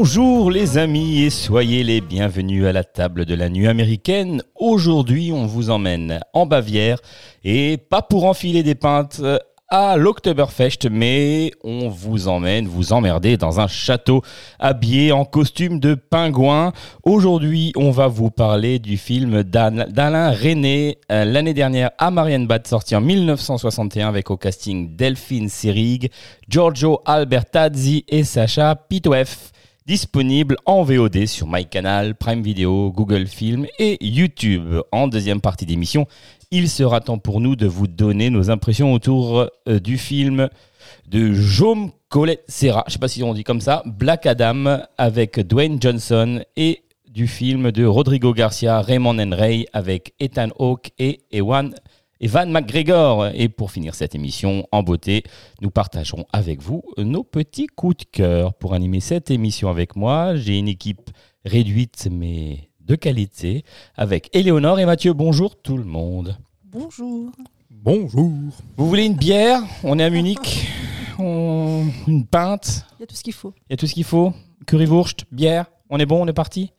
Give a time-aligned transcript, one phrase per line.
[0.00, 4.44] Bonjour les amis et soyez les bienvenus à la table de la nuit américaine.
[4.54, 7.00] Aujourd'hui on vous emmène en Bavière
[7.42, 9.20] et pas pour enfiler des pintes
[9.68, 14.22] à l'Oktoberfest mais on vous emmène vous emmerder dans un château
[14.60, 16.72] habillé en costume de pingouin.
[17.02, 22.68] Aujourd'hui on va vous parler du film d'Al- d'Alain René euh, l'année dernière à Marienbad
[22.68, 26.12] sorti en 1961 avec au casting Delphine Seyrig,
[26.48, 29.50] Giorgio Albertazzi et Sacha Pitouef
[29.88, 34.82] disponible en VOD sur MyCanal, Prime Video, Google Film et YouTube.
[34.92, 36.06] En deuxième partie d'émission,
[36.50, 40.50] il sera temps pour nous de vous donner nos impressions autour euh, du film
[41.06, 45.40] de Jaume Colette Serra, je sais pas si on dit comme ça, Black Adam avec
[45.40, 51.74] Dwayne Johnson et du film de Rodrigo Garcia, Raymond Enray avec Ethan Hawke et Ewan
[52.20, 53.28] Evan McGregor.
[53.34, 55.22] Et pour finir cette émission en beauté,
[55.60, 58.54] nous partagerons avec vous nos petits coups de cœur.
[58.54, 61.10] Pour animer cette émission avec moi, j'ai une équipe
[61.44, 63.64] réduite mais de qualité
[63.96, 65.12] avec Éléonore et Mathieu.
[65.12, 66.36] Bonjour tout le monde.
[66.64, 67.30] Bonjour.
[67.70, 68.30] Bonjour.
[68.76, 69.60] Vous voulez une bière?
[69.84, 70.66] On est à Munich.
[71.18, 72.84] On- Une pinte?
[72.98, 73.52] Il y a tout ce qu'il faut.
[73.68, 74.32] Il y a tout ce qu'il faut
[74.66, 76.72] Currywurst, bière On est bon On est parti?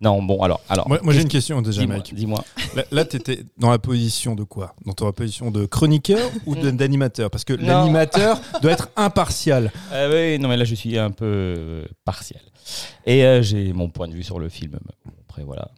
[0.00, 0.60] Non, bon, alors.
[0.68, 2.14] alors Moi, moi, j'ai une question déjà, Dis-moi, Mike.
[2.14, 2.44] dis-moi.
[2.74, 4.74] Là, là tu étais dans la position de quoi?
[4.84, 7.30] Dans la position de chroniqueur ou d'animateur?
[7.30, 9.72] Parce que l'animateur doit être impartial.
[9.92, 12.40] Euh, oui, non, mais là, je suis un peu euh, partiel.
[13.06, 14.78] Et euh, j'ai mon point de vue sur le film.
[15.28, 15.70] Après, voilà.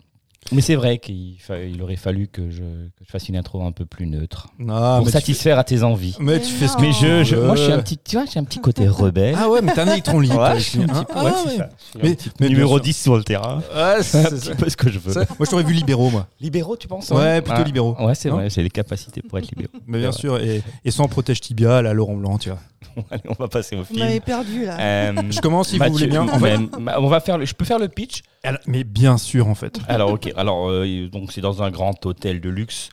[0.52, 3.64] Mais c'est vrai qu'il fa- il aurait fallu que je, que je fasse une intro
[3.66, 4.48] un peu plus neutre.
[4.68, 6.16] Ah, pour satisfaire à tes envies.
[6.20, 8.24] mais tu fais ce que Mais je, je- moi, je suis un petit, tu vois,
[8.32, 9.34] j'ai un petit côté rebelle.
[9.38, 10.38] Ah ouais, mais t'es un électron libre.
[10.40, 11.04] Ouais, je suis un petit hein.
[11.04, 11.36] peu- Ah ouais, ouais.
[11.46, 11.68] c'est ça.
[11.78, 12.80] Je suis un Mais, petit mais bien numéro sûr.
[12.84, 13.62] 10 sur le terrain.
[13.74, 15.14] Ouais, C'est un petit peu ce que je veux.
[15.14, 16.26] Moi, je t'aurais vu libéraux, moi.
[16.40, 17.96] Libéraux, tu penses Ouais, plutôt libéraux.
[18.00, 19.72] Ouais, c'est vrai, j'ai les capacités pour être libéraux.
[19.86, 22.58] Mais bien sûr, et, et sans protège tibia, là, Laurent Blanc, tu vois.
[23.10, 24.22] Allez, on va passer au Vous m'avez film.
[24.22, 24.78] perdu là.
[24.78, 26.22] Euh, Je commence si Mathieu, vous voulez bien.
[26.22, 28.22] En fait- mais- ma- on va faire le, je peux faire le pitch?
[28.42, 29.78] Alors, mais bien sûr, en fait.
[29.88, 32.91] Alors ok, alors euh, donc c'est dans un grand hôtel de luxe,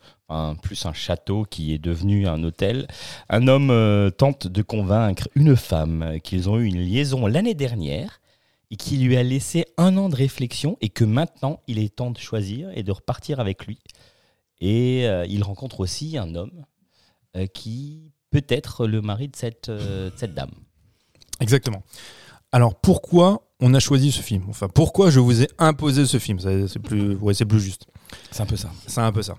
[0.64, 2.88] plus un château qui est devenu un hôtel.
[3.30, 8.20] Un homme euh, tente de convaincre une femme qu'ils ont eu une liaison l'année dernière
[8.72, 12.10] et qui lui a laissé un an de réflexion et que maintenant il est temps
[12.10, 13.78] de choisir et de repartir avec lui.
[14.60, 16.66] Et euh, il rencontre aussi un homme
[17.56, 19.72] qui peut être le mari de cette
[20.36, 20.52] dame.
[21.40, 21.82] Exactement.
[22.52, 26.38] Alors pourquoi on a choisi ce film Enfin, pourquoi je vous ai imposé ce film?
[26.40, 27.88] C'est plus, ouais, c'est plus juste.
[28.30, 28.70] C'est un peu ça.
[28.88, 29.38] C'est un peu ça.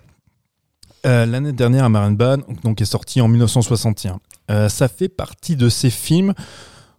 [1.07, 4.21] Euh, L'année dernière, à Marienbad, donc est sorti en 1961.
[4.51, 6.33] Euh, ça fait partie de ces films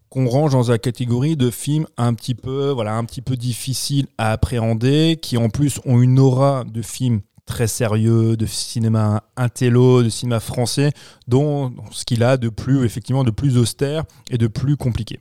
[0.10, 4.06] qu'on range dans la catégorie de films un petit peu, voilà, un petit peu difficiles
[4.20, 10.04] à appréhender, qui en plus ont une aura de films très sérieux, de cinéma intello,
[10.04, 10.92] de cinéma français,
[11.28, 15.20] dont dont ce qu'il a de plus, effectivement, de plus austère et de plus compliqué.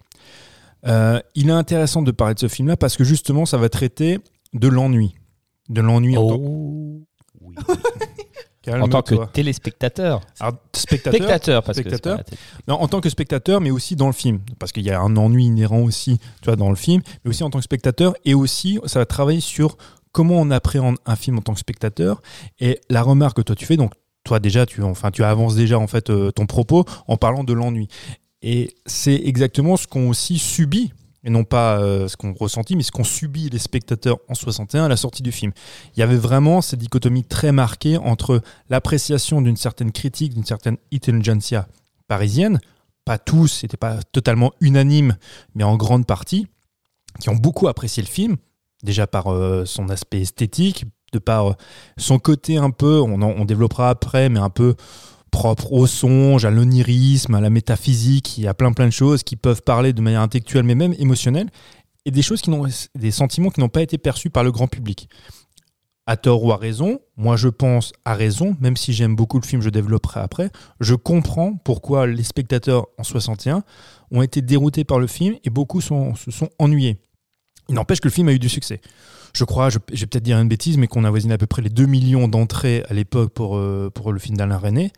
[0.87, 4.19] Euh, il est intéressant de parler de ce film-là parce que justement, ça va traiter
[4.53, 5.15] de l'ennui.
[5.69, 7.00] De l'ennui en tant Oh,
[7.41, 7.55] oui.
[8.62, 8.87] Calme-toi.
[8.87, 10.22] En tant que téléspectateur.
[10.41, 12.25] Alors, spectateur, Spectateur, parce Spectateur.
[12.25, 12.34] que
[12.67, 15.17] non, en tant que spectateur, mais aussi dans le film, parce qu'il y a un
[15.17, 18.33] ennui inhérent aussi, tu vois, dans le film, mais aussi en tant que spectateur, et
[18.33, 19.77] aussi ça va travailler sur
[20.12, 22.22] comment on appréhende un film en tant que spectateur.
[22.59, 23.93] Et la remarque que toi tu fais, donc
[24.25, 27.53] toi déjà, tu, enfin, tu avances déjà en fait euh, ton propos en parlant de
[27.53, 27.89] l'ennui.
[28.47, 30.93] Et c'est exactement ce qu'ont aussi subi,
[31.25, 34.85] et non pas euh, ce qu'ont ressenti, mais ce qu'ont subi les spectateurs en 61
[34.85, 35.53] à la sortie du film.
[35.97, 40.77] Il y avait vraiment cette dichotomie très marquée entre l'appréciation d'une certaine critique, d'une certaine
[40.93, 41.67] intelligentsia
[42.07, 42.61] parisienne,
[43.07, 45.17] pas tous, c'était pas totalement unanime,
[45.55, 46.47] mais en grande partie,
[47.21, 48.37] qui ont beaucoup apprécié le film,
[48.83, 51.55] déjà par euh, son aspect esthétique, de par euh,
[51.97, 54.75] son côté un peu, on, en- on développera après, mais un peu
[55.34, 59.25] propre au songe, à l'onirisme, à la métaphysique, il y a plein plein de choses
[59.25, 61.51] qui peuvent parler de manière intellectuelle, mais même émotionnelle,
[62.04, 64.69] et des choses qui n'ont, des sentiments qui n'ont pas été perçus par le grand
[64.69, 65.09] public.
[66.07, 69.45] À tort ou à raison, moi je pense à raison, même si j'aime beaucoup le
[69.45, 73.65] film, je développerai après, je comprends pourquoi les spectateurs en 61
[74.13, 75.89] ont été déroutés par le film et beaucoup se
[76.31, 76.98] sont ennuyés.
[77.69, 78.81] Il n'empêche que le film a eu du succès.
[79.34, 81.71] Je crois, je, vais peut-être dire une bêtise, mais qu'on avoisine à peu près les
[81.71, 84.92] 2 millions d'entrées à l'époque pour, euh, pour le film d'Alain René.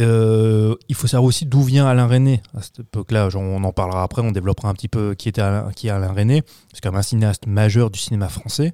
[0.00, 3.28] Euh, il faut savoir aussi d'où vient Alain René à cette époque-là.
[3.36, 5.42] On en parlera après, on développera un petit peu qui était
[5.76, 6.42] qui est Alain René.
[6.72, 8.72] C'est quand même un cinéaste majeur du cinéma français.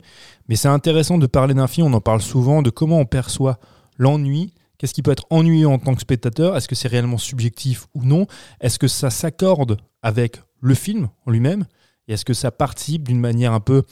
[0.49, 3.59] Mais c'est intéressant de parler d'un film, on en parle souvent, de comment on perçoit
[3.99, 4.55] l'ennui.
[4.79, 6.56] Qu'est-ce qui peut être ennuyeux en tant que spectateur?
[6.56, 8.27] Est-ce que c'est réellement subjectif ou non?
[8.62, 11.67] Est-ce que ça s'accorde avec le film en lui-même?
[12.09, 13.82] Et est-ce que ça participe d'une manière un peu,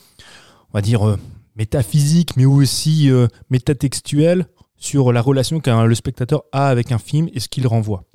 [0.71, 1.17] on va dire, euh,
[1.55, 4.45] métaphysique, mais aussi euh, métatextuelle
[4.77, 8.05] sur la relation qu'un le spectateur a avec un film et ce qu'il renvoie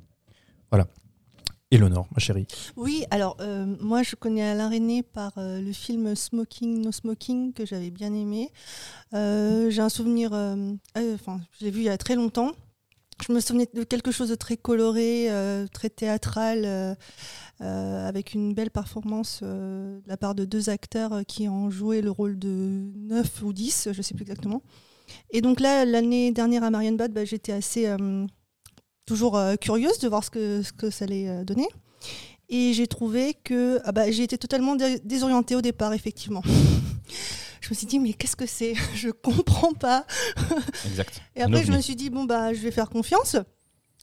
[0.71, 0.87] Voilà.
[1.71, 2.47] Eleonore, ma chérie.
[2.77, 7.67] Oui, alors euh, moi je connais Alain René par le film Smoking No Smoking que
[7.67, 8.51] j'avais bien aimé.
[9.13, 12.53] J'ai un souvenir, enfin je l'ai vu il y a très longtemps.
[13.27, 15.29] Je me souvenais de quelque chose de très coloré,
[15.73, 16.97] très théâtral,
[17.61, 22.03] avec une belle performance euh, de la part de deux acteurs euh, qui ont joué
[22.03, 24.63] le rôle de 9 ou 10, je ne sais plus exactement.
[25.31, 28.27] Et donc là, l'année dernière à Marienbad, bah, j'étais assez euh,
[29.07, 31.69] toujours euh, curieuse de voir ce que, ce que ça allait euh, donner.
[32.49, 36.43] Et j'ai trouvé que ah bah, j'ai été totalement dé- désorientée au départ, effectivement.
[37.61, 38.75] je me suis dit, mais qu'est-ce que c'est?
[38.95, 40.07] Je comprends pas.
[40.87, 41.23] Exact.
[41.37, 43.37] Et après, je me suis dit, bon, bah, je vais faire confiance.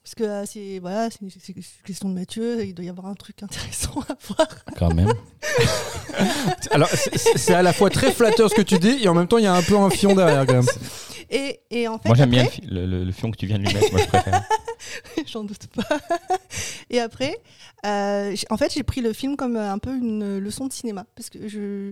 [0.04, 3.06] Parce que euh, c'est voilà, c'est c'est une question de Mathieu, il doit y avoir
[3.08, 4.48] un truc intéressant à voir.
[4.78, 5.14] Quand même.
[6.72, 9.28] Alors, c'est- c'est à la fois très flatteur ce que tu dis et en même
[9.28, 10.66] temps, il y a un peu un fion derrière quand même.
[11.30, 13.38] Et, et en fait, Moi, j'aime bien le, après- fi- le, le- le fion que
[13.38, 13.92] tu viens de lui mettre.
[13.92, 14.44] Moi, je préfère.
[15.28, 16.00] J'en doute pas.
[16.90, 17.38] Et après,
[17.86, 20.74] euh, j'ai- en fait, j'ai pris le film comme euh, un peu une leçon de
[20.74, 21.06] cinéma.
[21.16, 21.92] Parce que je.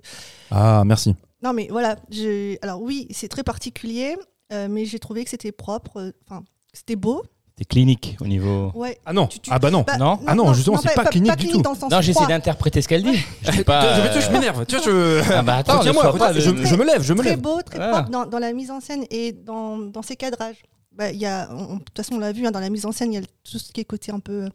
[0.51, 1.15] Ah, merci.
[1.41, 1.95] Non, mais voilà.
[2.11, 4.17] je- Alors, oui, c'est très particulier,
[4.51, 5.97] euh, mais j'ai trouvé que c'était propre.
[5.97, 7.23] euh, Enfin, c'était beau.
[7.59, 8.71] T'es clinique au niveau.
[8.73, 8.97] Ouais.
[9.05, 9.83] Ah non, Tu- tu- ah bah non.
[9.85, 11.61] Bah, Non Ah non, justement, c'est pas clinique du tout.
[11.91, 13.17] Non, j'essaie d'interpréter ce qu'elle dit.
[13.51, 14.13] Je pas.
[14.13, 14.65] Je, je- je m'énerve.
[14.65, 15.21] Tu vois, je...
[15.33, 15.79] Ah bah attends,
[16.17, 17.41] pas je, je me lève, je me très lève.
[17.41, 17.89] beau, très Ah.
[17.89, 20.63] propre dans, dans la mise en scène et dans, dans ses cadrages.
[20.93, 22.85] Bah, il y a, on- de toute façon, on l'a vu, hein, dans la mise
[22.85, 24.47] en scène, il y a tout ce qui est côté un peu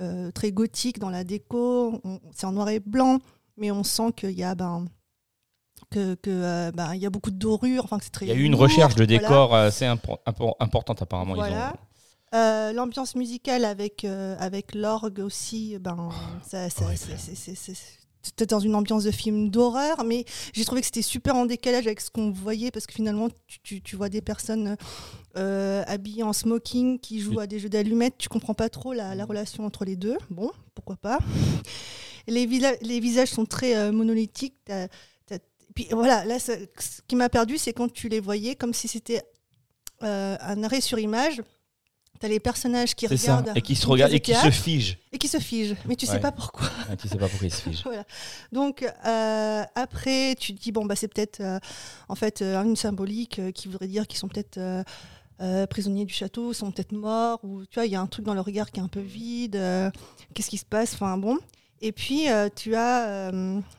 [0.00, 2.00] euh, très gothique dans la déco.
[2.34, 3.18] C'est en noir et blanc,
[3.58, 4.86] mais on sent qu'il y a, ben,
[5.90, 7.84] que, que, euh, ben, il y a beaucoup de dorures.
[7.84, 9.18] Enfin, c'est très Il y a eu une lourd, recherche de voilà.
[9.20, 11.34] décor assez impor- impor- importante apparemment.
[11.34, 11.74] Voilà.
[12.34, 16.10] Euh, L'ambiance musicale avec, euh, avec l'orgue aussi, ben,
[16.46, 16.84] ça, ça-
[18.22, 21.86] c'était dans une ambiance de film d'horreur, mais j'ai trouvé que c'était super en décalage
[21.86, 24.76] avec ce qu'on voyait parce que finalement, tu, tu- tu vois des personnes
[25.36, 29.14] euh, habillées en smoking qui jouent à des jeux d'allumettes, tu comprends pas trop la,
[29.14, 30.16] la relation entre les deux.
[30.30, 31.18] Bon, pourquoi pas.
[32.26, 34.56] Les, les visages sont très euh, monolithiques.
[35.74, 38.88] Puis voilà, là, ça- ce qui m'a perdu, c'est quand tu les voyais comme si
[38.88, 39.22] c'était
[40.02, 41.42] euh, un arrêt sur image.
[42.20, 43.38] T'as les personnages qui ça.
[43.38, 44.98] regardent Et qui se regardent et qui se figent.
[45.12, 46.20] et qui se figent, mais tu sais Ouais.
[46.20, 46.68] pas pourquoi.
[46.90, 47.82] Ah, tu sais pas pourquoi ils se figent.
[47.84, 48.04] Voilà.
[48.52, 51.58] Donc euh, après, tu te dis bon bah c'est peut-être euh,
[52.08, 54.58] en fait euh, une symbolique euh, qui voudrait dire qu'ils sont peut-être
[55.68, 58.34] prisonniers du château, sont peut-être morts ou tu vois il y a un truc dans
[58.34, 59.60] le regard qui est un peu vide.
[60.32, 60.94] Qu'est-ce qui se passe?
[60.94, 61.36] Enfin bon.
[61.82, 63.32] Et puis tu as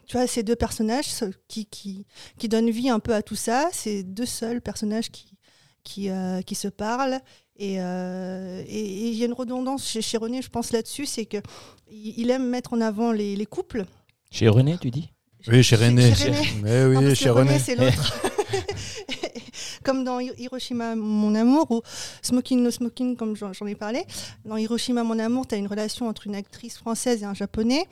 [0.05, 1.07] tu as ces deux personnages
[1.47, 2.05] qui qui
[2.38, 3.69] qui donnent vie un peu à tout ça.
[3.71, 5.31] C'est deux seuls personnages qui
[5.83, 6.09] qui,
[6.45, 7.19] qui se parlent.
[7.57, 11.25] Et euh, et- il y a une redondance chez, chez René, je pense là-dessus, c'est
[11.25, 11.38] que
[11.89, 13.85] il aime mettre en avant les, les couples.
[14.31, 15.09] Chez René, tu dis?
[15.47, 16.13] Oui, chez René.
[16.15, 16.47] Chez René.
[16.63, 17.59] Mais Non, oui, chez René.
[17.59, 18.21] c'est l'autre.
[19.83, 21.81] comme dans Hi- Hiroshima, mon amour, ou
[22.21, 24.03] Smoking No Smoking, comme j'en j'en ai parlé.
[24.43, 27.85] Dans Hiroshima, mon amour, tu as une relation entre une actrice française et un japonais.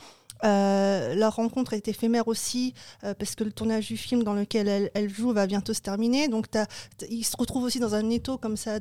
[0.43, 2.73] Euh, leur rencontre est éphémère aussi
[3.03, 5.81] euh, parce que le tournage du film dans lequel elle, elle joue va bientôt se
[5.81, 6.27] terminer.
[6.27, 6.67] Donc t'as-
[7.09, 8.79] ils se retrouvent aussi dans un étau comme ça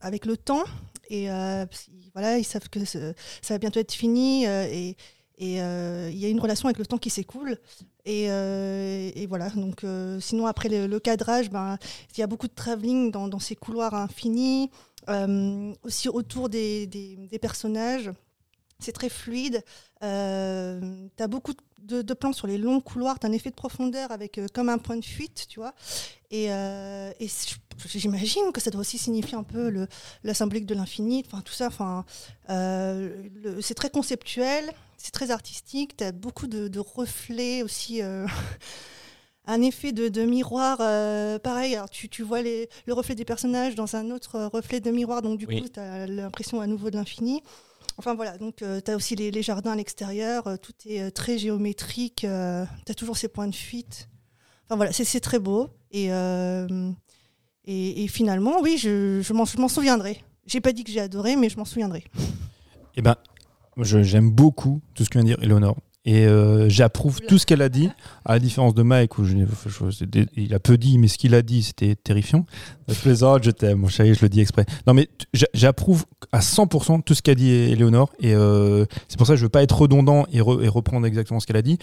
[0.00, 0.64] avec le temps.
[1.08, 1.66] Et euh,
[2.12, 2.98] voilà, ils savent que ça
[3.48, 4.46] va bientôt être fini.
[4.46, 4.96] euh, et
[5.38, 7.56] il y a une relation avec le temps qui s'écoule.
[8.04, 8.26] Et,
[9.26, 9.84] voilà, donc
[10.20, 11.78] sinon après le, cadrage, ben,
[12.14, 14.70] il y a beaucoup de travelling dans, ces couloirs infinis,
[15.82, 18.10] aussi autour des personnages.
[18.80, 19.62] C'est très fluide.
[20.02, 20.80] Euh,
[21.16, 24.10] tu as beaucoup de, de plans sur les longs couloirs, tu un effet de profondeur
[24.12, 25.74] avec euh, comme un point de fuite, tu vois.
[26.30, 27.28] Et, euh, et
[27.86, 29.86] j'imagine que ça doit aussi signifier un peu le,
[30.24, 31.66] la symbolique de l'infini, enfin tout ça.
[31.68, 32.04] Enfin,
[32.50, 33.28] euh,
[33.60, 38.00] c'est très conceptuel, c'est très artistique, tu as beaucoup de, de reflets aussi.
[39.46, 43.24] un effet de, de miroir, euh, pareil, alors tu, tu vois les, le reflet des
[43.24, 45.62] personnages dans un autre reflet de miroir, donc du Oui.
[45.62, 47.42] coup, tu as l'impression à nouveau de l'infini.
[47.96, 51.38] Enfin voilà, donc tu as aussi les, jardins à l'extérieur, euh, tout est euh, très
[51.38, 54.08] géométrique, tu as toujours ces points de fuite.
[54.66, 55.68] Enfin voilà, c'est très beau.
[55.90, 56.90] Et, euh,
[57.64, 60.22] et, finalement, oui, je, je m'en souviendrai.
[60.46, 62.04] J'ai pas dit que j'ai adoré, mais je m'en souviendrai.
[62.96, 63.16] Eh ben,
[63.82, 65.76] j'aime beaucoup tout ce que vient de dire Eleonore.
[66.06, 67.90] Et euh, j'approuve tout ce qu'elle a dit,
[68.24, 71.18] à la différence de Mike, où je, je- je- il a peu dit, mais ce
[71.18, 72.46] qu'il a dit, c'était terrifiant.
[72.88, 74.64] Je plaisante, je t'aime, mon chéri, je le dis exprès.
[74.86, 75.08] Non, mais
[75.52, 78.10] j'approuve à 100% tout ce qu'a dit Éléonore.
[78.18, 81.06] Et euh, c'est pour ça que je veux pas être redondant et, re- et reprendre
[81.06, 81.78] exactement ce qu'elle a dit.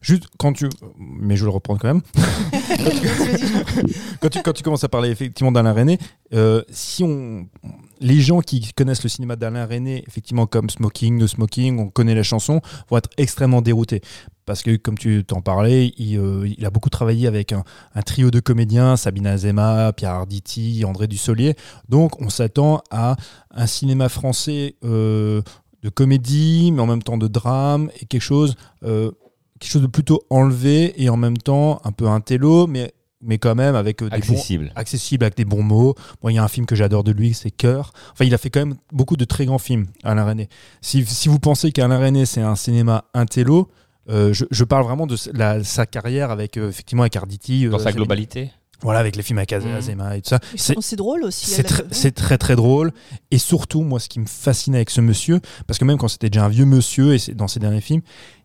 [0.00, 0.68] Juste quand tu.
[0.98, 2.02] Mais je vais le reprendre quand même.
[4.20, 5.98] quand, tu, quand tu commences à parler effectivement d'Alain René,
[6.34, 7.46] euh, si on.
[8.02, 12.16] Les gens qui connaissent le cinéma d'Alain René, effectivement, comme Smoking, No Smoking, on connaît
[12.16, 14.00] la chanson, vont être extrêmement déroutés.
[14.44, 17.62] Parce que, comme tu t'en parlais, il, euh, a beaucoup travaillé avec un,
[17.94, 21.54] un trio de comédiens, Sabine Azema, Pierre Arditi, André Dussolier.
[21.88, 23.14] Donc, on s'attend à
[23.52, 25.40] un cinéma français euh,
[25.84, 29.12] de comédie, mais en même temps de drame, et quelque chose, euh,
[29.60, 33.54] quelque chose de plutôt enlevé, et en même temps un peu intello, mais, mais quand
[33.54, 34.72] même avec euh, des bons, Accessible.
[34.76, 35.94] accessible avec des bons mots.
[36.22, 37.92] Moi, il y a un film que j'adore de lui, c'est Cœur.
[38.12, 40.48] Enfin, il a fait quand même beaucoup de très grands films, Alain René.
[40.80, 43.70] Si, si vous pensez qu'Alain René, c'est un cinéma intello,
[44.10, 47.66] euh, je, je parle vraiment de la- sa carrière avec, euh, effectivement, avec Arditi.
[47.66, 48.50] euh, Dans sa globalité.
[48.84, 49.76] Voilà, avec les films avec Mhm.
[49.76, 50.40] Azema et tout ça.
[50.56, 51.46] C'est- drôle aussi.
[51.48, 52.90] c'est tr- très très drôle
[53.30, 55.38] et surtout moi ce qui me fascine avec ce monsieur
[55.68, 58.00] parce que même quand c'était déjà un vieux monsieur et c'est dans ses derniers films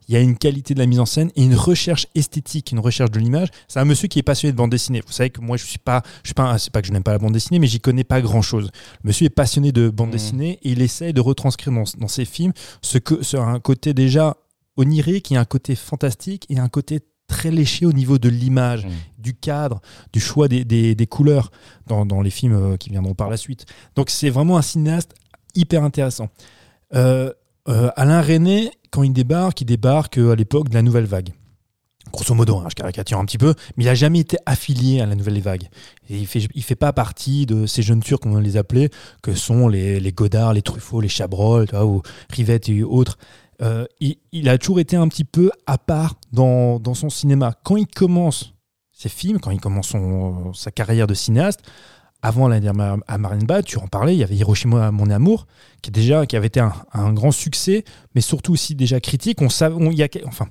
[0.07, 2.79] il y a une qualité de la mise en scène et une recherche esthétique une
[2.79, 5.41] recherche de l'image c'est un monsieur qui est passionné de bande dessinée vous savez que
[5.41, 7.33] moi je suis pas je suis pas c'est pas que je n'aime pas la bande
[7.33, 8.69] dessinée mais j'y connais pas grand chose
[9.03, 10.13] le monsieur est passionné de bande Mhm.
[10.13, 13.93] dessinée et il essaie de retranscrire dans, dans ses films ce que sur un côté
[13.93, 14.37] déjà
[14.77, 18.29] onirique il y a un côté fantastique et un côté très léché au niveau de
[18.29, 18.91] l'image Mhm.
[19.17, 19.81] du cadre,
[20.13, 21.51] du choix des, des- des couleurs
[21.87, 23.65] dans, dans les films euh, qui viendront par la suite.
[23.95, 25.13] Donc c'est vraiment un cinéaste
[25.53, 26.29] hyper intéressant.
[26.95, 27.33] Euh,
[27.67, 31.29] euh, Alain René, quand il débarque, il débarque euh, à l'époque de la Nouvelle Vague.
[32.11, 35.05] Grosso modo, hein, je caricature un petit peu, mais il n'a jamais été affilié à
[35.05, 35.67] la Nouvelle Vague.
[36.09, 38.89] Il ne fait, il fait pas partie de ces jeunes turcs, on les appelait,
[39.21, 43.17] que sont les, les Godard, les Truffaut, les Chabrol, ou Rivette et autres.
[43.61, 47.53] Euh, il, a toujours été un petit peu à part dans, dans son cinéma.
[47.63, 48.53] Quand il commence
[48.91, 49.93] ses films, quand il commence
[50.53, 51.61] sa carrière de cinéaste,
[52.21, 55.47] avant la dernière à Marienbad, tu en parlais, il y avait Hiroshima, mon amour,
[55.81, 57.83] qui, est déjà, qui avait été un, grand succès,
[58.15, 59.41] mais surtout aussi déjà critique.
[59.41, 60.47] On savait, on, y a, enfin,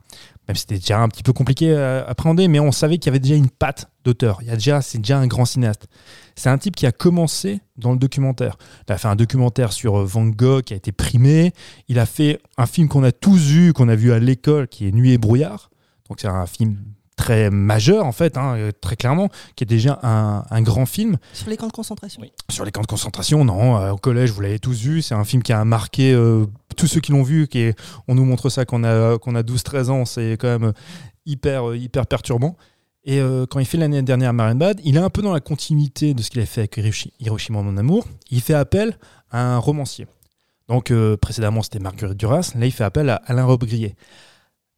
[0.48, 3.18] même c'était déjà un petit peu compliqué à appréhender, mais on savait qu'il y avait
[3.18, 4.38] déjà une patte d'auteur.
[4.42, 5.88] Il y a déjà, c'est déjà un grand cinéaste.
[6.36, 8.56] C'est un type qui a commencé dans le documentaire.
[8.88, 11.52] Il a fait un documentaire sur euh, Van Gogh qui a été primé.
[11.88, 14.86] Il a fait un film qu'on a tous vu, qu'on a vu à l'école, qui
[14.86, 15.70] est Nuit et brouillard.
[16.08, 16.78] Donc c'est un film
[17.16, 21.16] très majeur en fait, hein, euh, très clairement, qui est déjà un, un grand film.
[21.32, 22.20] Sur les camps de concentration.
[22.22, 22.30] Oui.
[22.50, 25.24] Sur les camps de concentration, non, euh, au collège, vous l'avez tous vu, c'est un
[25.24, 26.46] film qui a marqué euh,
[26.76, 29.34] tous ceux qui l'ont vu, qui est, on nous montre ça quand on a, qu'on
[29.34, 30.72] a 12-13 ans, c'est quand même
[31.24, 32.56] hyper, hyper perturbant.
[33.08, 36.12] Et euh, quand il fait l'année dernière Marienbad, il est un peu dans la continuité
[36.12, 38.04] de ce qu'il a fait avec Hiroshi- Hiroshima, mon amour.
[38.30, 38.98] Il fait appel
[39.30, 40.06] à un romancier.
[40.68, 43.94] Donc euh, précédemment, c'était Marguerite Duras, là il fait appel à Alain Robbe-Grillet.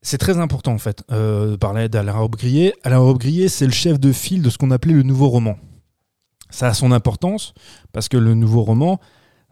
[0.02, 2.75] C'est très important en fait euh, de parler d'Alain Robbe-Grillet.
[2.85, 5.59] Alain Robbe-Grillet, c'est le chef de file de ce qu'on appelait le nouveau roman.
[6.50, 7.52] Ça a son importance
[7.93, 9.00] parce que le nouveau roman,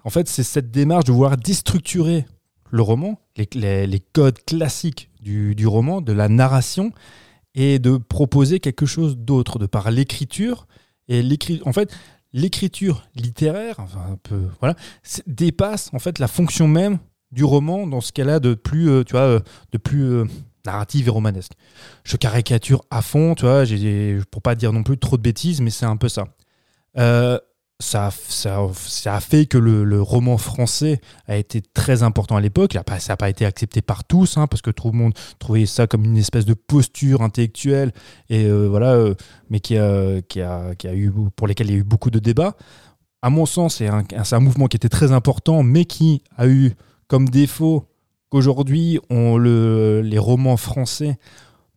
[0.04, 2.26] en fait, c'est cette démarche de vouloir déstructurer
[2.70, 6.92] le roman, les, codes classiques du, roman, de la narration,
[7.54, 10.66] et de proposer quelque chose d'autre de par l'écriture.
[11.08, 11.22] Et
[11.64, 11.92] en fait,
[12.32, 14.76] l'écriture littéraire, un peu, voilà,
[15.26, 16.98] dépasse en fait la fonction même
[17.32, 19.40] du roman dans ce qu'elle a de plus, euh, tu vois, euh,
[19.72, 20.24] de plus euh,
[20.64, 21.52] narrative et romanesque.
[22.04, 25.60] Je caricature à fond, tu vois, j'ai, pour pas dire non plus trop de bêtises,
[25.60, 26.24] mais c'est un peu ça.
[26.98, 27.38] Euh,
[27.78, 32.40] ça, ça, ça a fait que le, le roman français a été très important à
[32.40, 32.72] l'époque.
[32.72, 35.86] Ça n'a pas été accepté par tous, hein, parce que tout le monde trouvait ça
[35.86, 37.92] comme une espèce de posture intellectuelle,
[38.30, 39.12] et voilà,
[39.50, 42.10] mais qui a, qui, a, qui a eu, pour lesquels il y a eu beaucoup
[42.10, 42.56] de débats.
[43.20, 46.72] À mon sens, c'est un mouvement qui était très important, mais qui a eu
[47.08, 47.84] comme défaut
[48.30, 51.18] qu'aujourd'hui, on le, les romans français,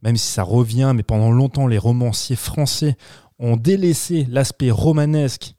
[0.01, 2.95] même si ça revient, mais pendant longtemps, les romanciers français
[3.37, 5.55] ont délaissé l'aspect romanesque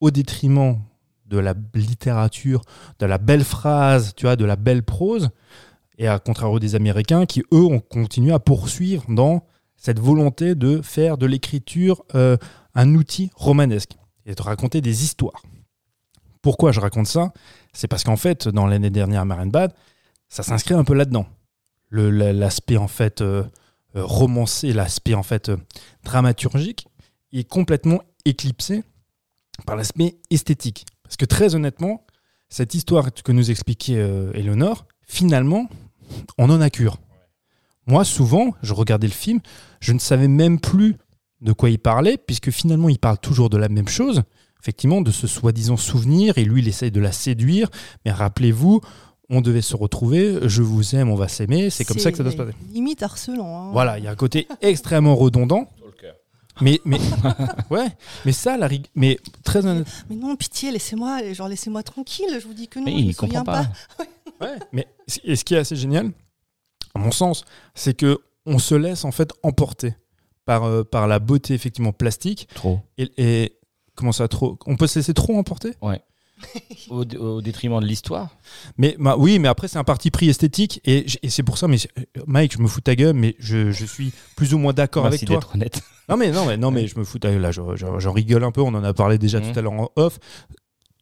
[0.00, 0.78] au détriment
[1.26, 2.62] de la littérature,
[2.98, 5.30] de la belle phrase, tu de la belle prose,
[5.98, 9.44] et à contrario des Américains qui, eux, ont continué à poursuivre dans
[9.76, 12.36] cette volonté de faire de l'écriture euh,
[12.74, 15.42] un outil romanesque et de raconter des histoires.
[16.42, 17.32] Pourquoi je raconte ça?
[17.72, 19.72] C'est parce qu'en fait, dans l'année dernière, Marienbad,
[20.28, 21.26] ça s'inscrit un peu là-dedans.
[21.90, 23.44] L'aspect en fait euh,
[23.96, 25.56] euh, romancé, l'aspect en fait euh,
[26.04, 26.86] dramaturgique
[27.32, 28.84] est complètement éclipsé
[29.66, 30.84] par l'aspect esthétique.
[31.02, 32.04] Parce que très honnêtement,
[32.50, 35.68] cette histoire que nous expliquait euh, Eleonore, finalement,
[36.36, 36.98] on en a cure.
[37.86, 39.40] Moi, souvent, je regardais le film,
[39.80, 40.96] je ne savais même plus
[41.40, 44.22] de quoi il parlait, puisque finalement, il parle toujours de la même chose,
[44.60, 47.68] effectivement, de ce soi-disant souvenir, et lui, il essaye de la séduire.
[48.04, 48.80] Mais rappelez-vous,
[49.30, 52.22] on devait se retrouver, je vous aime, on va s'aimer, c'est comme ça que ça
[52.22, 52.54] doit se passer.
[52.72, 53.68] Limite harcelant.
[53.68, 53.72] hein.
[53.72, 55.68] Voilà, il y a un côté extrêmement redondant,
[56.60, 56.98] mais, mais,
[57.70, 57.86] ouais,
[58.26, 62.26] mais ça, la rig- mais très honnête, Mais non, pitié, laissez-moi, genre laissez-moi tranquille.
[62.40, 62.86] Je vous dis que non.
[62.86, 63.68] Mais je me il comprend souviens pas.
[64.40, 64.86] Ouais, mais
[65.24, 66.10] et ce qui est assez génial,
[66.94, 69.94] à mon sens, c'est que on se laisse en fait emporter
[70.46, 72.80] par, euh, par la beauté effectivement plastique Trop.
[72.98, 73.57] et, et-
[73.98, 75.74] comment ça trop On peut se laisser trop emporter?
[76.88, 78.28] Au, au détriment de l'histoire.
[78.76, 81.66] Mais bah, oui, mais après c'est un parti pris esthétique et, c'est pour ça.
[81.66, 84.72] Mais euh, Mike, je me fous ta gueule, mais je, je suis plus ou moins
[84.72, 85.40] d'accord avec toi.
[85.54, 85.82] honnête.
[86.08, 87.50] Non mais non mais non mais je me fous ta gueule là.
[87.50, 88.62] je- je- J'en rigole un peu.
[88.62, 89.52] On en a parlé déjà Mhm.
[89.52, 90.18] tout à l'heure en off.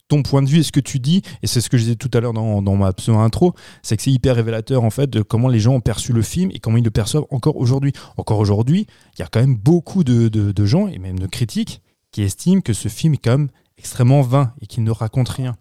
[0.08, 1.96] Ton point de vue et ce que tu dis, et c'est ce que je disais
[1.96, 5.10] tout à l'heure dans, dans ma pseudo intro, c'est que c'est hyper révélateur en fait
[5.10, 7.92] de comment les gens ont perçu le film et comment ils le perçoivent encore aujourd'hui.
[8.16, 8.86] Encore aujourd'hui,
[9.16, 11.82] il y a quand même beaucoup de, de- de gens et même de critiques
[12.16, 15.54] qui estiment que ce film est quand même extrêmement vain et qu'il ne raconte rien.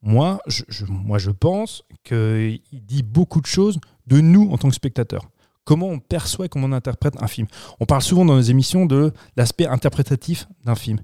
[0.00, 5.28] Moi, je, pense qu'il dit beaucoup de choses de nous en tant que spectateurs.
[5.64, 7.46] Comment on perçoit comment on interprète un film.
[7.80, 11.00] On parle souvent dans nos émissions de l'aspect interprétatif d'un film.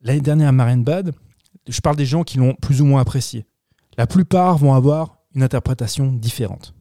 [0.00, 1.12] L'année dernière à Marine Bad,
[1.68, 3.46] je parle des gens qui l'ont plus ou moins apprécié.
[3.98, 6.74] La plupart vont avoir une interprétation différente.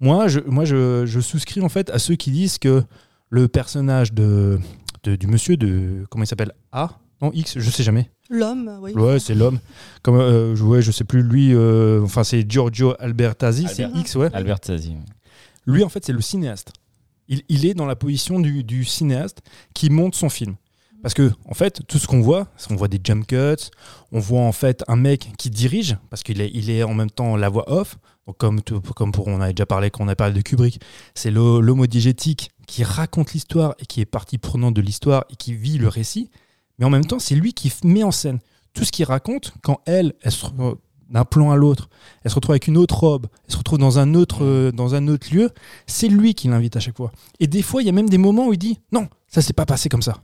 [0.00, 2.82] Moi, je souscris en fait à ceux qui disent que
[3.30, 4.58] le personnage de,
[5.04, 6.52] de- du monsieur de comment il s'appelle?
[6.72, 6.90] A?
[7.22, 8.92] Non X je sais jamais L'homme, oui.
[8.94, 9.58] Ouais, c'est l'homme.
[10.02, 11.54] Comme euh, je- ouais, je sais plus lui.
[11.54, 14.30] euh, enfin, c'est Giorgio Albertazzi, c'est X, ouais.
[14.32, 14.96] Albert Sazi.
[15.66, 16.72] Lui, en fait, c'est le cinéaste.
[17.28, 19.42] Il, il est dans la position du, du cinéaste
[19.74, 20.56] qui monte son film.
[21.02, 23.36] Parce que, en fait, tout ce qu'on voit, c'est qu'on voit des jump cuts,
[24.10, 27.10] on voit en fait un mec qui dirige, parce qu'il est, il est en même
[27.10, 27.98] temps la voix off.
[28.26, 30.80] Donc, comme, tout- comme pour, on avait déjà parlé quand on a parlé de Kubrick,
[31.14, 35.54] c'est l'ho- l'homodigétique qui raconte l'histoire et qui est partie prenante de l'histoire et qui
[35.54, 36.30] vit le récit.
[36.78, 38.38] Mais en même temps, c'est lui qui met en scène
[38.72, 40.46] tout ce qu'il raconte quand elle, elle se
[41.10, 41.90] d'un plan à l'autre,
[42.24, 44.94] elle se retrouve avec une autre robe, elle se retrouve dans un autre, euh, dans
[44.94, 45.50] un autre lieu,
[45.86, 47.12] c'est lui qui l'invite à chaque fois.
[47.40, 49.52] Et des fois, il y a même des moments où il dit non, ça s'est
[49.52, 50.16] pas passé comme ça.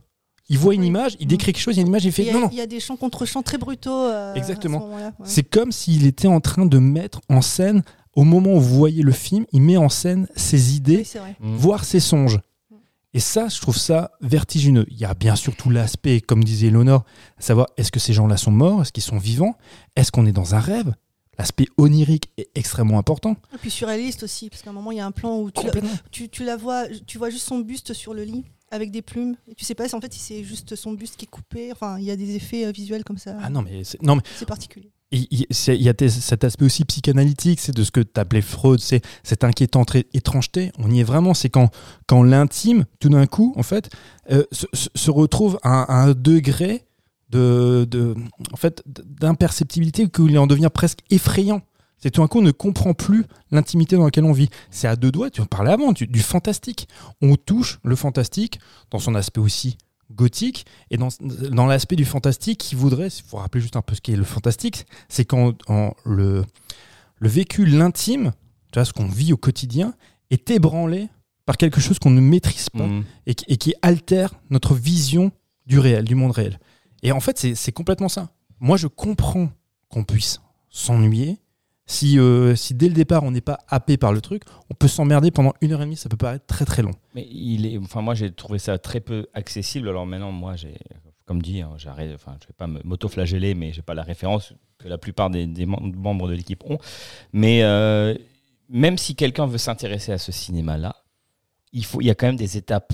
[0.49, 2.29] Il voit une image, il décrit quelque chose, il y a une image, il fait
[2.29, 2.49] a, non, non.
[2.51, 3.91] il y a des chants contre chants très brutaux.
[3.91, 4.79] euh, Exactement.
[4.79, 5.25] à ce moment-là, ouais.
[5.25, 7.83] C'est comme s'il était en train de mettre en scène,
[8.15, 11.19] au moment où vous voyez le film, il met en scène ses idées, Oui, c'est
[11.19, 11.35] vrai.
[11.39, 11.55] Mm.
[11.55, 12.39] voire ses songes.
[13.13, 14.85] Et ça, je trouve ça vertigineux.
[14.89, 17.03] Il y a bien sûr tout l'aspect, comme disait Léonore,
[17.37, 19.57] à savoir est-ce que ces gens-là sont morts, est-ce qu'ils sont vivants,
[19.97, 20.93] est-ce qu'on est dans un rêve?
[21.37, 23.35] L'aspect onirique est extrêmement important.
[23.53, 25.65] Et puis surréaliste aussi, parce qu'à un moment, il y a un plan où tu,
[25.65, 25.73] la-
[26.11, 29.35] tu, tu la vois, tu vois juste son buste sur le lit avec des plumes.
[29.49, 31.71] Et tu sais pas si en fait si c'est juste son buste qui est coupé.
[31.73, 33.35] Enfin, il y a des effets euh, visuels comme ça.
[33.41, 34.89] Ah non, mais c'est- non, mais C'est particulier.
[35.11, 39.01] Il y a cet aspect aussi psychanalytique, c'est de ce que tu appelais Freud, c'est
[39.23, 40.71] cette inquiétante étrangeté.
[40.77, 41.69] On y est vraiment, c'est quand,
[42.23, 43.89] l'intime, tout d'un coup, en fait,
[44.31, 46.85] euh, se, retrouve à, un- degré
[47.29, 48.15] de, de,
[48.53, 51.61] en fait, d'imperceptibilité qu'il en devient presque effrayant.
[51.97, 54.49] C'est tout d'un coup, on ne comprend plus l'intimité dans laquelle on vit.
[54.71, 56.87] C'est à deux doigts, tu en parlais avant, du fantastique.
[57.21, 59.77] On touche le fantastique dans son aspect aussi
[60.15, 61.09] gothique et dans,
[61.51, 64.23] dans l'aspect du fantastique qui voudrait, il faut rappeler juste un peu ce qu'est le
[64.23, 66.43] fantastique, c'est quand en- le,
[67.19, 68.31] le vécu, l'intime,
[68.71, 69.93] tu vois, ce qu'on vit au quotidien,
[70.29, 71.09] est ébranlé
[71.45, 73.03] par quelque chose qu'on ne maîtrise pas Mm.
[73.25, 75.31] et, qui- et qui altère notre vision
[75.65, 76.59] du réel, du monde réel.
[77.03, 78.29] Et en fait, c'est- c'est complètement ça.
[78.59, 79.49] Moi, je comprends
[79.89, 81.37] qu'on puisse s'ennuyer.
[81.87, 84.87] Si, euh, si dès le départ, on n'est pas happé par le truc, on peut
[84.87, 86.91] s'emmerder pendant une heure et demie, ça peut paraître très très long.
[87.15, 89.89] Mais il est, enfin moi j'ai trouvé ça très peu accessible.
[89.89, 90.75] Alors maintenant moi j'ai,
[91.25, 94.87] comme dit, hein, j'arrête, enfin je vais pas m'auto-flageller, mais j'ai pas la référence que
[94.87, 96.77] la plupart des, des mem- membres de l'équipe ont.
[97.33, 98.15] Mais euh,
[98.69, 100.95] même si quelqu'un veut s'intéresser à ce cinéma-là,
[101.73, 102.93] il faut, il y a quand même des étapes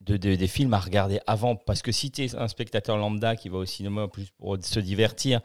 [0.00, 3.48] de- des films à regarder avant, parce que si tu es un spectateur lambda qui
[3.48, 5.40] va au cinéma plus pour se divertir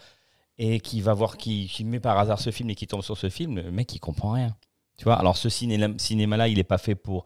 [0.59, 3.17] et qui va voir qui, qui met par hasard ce film et qui tombe sur
[3.17, 4.55] ce film, le mec il comprend rien.
[4.97, 7.25] Tu vois, alors ce ciné- cinéma-là, il est pas fait pour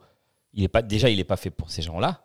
[0.52, 2.24] il est pas déjà il est pas fait pour ces gens-là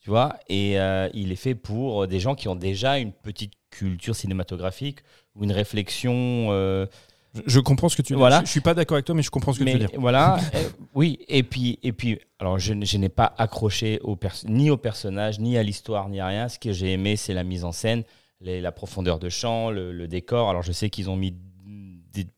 [0.00, 3.54] tu vois et euh, il est fait pour des gens qui ont déjà une petite
[3.70, 4.98] culture cinématographique
[5.34, 6.86] ou une réflexion euh,
[7.34, 8.36] Je, je comprends ce que tu veux Voilà.
[8.36, 8.42] dire.
[8.42, 9.86] Je, je suis pas d'accord avec toi, mais je comprends ce que mais tu veux
[9.86, 9.98] dire.
[10.00, 14.76] voilà euh, oui et puis et puis alors je, n'ai pas accroché au ni au
[14.76, 17.72] personnage ni à l'histoire ni à rien ce que j'ai aimé c'est la mise en
[17.72, 18.04] scène
[18.40, 21.34] la profondeur de champ le, le décor alors je sais qu'ils ont mis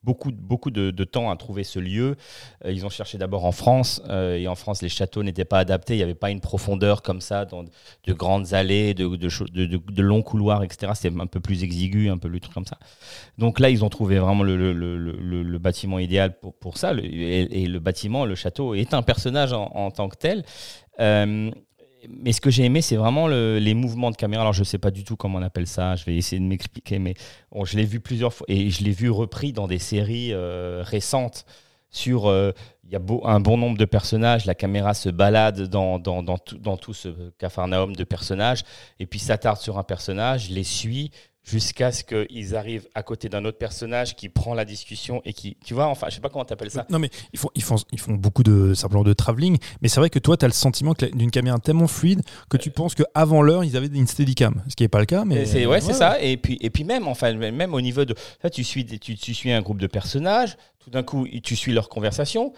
[0.02, 2.16] beaucoup, beaucoup de, temps à trouver ce lieu.
[2.64, 5.58] Euh, ils ont cherché d'abord en France, euh, et en France, les châteaux n'étaient pas
[5.58, 5.94] adaptés.
[5.94, 10.62] Il n'y avait pas une profondeur comme ça, dans de grandes allées, de, longs couloirs,
[10.64, 10.92] etc.
[10.94, 12.78] C'était un peu plus exigu, un peu plus truc comme ça.
[13.38, 16.92] Donc là, ils ont trouvé vraiment le, le- le- le- le bâtiment idéal pour, ça.
[16.92, 20.44] Le- et, le bâtiment, le château, est un personnage en, en tant que tel.
[21.00, 21.50] Euh,
[22.08, 24.42] mais ce que j'ai aimé, c'est vraiment le- les mouvements de caméra.
[24.42, 25.96] Alors, je sais pas du tout comment on appelle ça.
[25.96, 27.14] Je vais essayer de m'expliquer, mais
[27.64, 31.44] je l'ai vu plusieurs fois et je l'ai vu repris dans des séries euh, récentes.
[31.90, 32.52] Sur, euh,
[32.84, 34.44] il y a un bon nombre de personnages.
[34.44, 38.62] La caméra se balade dans, tout, ce capharnaüm de personnages
[39.00, 41.10] et puis s'attarde sur un personnage, les suit
[41.48, 45.56] jusqu'à ce qu'ils arrivent à côté d'un autre personnage qui prend la discussion et qui,
[45.64, 46.86] tu vois, enfin, je sais pas comment t'appelles ça.
[46.90, 49.56] Non, mais ils font, ils font, ils font beaucoup de, simplement de travelling.
[49.80, 52.70] Mais c'est vrai que toi, tu as le sentiment d'une caméra tellement fluide que tu
[52.70, 54.62] penses qu'avant l'heure, ils avaient une steadicam.
[54.68, 55.24] Ce qui n'est pas le cas.
[55.24, 56.20] Mais c'est ouais, c'est ça.
[56.20, 58.14] Et puis et puis même enfin même au niveau de
[58.52, 60.56] tu suis tu suis un groupe de personnages.
[60.78, 62.52] Tout d'un coup, tu suis leur conversation.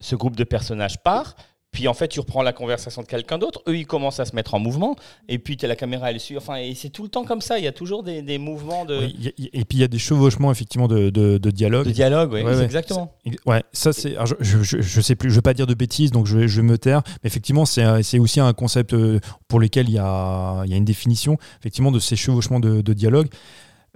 [0.00, 1.36] Ce groupe de personnages part.
[1.74, 3.60] Puis en fait, tu reprends la conversation de quelqu'un d'autre.
[3.68, 4.94] Eux, ils commencent à se mettre en mouvement.
[5.28, 6.38] Et puis t'as la caméra, elle suit.
[6.38, 7.58] Enfin, et c'est tout le temps comme ça.
[7.58, 9.80] Il y a toujours des, des mouvements de, Oui, y a- y- et puis il
[9.80, 11.84] y a des chevauchements effectivement de, de, de dialogue.
[11.86, 12.32] de dialogue.
[12.32, 12.62] Ouais, ouais.
[12.62, 13.12] exactement.
[13.44, 14.14] Ouais, ça c'est.
[14.40, 17.02] Je, je, sais plus, je vais pas dire de bêtises, donc je je me taire.
[17.22, 20.76] Mais effectivement, c'est aussi un concept euh, pour lequel il y a, il y a
[20.76, 23.26] une définition effectivement de ces chevauchements de, de dialogue.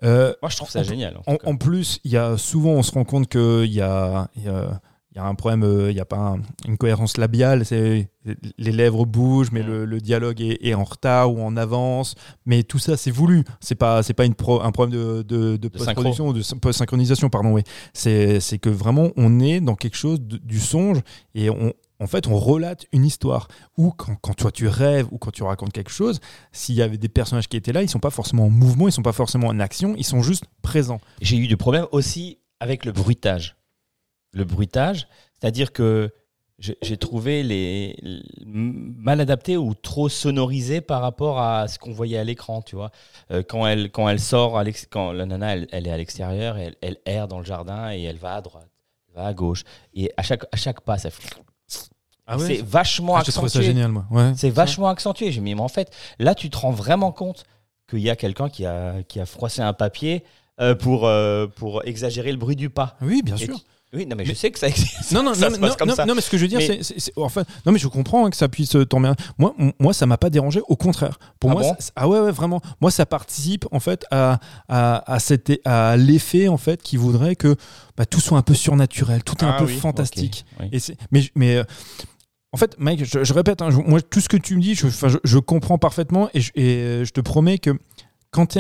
[0.05, 1.19] Euh, Moi, je trouve ça En- génial.
[1.27, 4.81] en plus, il y a souvent, on se rend compte qu'il y a, y a-
[5.12, 7.64] il y a un problème, euh, il n'y a pas un- une cohérence labiale.
[7.64, 8.11] C'est
[8.59, 12.14] les lèvres bougent, mais le, le dialogue est, est en retard ou en avance.
[12.44, 13.42] Mais tout ça, c'est voulu.
[13.61, 16.59] C'est pas, c'est pas une pro- un problème de, de, de post-production ou de syn-
[16.61, 17.53] post-synchronisation, pardon.
[17.53, 17.62] Oui,
[17.94, 20.99] c'est, que vraiment, on est dans quelque chose de- du songe
[21.35, 23.49] et on, en fait, on relate une histoire.
[23.79, 26.21] Ou quand, quand toi tu rêves ou quand tu racontes quelque chose,
[26.53, 28.92] s'il y avait des personnages qui étaient là, ils sont pas forcément en mouvement, ils
[28.92, 31.01] sont pas forcément en action, ils sont juste présents.
[31.23, 33.57] J'ai eu des problèmes aussi avec le bruitage.
[34.33, 35.09] Le bruitage,
[35.41, 36.11] c'est-à-dire que
[36.59, 42.19] j'ai trouvé les, les- mal adaptés ou trop sonorisés par rapport à ce qu'on voyait
[42.19, 42.91] à l'écran, tu vois.
[43.31, 46.57] Euh, quand elle quand elle sort, à quand la nana elle, elle est à l'extérieur,
[46.59, 48.69] elle, elle erre dans le jardin et elle va à droite,
[49.09, 49.62] elle va à gauche
[49.95, 51.29] et à chaque à chaque pas ça fait-
[52.41, 53.62] c'est vachement Ah, trouvé ça accentué.
[53.64, 54.05] génial, moi.
[54.11, 54.33] Ouais.
[54.37, 55.33] C'est vachement accentué.
[55.33, 57.45] J'ai mis, mais en fait, là, tu te rends vraiment compte
[57.88, 60.25] qu'il y a quelqu'un qui a, qui a froissé un papier
[60.61, 62.97] euh, pour, euh, pour exagérer le bruit du pas.
[63.01, 63.59] Oui, bien sûr.
[63.94, 65.12] Oui, non, mais, je sais que ça existe.
[65.12, 66.05] Non, non, ça non, se non, passe comme non, ça.
[66.05, 68.31] non, mais ce que je veux dire, Mais- c'est, enfin, non, mais je comprends hein,
[68.31, 69.12] que ça puisse euh, tomber.
[69.38, 70.61] Moi, moi, ça m'a pas dérangé.
[70.68, 72.61] Au contraire, pour Ah moi, bon ça- ah ouais, ouais, vraiment.
[72.83, 75.18] Moi, ça participe en fait à, à, à,
[75.64, 77.57] à l'effet en fait qui voudrait que
[77.96, 80.44] bah, tout soit un peu surnaturel, tout est un Ah peu oui, fantastique.
[80.53, 80.68] ok, oui.
[80.72, 81.64] Et c'est, mais, mais euh,
[82.53, 84.74] en fait, Mike, je, je répète, hein, je- moi, tout ce que tu me dis,
[84.74, 84.87] je,
[85.24, 87.70] je, comprends parfaitement et je, et, euh, je te promets que
[88.31, 88.59] quand tu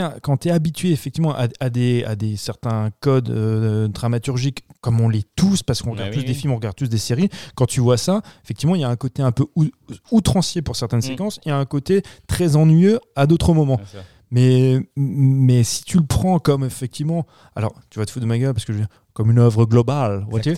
[0.48, 5.26] es, habitué effectivement à, à des, à des certains codes euh, dramaturgiques, comme on l'est
[5.36, 7.66] tous, parce qu'on Bah regarde oui, tous des films, on regarde tous des séries, quand
[7.66, 9.66] tu vois ça, effectivement, il y a un côté un peu ou-
[10.10, 11.02] outrancier pour certaines Mm.
[11.02, 13.80] séquences, il y a un côté très ennuyeux à d'autres moments.
[14.30, 17.26] Mais, mais si tu le prends comme effectivement.
[17.56, 18.80] Alors, tu vas te foutre de ma gueule parce que je
[19.18, 20.54] comme une œuvre globale, vois-tu?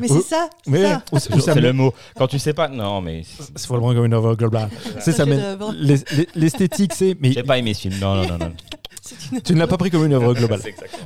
[0.00, 1.92] Mais c'est ça, c'est le mot.
[2.16, 4.70] Quand tu sais pas, non, mais c'est faut le prendre comme une œuvre globale.
[5.00, 5.26] C'est ça,
[6.34, 7.14] l'esthétique, c'est.
[7.20, 7.96] Mais j'ai pas aimé ce film.
[8.00, 8.52] Non, non, non, non.
[9.32, 10.60] Une- tu ne l'as pas pris comme une œuvre globale.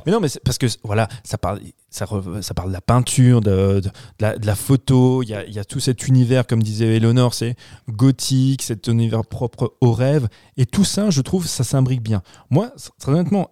[0.05, 3.41] Mais non, mais parce que voilà, ça parle, ça, re- ça parle de la peinture,
[3.41, 5.23] de, de- de la, de la photo.
[5.23, 7.55] Il y a, il y a tout cet univers, comme disait Eleanor, c'est
[7.89, 10.27] gothique, cet univers propre au rêve.
[10.57, 12.21] Et tout ça, je trouve, ça s'imbrique bien.
[12.49, 13.51] Moi, très honnêtement,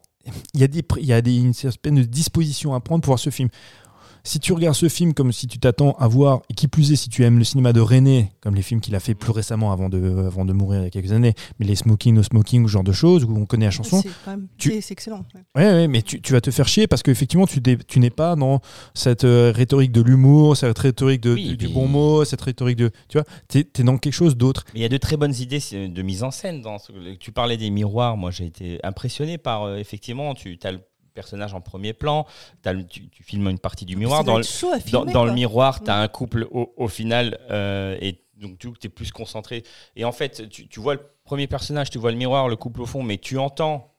[0.53, 3.19] il y a, des, il y a des, une certaine disposition à prendre pour voir
[3.19, 3.49] ce film.
[4.27, 6.95] Si tu regardes ce film comme si tu t'attends à voir, et qui plus est,
[6.95, 9.71] si tu aimes le cinéma de René, comme les films qu'il a fait plus récemment
[9.71, 12.63] avant de, avant de mourir il y a quelques années, mais les Smoking, No Smoking,
[12.63, 15.23] ou ce genre de choses, où on connaît la chanson, C'est quand même- Tu- excellent.
[15.35, 15.41] ouais.
[15.63, 18.09] Ouais, ouais, mais tu, tu vas te faire chier parce qu'effectivement, tu, n'es- tu n'es
[18.09, 18.61] pas dans
[18.95, 22.77] cette euh, rhétorique de l'humour, cette rhétorique de, Oui, du, mais- bon mot, cette rhétorique
[22.77, 22.89] de.
[23.07, 24.63] Tu vois, tu es, dans quelque chose d'autre.
[24.73, 26.61] Mais il y a de très bonnes idées de mise en scène.
[26.63, 28.17] Dans ce- Tu parlais des miroirs.
[28.17, 30.79] Moi, j'ai été impressionné par, euh, effectivement, tu as le
[31.15, 32.27] personnage en premier plan,
[32.73, 34.23] le- tu, tu filmes une partie du miroir.
[34.23, 34.37] Dans,
[35.25, 39.11] le miroir, tu as un couple au, au final, euh, et donc tu es plus
[39.11, 39.63] concentré.
[39.95, 42.81] Et en fait, tu, tu vois le premier personnage, tu vois le miroir, le couple
[42.81, 43.91] au fond, mais tu entends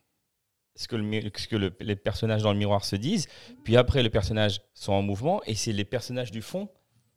[0.76, 3.26] ce que, le, mi- ce que le- les personnages dans le miroir se disent.
[3.64, 6.68] Puis après, les personnages sont en mouvement, et c'est les personnages du fond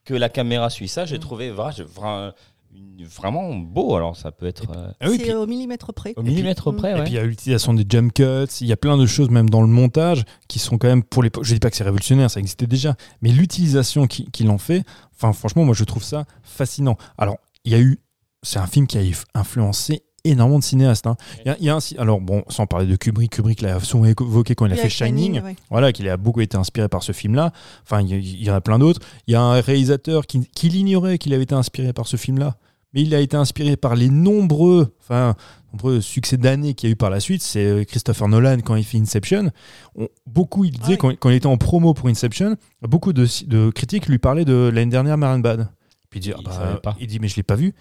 [0.05, 0.87] que la caméra suit.
[0.87, 1.21] Ça, j'ai Mm.
[1.21, 2.33] trouvé vra- je- vra-
[2.73, 3.95] une- vraiment beau.
[3.95, 6.13] Alors, ça peut être euh, Ah oui, c'est puis- au millimètre près.
[6.17, 6.75] au millimètre Mm.
[6.75, 6.91] près.
[6.91, 7.03] Et ouais.
[7.03, 8.23] puis il y a l'utilisation des jump cuts,
[8.61, 11.23] il y a plein de choses même dans le montage qui sont quand même pour
[11.23, 11.43] l'époque.
[11.45, 14.83] Je dis pas que c'est révolutionnaire, ça existait déjà, mais l'utilisation qui- qu'il en fait,
[15.15, 16.97] enfin franchement, moi je trouve ça fascinant.
[17.17, 17.99] Alors il y a eu,
[18.43, 19.01] c'est un film qui a
[19.33, 21.07] influencé énormément de cinéastes.
[21.07, 21.15] hein.
[21.45, 23.79] Il y a- il y a un alors bon, sans parler de Kubrick, Kubrick l'a
[23.79, 25.41] souvent évoqué quand il a fait Shining.
[25.41, 25.55] ouais.
[25.69, 27.51] Voilà, qu'il a beaucoup été inspiré par ce film-là.
[27.83, 28.99] Enfin, il y, il y en a plein d'autres.
[29.27, 32.57] Il y a un réalisateur qui, qui l'ignorait qu'il avait été inspiré par ce film-là,
[32.93, 35.35] mais il a été inspiré par les nombreux, enfin,
[35.71, 37.41] nombreux succès d'années qu'il y a eu par la suite.
[37.43, 39.51] C'est euh, Christopher Nolan quand il fait Inception.
[39.95, 40.97] On- beaucoup, il disait Ah oui.
[40.97, 44.71] quand, quand il était en promo pour Inception, beaucoup de, de critiques lui parlaient de
[44.73, 45.69] l'année dernière Marion Bad.
[46.09, 46.95] Puis il dit, Il ah bah, savait pas.
[46.99, 47.75] il dit mais je l'ai pas vu.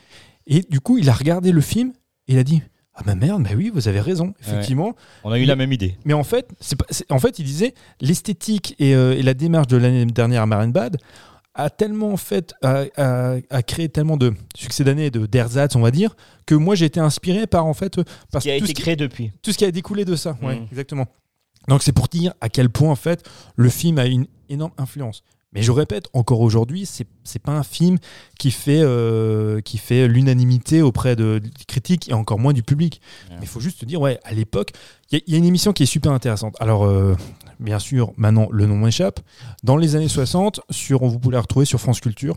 [0.46, 1.92] Et du coup, il a regardé le film
[2.28, 2.62] et il a dit
[2.94, 4.94] Ah, bah merde, bah oui, vous avez raison, effectivement.
[5.22, 5.96] On a eu la même idée.
[6.04, 9.34] Mais en fait, c'est pas- c'est- en fait, il disait l'esthétique et, euh, et la
[9.34, 10.96] démarche de l'année dernière à Marine Bad
[11.54, 15.90] a tellement fait, a, a- a créé tellement de succès d'année, de d'ersatz, on va
[15.90, 18.72] dire, que moi j'ai été inspiré par en fait, euh, par Qui a tout, été
[18.72, 19.32] ce qui, créé depuis.
[19.42, 20.36] tout ce qui a découlé de ça.
[20.42, 20.66] Ouais, Mhm.
[20.70, 21.06] exactement.
[21.68, 25.22] Donc c'est pour dire à quel point en fait le film a une énorme influence.
[25.54, 27.96] Mais je répète, encore aujourd'hui, c'est c'est pas un film
[28.38, 33.00] qui fait, euh, qui fait l'unanimité auprès de, des critiques et encore moins du public.
[33.30, 33.37] Ouais.
[33.37, 34.72] Mais il faut juste te dire, ouais, à l'époque,
[35.11, 36.54] il y, a- il y a une émission qui est super intéressante.
[36.61, 37.16] Alors, euh,
[37.61, 39.20] bien sûr, maintenant, le nom m'échappe.
[39.62, 42.37] Dans les années 60, sur, vous pouvez la retrouver sur France Culture.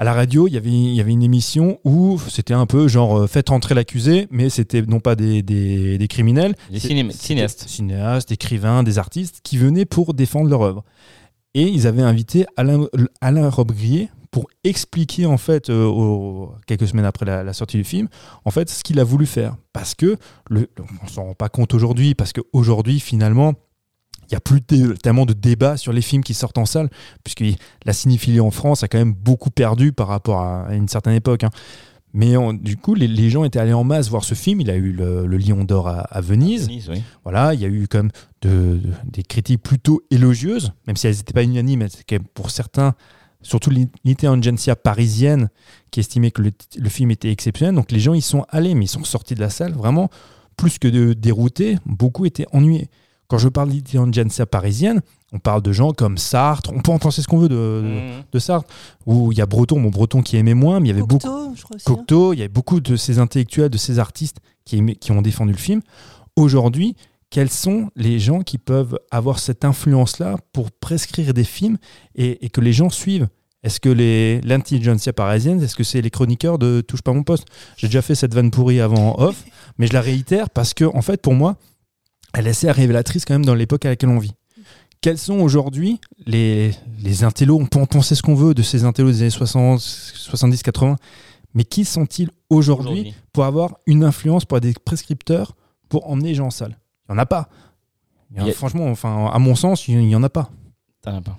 [0.00, 2.86] À la radio, il y avait, il y avait une émission où c'était un peu
[2.88, 7.68] genre euh, faites rentrer l'accusé, mais c'était non pas des, des, des criminels, Des cinéastes.
[7.68, 10.84] cinéastes, écrivains, des artistes qui venaient pour défendre leur œuvre.
[11.58, 12.86] Et ils avaient invité Alain,
[13.20, 18.06] Alain Robbe-Grillet pour expliquer en fait, euh, quelques semaines après la, sortie du film,
[18.44, 19.56] en fait, ce qu'il a voulu faire.
[19.72, 20.18] Parce que
[20.50, 20.70] le,
[21.02, 23.54] on s'en rend pas compte aujourd'hui, parce qu'aujourd'hui, finalement,
[24.22, 24.62] il n'y a plus
[25.02, 26.90] tellement de débats sur les films qui sortent en salle,
[27.24, 27.42] puisque
[27.84, 31.14] la cinéphilie en France a quand même beaucoup perdu par rapport à, à une certaine
[31.14, 31.42] époque.
[31.42, 31.50] hein.
[32.14, 34.60] Mais on- du coup, les, les gens étaient allés en masse voir ce film.
[34.60, 36.66] Il a eu le, le Lion d'Or à, à Venise.
[36.66, 37.02] Venise, oui.
[37.22, 38.10] Voilà, il y a eu comme
[38.42, 41.86] de, de- des critiques plutôt élogieuses, même si elles n'étaient pas unanimes,
[42.34, 42.94] pour certains,
[43.42, 43.70] surtout
[44.04, 45.48] l'intelligentsia parisienne,
[45.90, 47.74] qui estimait que le, le film était exceptionnel.
[47.74, 50.08] Donc les gens y sont allés, mais ils sont sortis de la salle vraiment
[50.56, 52.88] plus que de déroutés, beaucoup étaient ennuyés.
[53.28, 55.00] Quand je parle d'intelligentsia parisienne,
[55.32, 58.22] on parle de gens comme Sartre, on peut en penser ce qu'on veut de, de-
[58.32, 58.66] de Sartre,
[59.06, 61.18] où il y a Breton, mon Breton qui aimait moins, mais il y avait beaucoup
[61.28, 61.84] Cocteau, je crois aussi.
[61.88, 61.94] hein.
[61.94, 65.20] Cocteau, il y a beaucoup de ces intellectuels, de ces artistes qui, aimaient- qui ont
[65.20, 65.82] défendu le film.
[66.36, 66.96] Aujourd'hui,
[67.30, 71.76] quels sont les gens qui peuvent avoir cette influence-là pour prescrire des films
[72.14, 73.28] et, et que les gens suivent?
[73.62, 77.44] Est-ce que les- l'intelligentsia parisienne, est-ce que c'est les chroniqueurs de Touche pas mon poste?
[77.76, 79.44] J'ai déjà fait cette vanne pourrie avant en off,
[79.76, 81.56] mais je la réitère parce que, en fait, pour moi,
[82.34, 84.32] elle est assez révélatrice quand même dans l'époque à laquelle on vit.
[85.00, 87.58] Quels sont aujourd'hui les, les intellos?
[87.60, 90.96] On peut en penser ce qu'on veut de ces intellos des années 60, 70, 80,
[91.54, 95.54] mais qui sont-ils aujourd'hui pour avoir une influence pour être des prescripteurs
[95.88, 96.78] pour emmener les gens en salle?
[97.08, 97.48] Il n'y en a pas.
[98.32, 100.22] Il y en a- Il y a- Franchement, enfin, à mon sens, il n'y en
[100.24, 100.50] a pas.
[101.02, 101.38] T'en as pas.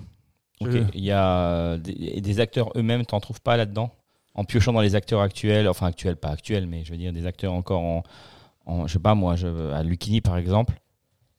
[0.62, 3.92] Je- Il y a des, des acteurs eux-mêmes, t'en trouves pas là-dedans?
[4.34, 7.26] En piochant dans les acteurs actuels, enfin actuels, pas actuels, mais je veux dire des
[7.26, 8.02] acteurs encore en,
[8.70, 10.74] en je sais pas moi, je, à Lucchini par exemple.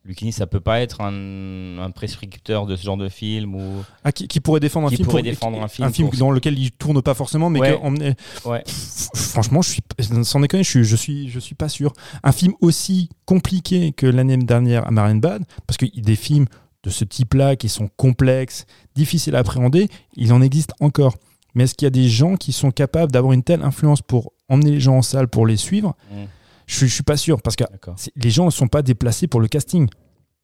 [0.03, 3.83] Lucchini, ça peut pas être un, un prescripteur de ce genre de film ou.
[4.03, 6.31] Ah, qui, qui pourrait défendre un Qui film pourrait pour- défendre un film pour- dans
[6.31, 8.63] lequel il tourne pas forcément, mais Ouais.
[8.65, 8.71] que
[9.13, 9.81] Franchement, je suis,
[10.23, 11.93] sans déconner, je suis, je suis, je suis pas sûr.
[12.23, 16.47] Un film aussi compliqué que l'année dernière à Marine Bad, parce que des films
[16.83, 18.65] de ce type-là qui sont complexes,
[18.95, 21.15] difficiles à appréhender, il en existe encore.
[21.53, 24.33] Mais est-ce qu'il y a des gens qui sont capables d'avoir une telle influence pour
[24.49, 25.95] emmener les gens en salle, pour les suivre?
[26.09, 26.15] Mm.
[26.71, 27.63] Je, suis- je suis pas sûr, parce que
[28.15, 29.87] les gens ne sont pas déplacés pour le casting.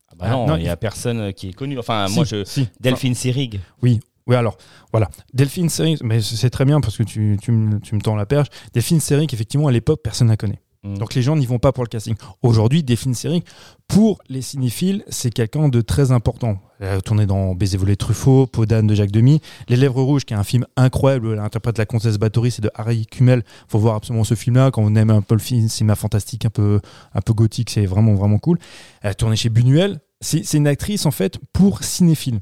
[0.10, 1.78] Ah bah non, il y a personne euh, qui est connu.
[1.80, 2.44] Enfin, Si, moi, je.
[2.44, 2.68] si.
[2.80, 3.60] Delphine Seyrig.
[3.82, 4.58] Oui, alors,
[4.92, 5.10] voilà.
[5.34, 8.26] Delphine Seyrig, mais c'est très bien parce que tu, tu me, tu me tends la
[8.26, 8.48] perche.
[8.74, 10.60] Delphine Seyrig, effectivement, à l'époque, personne ne la connaît.
[10.88, 10.97] Mm.
[10.97, 12.15] Donc les gens n'y vont pas pour le casting.
[12.41, 13.43] Aujourd'hui, Delphine Seyrig,
[13.88, 16.60] pour les cinéphiles, c'est quelqu'un de très important.
[16.80, 20.26] Elle a tourné dans Baiser volé Truffaut, Peau d'âne de Jacques Demy, Les Lèvres Rouges,
[20.26, 21.28] qui est un film incroyable.
[21.28, 23.43] où Elle interprète la comtesse Bathory, c'est de Harry Kummel.
[23.67, 24.71] faut voir absolument ce film-là.
[24.71, 26.80] Quand on aime un peu le film, cinéma fantastique, un peu,
[27.13, 28.60] un peu gothique, c'est vraiment, vraiment cool.
[29.02, 30.00] Elle a tourné chez Buñuel.
[30.21, 32.39] C'est une actrice, en fait, pour cinéphiles.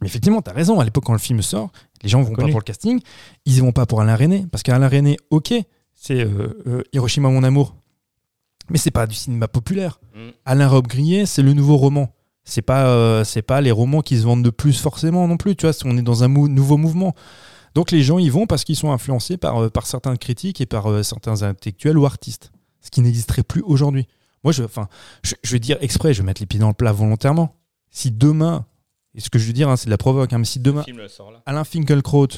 [0.00, 0.78] Mais effectivement, tu as raison.
[0.80, 1.70] À l'époque, quand le film sort,
[2.02, 3.00] les gens vont pas pour le casting.
[3.44, 4.46] Ils vont pas pour Alain René.
[4.50, 5.54] Parce qu'Alain René, ok,
[6.00, 7.74] c'est euh, euh, Hiroshima, mon amour.
[8.70, 9.98] Mais c'est pas du cinéma populaire.
[10.14, 10.28] Mm.
[10.44, 12.14] Alain Robbe-Grillet, c'est le nouveau roman.
[12.44, 15.56] C'est pas, euh, c'est pas les romans qui se vendent de plus forcément non plus.
[15.56, 17.14] Tu vois, on est dans un mou- nouveau mouvement.
[17.74, 21.04] Donc les gens y vont parce qu'ils sont influencés par, par certains critiques et par
[21.04, 22.52] certains intellectuels ou artistes.
[22.80, 24.06] Ce qui n'existerait plus aujourd'hui.
[24.44, 24.88] Moi, je, enfin,
[25.22, 27.54] je, je vais dire exprès, je vais mettre les pieds dans le plat volontairement.
[27.90, 28.66] Si demain,
[29.14, 30.84] et ce que je veux dire, hein, c'est de la provoque, hein, mais si demain
[30.84, 31.42] film là.
[31.44, 32.28] Alain Finkielkraut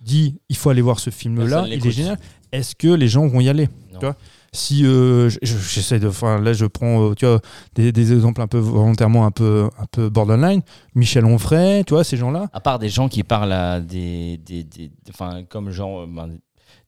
[0.00, 2.18] dit il faut aller voir ce film-là, Personne il est génial.
[2.52, 3.68] Est-ce que les gens vont y aller.
[3.92, 4.16] Tu vois?
[4.52, 7.40] Si euh, je- je- j'essaie de, enfin là je prends euh, tu vois
[7.76, 10.62] des, des exemples un peu volontairement un peu un peu borderline,
[10.96, 12.48] Michel Onfray, tu vois ces gens-là.
[12.52, 14.38] À part des gens qui parlent à des.
[14.38, 16.00] des, des- enfin, comme genre.
[16.00, 16.30] euh, ben,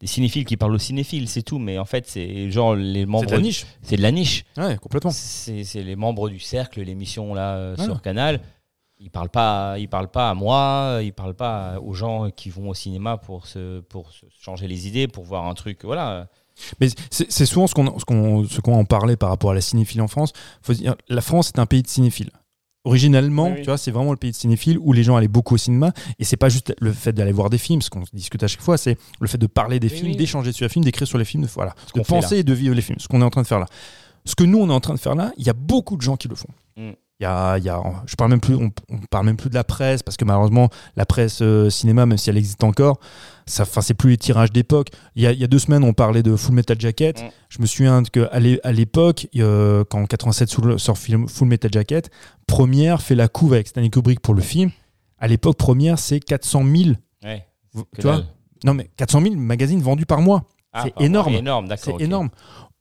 [0.01, 1.61] des cinéphiles qui parlent aux cinéphiles, c'est tout.
[1.61, 3.27] Mais en fait, c'est genre les C'est membres.
[3.27, 3.67] de la niche.
[3.83, 4.45] C'est de la niche.
[4.57, 5.13] Ouais, complètement.
[5.13, 7.85] C'est c'est les membres du cercle, l'émission là euh, Ah.
[7.85, 8.41] sur Canal.
[9.05, 12.69] Ils parlent pas, ils parlent pas à moi, ils parlent pas aux gens qui vont
[12.69, 15.85] au cinéma pour se, pour se changer les idées, pour voir un truc.
[15.85, 16.29] Voilà.
[16.81, 19.61] Mais c'est souvent ce qu'on ce qu'on ce qu'on en parlait par rapport à la
[19.61, 20.33] cinéphilie en France.
[20.63, 22.31] Faut se dire la France est un pays de cinéphiles.
[22.85, 23.61] Originellement, Oui, oui.
[23.61, 25.93] tu vois, c'est vraiment le pays de cinéphiles où les gens allaient beaucoup au cinéma.
[26.19, 28.61] Et c'est pas juste le fait d'aller voir des films, ce qu'on discute à chaque
[28.61, 30.17] fois, c'est le fait de parler des Oui, films, oui.
[30.17, 32.75] d'échanger sur les films, d'écrire sur les films, de, voilà, de penser et de vivre
[32.75, 32.99] les films.
[32.99, 33.67] Ce qu'on est en train de faire là.
[34.25, 36.03] Ce que nous on est en train de faire là, il y a beaucoup de
[36.03, 36.49] gens qui le font.
[37.23, 39.49] Il y a, il y a, je parle même plus, on, on parle même plus
[39.49, 42.99] de la presse parce que malheureusement la presse euh, cinéma, même si elle existe encore,
[43.47, 44.89] ça, enfin c'est plus les tirages d'époque.
[45.15, 47.23] Il y, a, il y a deux semaines, on parlait de Full Metal Jacket.
[47.23, 47.27] Mm.
[47.49, 51.29] Je me souviens que à l'é- à l'époque, euh, quand en 87 sous- sort film
[51.29, 52.11] Full Metal Jacket,
[52.49, 54.73] Première fait la couve avec Stanley Kubrick pour le film.
[55.19, 56.91] À l'époque, Première c'est 400 000.
[57.23, 57.47] Ouais.
[57.95, 58.23] Tu vois?
[58.65, 60.43] Non mais 400 000 magazines vendus par mois.
[60.73, 61.33] Ah, c'est énorme.
[61.77, 62.31] C'est énorme.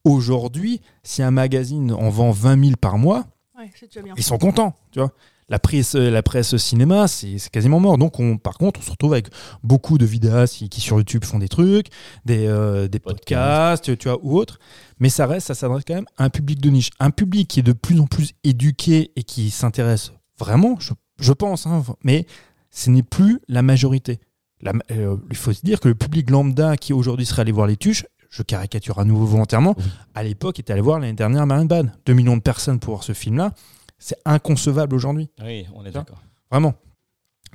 [0.04, 3.26] Aujourd'hui, si un magazine en vend 20 000 par mois,
[3.62, 4.14] Ouais, c'est déjà bien.
[4.18, 5.12] ils sont contents, tu vois.
[5.50, 7.98] La presse, la presse cinéma, c'est quasiment mort.
[7.98, 9.28] Donc, on, par contre, on se retrouve avec
[9.64, 11.88] beaucoup de vidéastes qui, qui, sur YouTube font des trucs,
[12.24, 14.60] des, euh, des podcasts, tu vois, ou autres.
[15.00, 16.90] Mais ça reste, ça s'adresse quand même à un public de niche.
[17.02, 21.34] Un public qui est de plus en plus éduqué et qui s'intéresse vraiment, je, je
[21.34, 22.26] pense, hein, mais
[22.70, 24.22] ce n'est plus la majorité.
[24.62, 27.68] La euh, il faut se dire que le public lambda qui aujourd'hui serait allé voir
[27.68, 29.76] les tuches, je caricature à nouveau volontairement,
[30.16, 31.92] à l'époque était allé voir l'année dernière Marine Bad.
[32.08, 33.54] 2 millions de personnes pour voir ce film-là.
[34.00, 35.30] C'est inconcevable aujourd'hui.
[35.44, 36.20] Oui, on est d'accord.
[36.50, 36.74] Vraiment.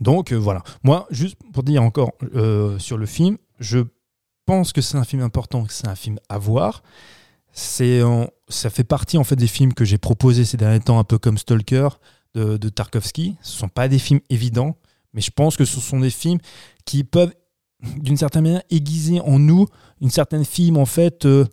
[0.01, 0.63] Donc euh, voilà.
[0.85, 3.81] Moi, juste pour dire encore euh, sur le film, je
[4.45, 6.83] pense que c'est un film important, que c'est un film à voir.
[7.53, 10.99] C'est, en- ça fait partie en fait des films que j'ai proposés ces derniers temps,
[10.99, 11.89] un peu comme Stalker
[12.35, 13.37] de, de Tarkovsky.
[13.41, 14.77] Ce sont pas des films évidents,
[15.15, 16.39] mais je pense que ce sont des films
[16.85, 17.33] qui peuvent,
[17.99, 19.67] d'une certaine manière, aiguiser en nous
[20.01, 21.45] une certaine film en fait euh,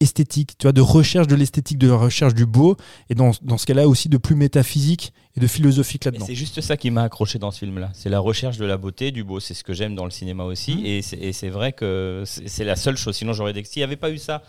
[0.00, 2.76] esthétique, tu vois, de recherche de l'esthétique, de la recherche du beau,
[3.08, 6.26] et dans, dans ce cas-là aussi de plus métaphysique et de philosophique là-dedans.
[6.26, 7.90] c'est juste ça qui m'a accroché dans ce film-là.
[7.94, 9.40] C'est la recherche de la beauté, du beau.
[9.40, 10.76] C'est ce que j'aime dans le cinéma aussi.
[10.76, 10.86] Mhm.
[10.86, 13.16] Et c'est- Et c'est vrai que c'est la seule chose.
[13.16, 14.42] Sinon, j'aurais s'il n'y avait pas eu ça,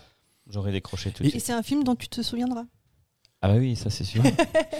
[0.48, 1.44] j'aurais décroché tout de Et suite.
[1.44, 2.64] c'est un film dont tu te souviendras.
[3.46, 4.22] Ah bah oui, ça c'est sûr.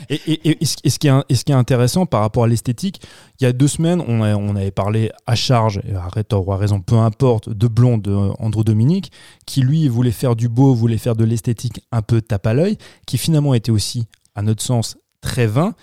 [0.09, 2.44] Et, et- et- et ce, et ce qui est, ce qui est intéressant par rapport
[2.44, 3.00] à l'esthétique,
[3.40, 6.52] il y a deux semaines, on, a- on avait parlé à charge, à tort ou
[6.52, 9.12] à raison, peu importe, de Blond de Andrew Dominique,
[9.46, 12.76] qui lui voulait faire du beau, voulait faire de l'esthétique un peu tape à l'œil,
[13.07, 15.74] qui finalement était aussi, à notre sens, très vain,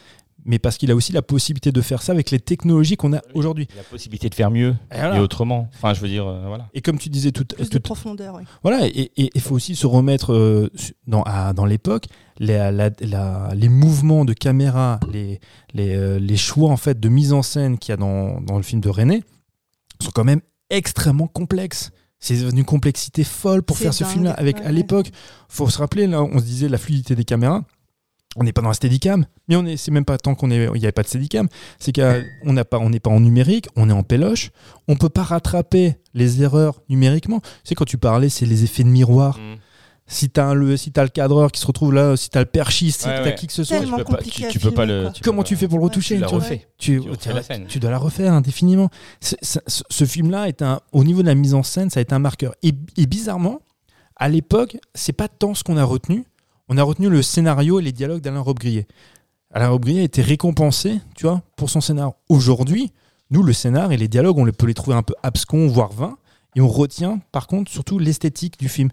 [0.45, 3.21] mais parce qu'il a aussi la possibilité de faire ça avec les technologies qu'on a
[3.33, 3.65] aujourd'hui.
[3.77, 5.15] la possibilité de faire mieux Et voilà.
[5.15, 5.69] et autrement.
[5.73, 6.67] Enfin, je veux dire, euh, voilà.
[6.73, 8.43] Et comme tu disais tout, Plus de tout, profondeur, oui.
[8.61, 10.69] Voilà, et il faut aussi se remettre euh,
[11.07, 12.07] dans, à- dans l'époque,
[12.39, 15.39] la- la- les mouvements de caméra, les,
[15.73, 18.57] les, euh, les choix en fait de mise en scène qu'il y a dans, dans
[18.57, 19.23] le film de René
[20.01, 21.91] sont quand même extrêmement complexes.
[22.19, 24.31] C'est une complexité folle pour faire ce film-là.
[24.31, 25.11] Avec ouais, à l'époque,
[25.49, 27.63] faut se rappeler là, on se disait la fluidité des caméras.
[28.35, 30.65] On n'est pas dans la Steadicam, mais on est, c'est même pas tant qu'on est,
[30.65, 31.47] il n'y avait pas de Steadicam.
[31.77, 34.49] C'est qu'on n'a pas, on n'est pas en numérique, on est en péloche.
[34.87, 37.41] On peut pas rattraper les erreurs numériquement.
[37.63, 39.37] C'est quand tu parlais, c'est les effets de miroir.
[40.05, 42.45] Si t'as un- le, si t'as le cadreur qui se retrouve là, si t'as le
[42.45, 43.35] perchiste, si Ouais, t'as ouais.
[43.35, 45.09] qui que ce soit, tu peux pas, compliqué tu, à tu peux pas le.
[45.13, 46.67] tu comment tu fais pour le Ouais, retoucher tu refais.
[46.77, 47.65] tu, Tu refais la scène.
[47.67, 48.89] tu dois la refaire indéfiniment.
[49.21, 51.99] C'est- ça- ce, ce film-là est un, au niveau de la mise en scène, ça
[51.99, 52.53] a été un marqueur.
[52.63, 53.61] Et, et bizarrement,
[54.17, 56.25] à l'époque, c'est pas tant ce qu'on a retenu.
[56.67, 58.87] On a retenu le scénario et les dialogues d'Alain Robbe-Grillet.
[59.53, 62.11] Alain Robbe-Grillet a été récompensé, tu vois, pour son scénar.
[62.27, 62.91] Aujourd'hui,
[63.31, 66.17] nous, le scénar et les dialogues, on peut les trouver un peu abscons, voire vains,
[66.55, 68.89] et on retient, par contre, surtout l'esthétique du film.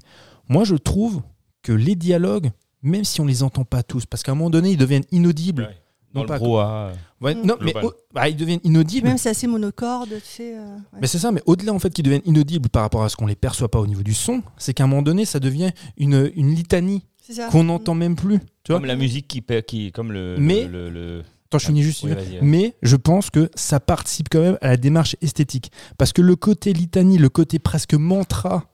[0.50, 1.22] Moi, je trouve
[1.62, 2.50] que les dialogues,
[2.82, 5.62] même si on les entend pas tous, parce qu'à un moment donné, ils deviennent inaudibles.
[5.62, 5.76] Ouais.
[6.12, 6.92] Dans Non pas- brouhaha.
[7.20, 9.06] Ouais, non, mais oh, bah, ils deviennent inaudibles.
[9.06, 10.56] Même c'est assez monocorde, tu sais.
[10.56, 10.98] euh, ouais.
[11.02, 13.26] Mais c'est ça, mais au-delà en fait qu'ils deviennent inaudibles par rapport à ce qu'on
[13.26, 16.32] les perçoit pas au niveau du son, c'est qu'à un moment donné, ça devient une,
[16.34, 17.04] une litanie
[17.52, 18.40] qu'on n'entend même plus.
[18.64, 20.36] Tu vois Comme la musique qui, qui comme le.
[20.40, 22.02] Mais- le, le- le- Attends, je finis juste.
[22.02, 22.10] Oui.
[22.42, 25.70] Mais je pense que ça participe quand même à la démarche esthétique.
[25.96, 28.64] Parce que le côté litanie, le côté presque mantra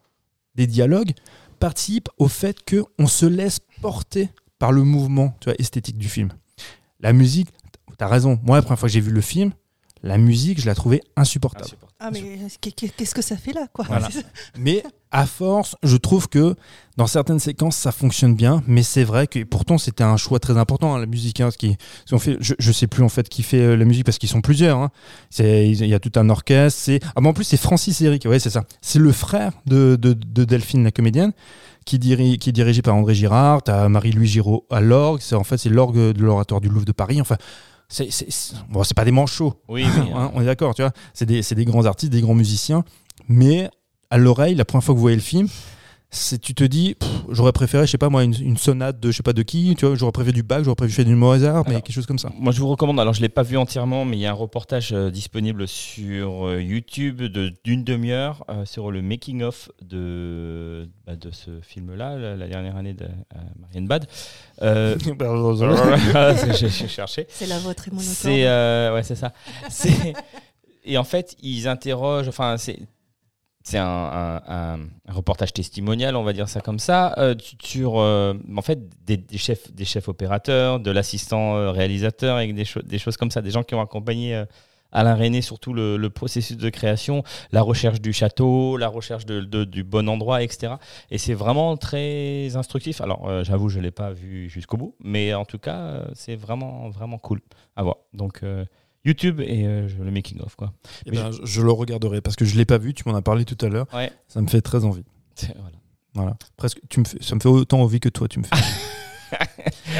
[0.54, 1.12] des dialogues
[1.56, 6.30] participe au fait qu'on se laisse porter par le mouvement tu vois, esthétique du film.
[7.00, 7.48] La musique,
[7.98, 8.38] t'as raison.
[8.42, 9.52] Moi, la première fois que j'ai vu le film,
[10.02, 11.64] la musique, je la trouvais insupportable.
[11.64, 11.85] Insupportable.
[11.98, 12.20] Ah, mais
[12.60, 13.86] qu'est- qu'est- qu'est-ce que ça fait là, quoi?
[13.88, 14.08] Voilà.
[14.58, 14.82] Mais
[15.12, 16.54] à force, je trouve que
[16.98, 18.62] dans certaines séquences, ça fonctionne bien.
[18.66, 21.40] Mais c'est vrai que pourtant, c'était un choix très important, hein, la musique.
[21.40, 23.86] hein, ce qui, ce fait, je, je sais plus en fait qui fait euh, la
[23.86, 24.78] musique parce qu'ils sont plusieurs.
[24.78, 24.90] hein.
[25.38, 26.78] Il y a tout un orchestre.
[26.82, 28.26] C'est ah, mais en plus, c'est Francis Eric.
[28.26, 28.64] Ouais, c'est ça.
[28.82, 31.32] C'est le frère de, de, de Delphine, la comédienne,
[31.86, 33.62] qui, diri- qui est dirigé par André Girard.
[33.62, 35.20] T'as Marie-Louis Giraud à l'orgue.
[35.22, 37.22] C'est en fait c'est l'orgue de l'oratoire du Louvre de Paris.
[37.22, 37.38] Enfin.
[37.88, 38.08] C'est
[38.68, 40.10] bon, c'est pas des manchots, Oui, oui.
[40.14, 40.92] Hein, on est d'accord, tu vois.
[41.14, 42.84] C'est des, c'est des grands artistes, des grands musiciens.
[43.28, 43.70] Mais
[44.10, 45.48] à l'oreille, la première fois que vous voyez le film,
[46.10, 46.96] c'est tu te dis,
[47.30, 49.74] j'aurais préféré, je sais pas moi, une, une sonate de je sais pas de qui,
[49.76, 52.18] tu vois, j'aurais préféré du Bach, j'aurais préféré du Mozart, mais Alors, quelque chose comme
[52.18, 52.30] ça.
[52.38, 52.98] Moi, je vous recommande.
[53.00, 56.46] Alors, je l'ai pas vu entièrement, mais il y a un reportage euh, disponible sur
[56.46, 62.16] euh, YouTube de d'une demi-heure euh, sur le making of de bah, de ce film-là,
[62.16, 64.06] la, la dernière année de euh, Marianne Bad.
[64.62, 64.96] Euh,
[66.58, 67.26] j'ai j'ai cherché.
[67.28, 69.32] C'est la vôtre et mon C'est euh, ouais, c'est ça.
[69.68, 70.14] C'est-
[70.84, 72.28] et en fait, ils interrogent.
[72.28, 72.78] Enfin, c'est
[73.66, 78.78] c'est un, reportage testimonial, on va dire ça comme ça, euh, sur euh, en fait
[79.04, 83.32] des, chefs des chefs opérateurs, de l'assistant euh, réalisateur et des, cho- des choses comme
[83.32, 84.44] ça, des gens qui ont accompagné
[84.92, 89.26] Alain René sur tout le, le processus de création, la recherche du château, la recherche
[89.26, 90.74] du bon endroit, etc.
[91.10, 93.00] Et c'est vraiment très instructif.
[93.00, 97.18] Alors, j'avoue, je l'ai pas vu jusqu'au bout, mais en tout cas, c'est vraiment, vraiment
[97.18, 97.40] cool
[97.74, 97.96] à voir.
[98.12, 98.42] Donc,
[99.06, 100.72] YouTube et euh, le making-of, quoi.
[101.06, 103.22] Eh ben, je, je le regarderai parce que je l'ai pas vu, tu m'en as
[103.22, 104.10] parlé tout à l'heure, Ouais.
[104.28, 105.04] ça me fait très envie.
[105.42, 105.76] Voilà.
[106.14, 106.36] Voilà.
[106.56, 108.56] Presque, tu me fais, ça me fait autant envie que toi, tu me fais.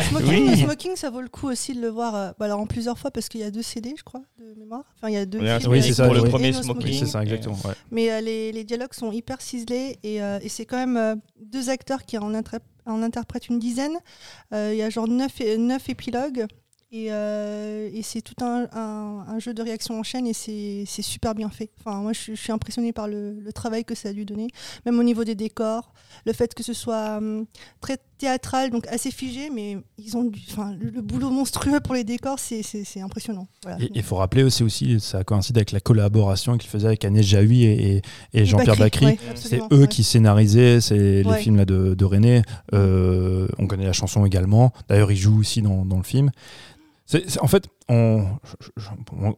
[0.08, 0.56] Smoking, Oui.
[0.62, 3.10] Smoking, ça vaut le coup aussi de le voir euh, bah alors en plusieurs fois
[3.10, 4.84] parce qu'il y a deux CD, je crois, de mémoire.
[4.96, 6.98] Enfin, il y a deux films Oui, c'est ça, pour le premier no Smoking.
[7.00, 7.56] C'est ça, exactement.
[7.64, 7.74] ouais.
[7.90, 11.16] Mais euh, les, les dialogues sont hyper ciselés et, euh, et c'est quand même euh,
[11.40, 12.32] deux acteurs qui en,
[12.86, 13.96] interprètent une dizaine.
[14.54, 16.46] Euh, Il y a genre neuf, neuf épilogues
[16.92, 21.34] et, euh, et c'est tout un, un- jeu de réaction en chaîne et c'est super
[21.34, 21.70] bien fait.
[21.80, 24.24] Enfin, moi, je, suis- je suis impressionnée par le, le travail que ça a dû
[24.24, 24.48] donner,
[24.86, 25.92] même au niveau des décors,
[26.24, 27.46] le fait que ce soit hum,
[27.80, 30.40] très théâtral, donc assez figé, mais ils ont du,
[30.80, 32.62] le, le boulot monstrueux pour les décors, c'est-
[33.00, 33.46] impressionnant.
[33.62, 33.82] Voilà.
[33.82, 37.24] Et il faut rappeler aussi, aussi, ça coïncide avec la collaboration qu'il faisait avec Agnès
[37.26, 38.02] Jaoui et, et-
[38.32, 39.06] et Jean-Pierre Bacry.
[39.06, 39.88] ouais, C'est eux ouais.
[39.88, 41.40] qui scénarisaient c'est les Ouais.
[41.40, 42.42] films là de, de René.
[42.74, 44.72] Euh, on connaît la chanson également.
[44.88, 46.30] D'ailleurs, il joue aussi dans, dans le film.
[47.40, 48.26] En fait, on,
[48.76, 48.82] je,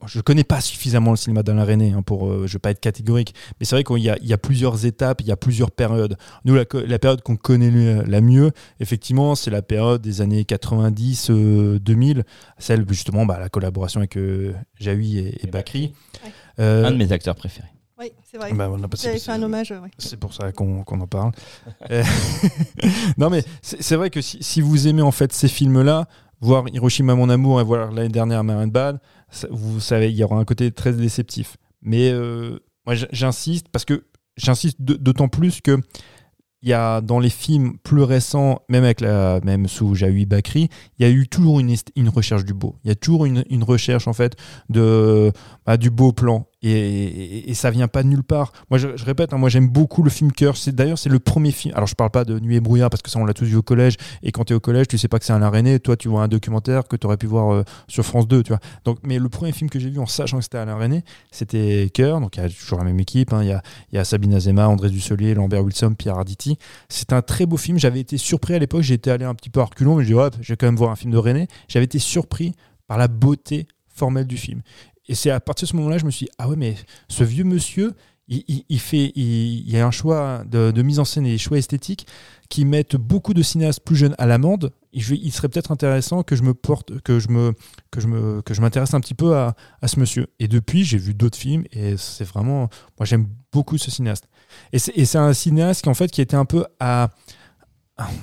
[0.07, 2.81] je connais pas suffisamment le cinéma d'Alain René hein, pour, euh, je vais pas être
[2.81, 5.37] catégorique, mais c'est vrai qu'il y a, il y a plusieurs étapes, il y a
[5.37, 6.17] plusieurs périodes.
[6.47, 12.23] Nous, la, période qu'on connaît le- la mieux, effectivement, c'est la période des années 90-2000,
[12.59, 15.51] celle justement, bah, la collaboration avec euh, Jaoui et, et.
[15.53, 15.93] Ouais.
[16.61, 17.69] Euh, Un de mes acteurs préférés.
[18.01, 18.53] Oui, c'est vrai.
[18.53, 19.91] bah, fait un hommage, ouais.
[19.99, 21.33] c'est pour ça qu'on en parle.
[21.91, 22.03] Euh,
[23.19, 26.07] non, mais c'est c'est vrai que si, si vous aimez en fait ces films-là,
[26.41, 29.01] voir Hiroshima mon amour et voir l'année dernière Marianne Bad,
[29.51, 31.57] vous savez, il y aura un côté très déceptif.
[31.83, 35.79] Mais euh, moi, j'insiste parce que j'insiste d'autant plus que
[36.63, 40.69] y a dans les films plus récents, même avec la même sous Jaoui Bakri,
[40.99, 41.77] il y a eu toujours une,
[42.09, 42.77] recherche du beau.
[42.85, 44.37] Il y a toujours une, une recherche en fait
[44.69, 45.33] de
[45.65, 48.53] bah, du beau plan et, et, et ça vient pas de nulle part.
[48.71, 50.57] Moi je, répète, hein, moi j'aime beaucoup le film Cœur.
[50.57, 51.75] C'est d'ailleurs c'est le premier film.
[51.75, 53.57] Alors je parle pas de Nuit et brouillard parce que ça on l'a tous vu
[53.57, 55.81] au collège et quand tu es au collège, tu sais pas que c'est un René,
[55.81, 58.49] toi tu vois un documentaire que tu aurais pu voir euh, sur France 2, tu
[58.49, 58.61] vois.
[58.85, 61.91] Donc mais le premier film que j'ai vu en sachant que c'était Alain René, c'était
[61.93, 62.21] Cœur.
[62.21, 63.43] Donc il y a toujours la même équipe, hein.
[63.43, 66.59] il y, a, y a Sabine Azema, André Dussolier, Lambert Wilson, Pierre Arditi.
[66.89, 67.79] C'est un très beau film.
[67.79, 68.83] J'avais été surpris à l'époque.
[68.83, 70.77] J'étais allé un petit peu à reculons, mais je dis, ouais, je vais quand même
[70.77, 71.49] voir un film de René.
[71.69, 72.53] J'avais été surpris
[72.87, 74.63] par la beauté formelle du film.
[75.09, 76.77] Et c'est à partir de ce moment-là, je me suis dit, ah ouais, mais
[77.09, 77.95] ce vieux monsieur,
[78.29, 81.57] il, il- fait, il, y a un choix de, mise en scène et des choix
[81.57, 82.07] esthétiques
[82.51, 84.73] qui mettent beaucoup de cinéastes plus jeunes à l'amende.
[84.93, 87.55] Il serait peut-être intéressant que je me porte, que je me,
[87.91, 90.27] que je me, que je m'intéresse un petit peu à, à ce monsieur.
[90.41, 94.29] Et depuis, j'ai vu d'autres films et c'est vraiment, moi j'aime beaucoup ce cinéaste.
[94.73, 97.11] Et c'est un cinéaste qui en fait qui était un peu à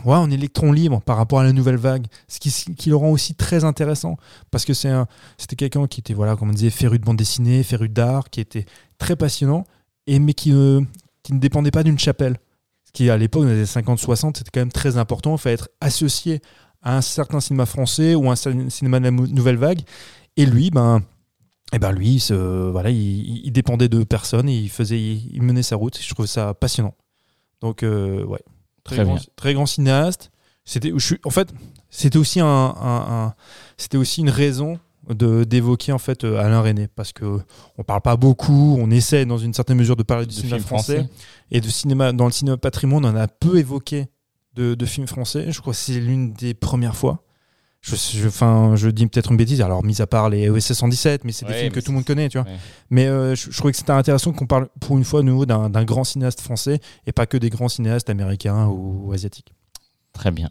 [0.06, 3.36] ouais, en électron libre par rapport à la nouvelle vague, ce qui, le rend aussi
[3.36, 4.18] très intéressant
[4.52, 7.90] parce que c'était quelqu'un qui était voilà comme on disait féru de bande dessinée, féru
[7.90, 8.66] d'art, qui était
[8.98, 9.66] très passionnant
[10.08, 10.82] et mais qui, euh,
[11.24, 12.38] qui ne dépendait pas d'une chapelle.
[12.86, 15.56] Ce qui à l'époque dans les années 50-60 c'était quand même très important, il fallait
[15.56, 16.42] être associé
[16.82, 19.82] à un certain cinéma français ou un cinéma de la nouvelle vague
[20.38, 21.02] et lui ben
[21.74, 26.00] et ben lui, ce- voilà, il, dépendait de personne il faisait, il menait sa route.
[26.00, 26.94] Je trouve ça passionnant.
[27.60, 28.40] Donc euh, ouais,
[28.86, 30.32] très, Très grand, très grand cinéaste.
[30.64, 31.54] C'était, je suis, en fait,
[31.90, 33.34] c'était aussi un, un- un-
[33.78, 34.80] c'était aussi une raison
[35.10, 37.40] de d'évoquer en fait euh, Alain René parce que
[37.78, 40.58] on parle pas beaucoup, on essaie dans une certaine mesure de parler du De cinéma
[40.60, 41.08] français.
[41.52, 44.08] et de cinéma dans le cinéma patrimoine, on en a peu évoqué
[44.56, 45.52] de, de films français.
[45.52, 47.22] Je crois que c'est l'une des premières fois.
[47.86, 51.24] Je, je, enfin, je dis peut-être une bêtise, alors mis à part les OSS 117,
[51.24, 52.48] mais c'est des films que tout le monde connaît, tu vois.
[52.48, 52.58] Ouais.
[52.90, 55.84] Mais euh, je, je trouvais que c'était intéressant qu'on parle pour une fois nouveau d'un
[55.84, 59.54] grand cinéaste français et pas que des grands cinéastes américains ou, asiatiques.
[60.14, 60.50] Très bien.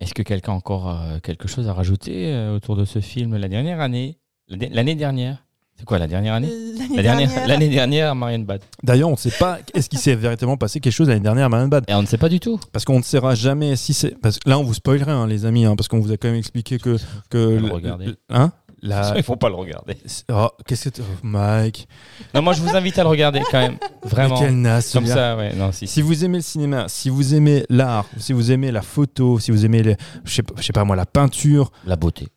[0.00, 3.36] Est-ce que quelqu'un a encore euh, quelque chose à rajouter euh, autour de ce film
[3.36, 5.44] la dernière année l'année dernière?
[5.80, 8.60] C'est quoi la dernière année Euh, La dernière L'année dernière, Marianne Bad.
[8.82, 11.48] D'ailleurs, on ne sait pas est-ce qu'il s'est véritablement passé quelque chose l'année dernière à
[11.48, 11.84] Man Bad.
[11.88, 12.60] Et on ne sait pas du tout.
[12.72, 14.10] Parce qu'on ne saura jamais si c'est.
[14.20, 16.28] Parce que là, on vous spoilerait, hein, les amis, hein, parce qu'on vous a quand
[16.28, 16.96] même expliqué que.
[17.30, 18.06] que le le- regarder.
[18.06, 18.52] le- hein
[18.82, 19.14] la.
[19.16, 19.96] Il faut pas le regarder.
[20.32, 21.86] Oh, qu'est-ce que tu- oh, Mike
[22.34, 23.76] Non, moi je vous invite à le regarder quand même.
[24.04, 24.38] Vraiment.
[24.40, 25.54] Mais quel naze, Comme ça, ouais.
[25.54, 25.94] Non, si, si.
[25.94, 29.50] Si vous aimez le cinéma, si vous aimez l'art, si vous aimez la photo, si
[29.50, 32.28] vous aimez, le- je sais pas, je sais pas moi, la peinture, La beauté.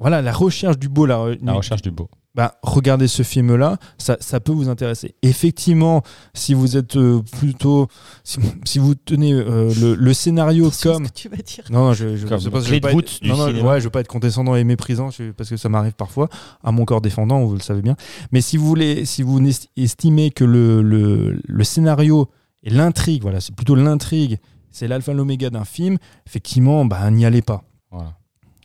[0.00, 2.08] Voilà, la recherche du beau, la, La recherche du beau.
[2.34, 5.14] bah, regardez ce film-là, ça, ça peut vous intéresser.
[5.22, 6.02] Effectivement,
[6.34, 7.88] si vous êtes euh, plutôt,
[8.22, 11.64] si, si vous tenez euh, le, le scénario comme ce que tu vas dire.
[11.70, 13.84] non, non, je, je, Comme pas- je clé veux pas être, non, non, ouais, je
[13.84, 16.28] veux pas être condescendant et méprisant je- parce que ça m'arrive parfois
[16.62, 17.96] à mon corps défendant, vous le savez bien.
[18.30, 19.40] Mais si vous voulez, si vous
[19.76, 22.28] estimez que le, le, le scénario
[22.62, 24.38] et l'intrigue, voilà, c'est plutôt l'intrigue,
[24.70, 25.96] c'est l'alpha et l'oméga d'un film,
[26.26, 27.64] effectivement, bah, n'y allez pas.
[27.90, 28.14] Voilà.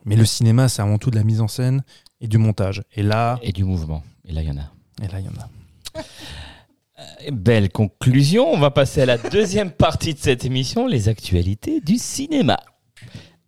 [0.05, 1.83] Mais le cinéma, c'est avant tout de la mise en scène
[2.21, 2.83] et du montage.
[2.95, 4.03] Et là, Et du mouvement.
[4.25, 4.71] Et là, il y en a.
[5.03, 5.49] et là, il y en a.
[7.31, 8.47] Belle conclusion.
[8.51, 12.57] On va passer à la deuxième partie de cette émission, les actualités du cinéma.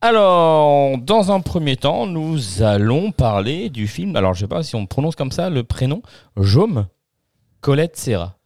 [0.01, 4.16] Alors, dans un premier temps, nous allons parler du film.
[4.16, 6.01] Alors, je sais pas si on prononce comme ça le prénom
[6.38, 6.88] Jaume
[7.62, 8.38] Colette Serra.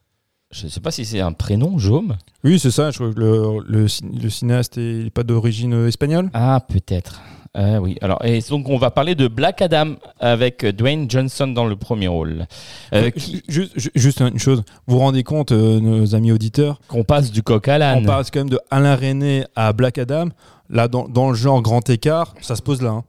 [0.51, 2.17] Je ne sais pas si c'est un prénom, Jaume.
[2.43, 2.89] Oui, c'est ça.
[2.91, 6.29] Je crois que le, le, cin- le cinéaste n'est pas d'origine euh, espagnole.
[6.33, 7.21] Ah, peut-être.
[7.57, 7.97] Euh, oui.
[8.01, 12.07] Alors, et donc, on va parler de Black Adam avec Dwayne Johnson dans le premier
[12.07, 12.45] rôle.
[12.93, 16.79] Euh, qui- Juste, ju- juste une chose, vous vous rendez compte, euh, nos amis auditeurs,
[16.87, 18.03] qu'on passe du coq à l'âne.
[18.03, 20.25] on passe quand même de Alain René à Black Adam.
[20.69, 22.91] Là, dans, dans le genre grand écart, ça se pose là.
[22.91, 23.03] hein.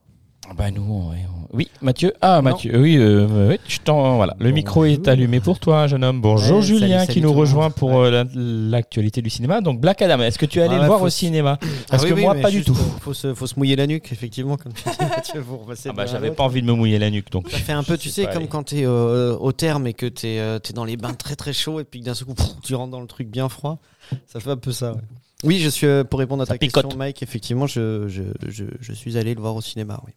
[0.49, 1.13] Ah Bah nous, on-
[1.53, 2.13] oui, Mathieu.
[2.21, 2.51] Ah, Non.
[2.51, 2.79] Mathieu.
[2.79, 4.37] Oui, euh, oui, je t'en- voilà.
[4.39, 6.21] Le micro est allumé pour toi, jeune homme.
[6.21, 9.61] Bonjour Ouais, Julien, salut, qui salut nous rejoint pour euh, la- l'actualité du cinéma.
[9.61, 11.59] Donc Black Adam, est-ce que tu es allé Ah le voir faut au cinéma?
[11.89, 12.73] Parce Ah que oui, oui, moi, pas du tout.
[12.73, 15.93] euh, Faut se, faut se mouiller la nuque, effectivement, comme tu dis, Mathieu, passer Ah
[15.93, 17.51] bah j'avais pas envie de me mouiller la nuque, donc.
[17.51, 20.37] Ça fait un peu, tu sais, comme quand t'es euh, au terme et que t'es
[20.37, 22.91] es dans les bains très très chauds et puis que d'un seul coup, tu rentres
[22.93, 23.79] dans le truc bien froid.
[24.27, 25.01] Ça fait un peu ça, ouais.
[25.43, 26.83] Oui, je suis, euh, pour répondre à Ça ta picote.
[26.85, 30.13] question, Mike, effectivement, je, je, je, je suis allé le voir au cinéma, oui.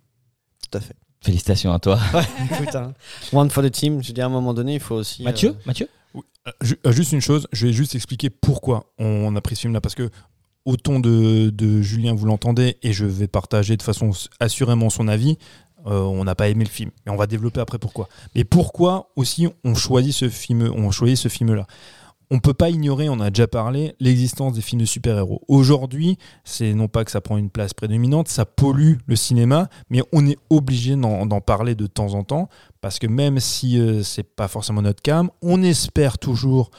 [0.70, 0.96] Tout à fait.
[1.24, 2.00] Félicitations à toi.
[2.52, 2.94] Écoute, hein,
[3.32, 5.22] one for the team, je dis à un moment donné, il faut aussi.
[5.24, 5.88] euh, Mathieu Mathieu?
[6.16, 9.62] Euh, ju- euh, juste une chose, je vais juste expliquer pourquoi on a pris ce
[9.62, 9.80] film-là.
[9.82, 10.10] Parce que,
[10.66, 14.12] au ton de, de Julien, vous l'entendez, et je vais partager de façon
[14.42, 15.38] assurément son avis.
[15.88, 18.08] euh, on n'a pas aimé le film, mais on va développer après pourquoi.
[18.36, 21.66] Mais pourquoi aussi on choisit ce film, on choisit ce film-là?
[22.32, 25.42] On peut pas ignorer, on a déjà parlé, l'existence des films de super-héros.
[25.48, 30.02] Aujourd'hui, c'est non pas que ça prend une place prédominante, ça pollue le cinéma, mais
[30.12, 32.50] on est obligé d'en parler de temps en temps
[32.82, 36.72] parce que même si euh, c'est pas forcément notre cam, on espère toujours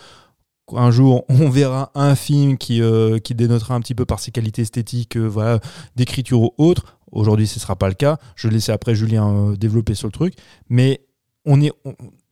[0.68, 4.30] qu'un jour on verra un film qui, euh, qui dénotera un petit peu par ses
[4.30, 5.60] qualités esthétiques, euh, voilà,
[5.96, 6.98] d'écriture ou autre.
[7.12, 8.18] Aujourd'hui, ce sera pas le cas.
[8.34, 10.34] Je vais laisser après Julien développer sur le truc,
[10.68, 11.06] mais
[11.44, 11.72] on est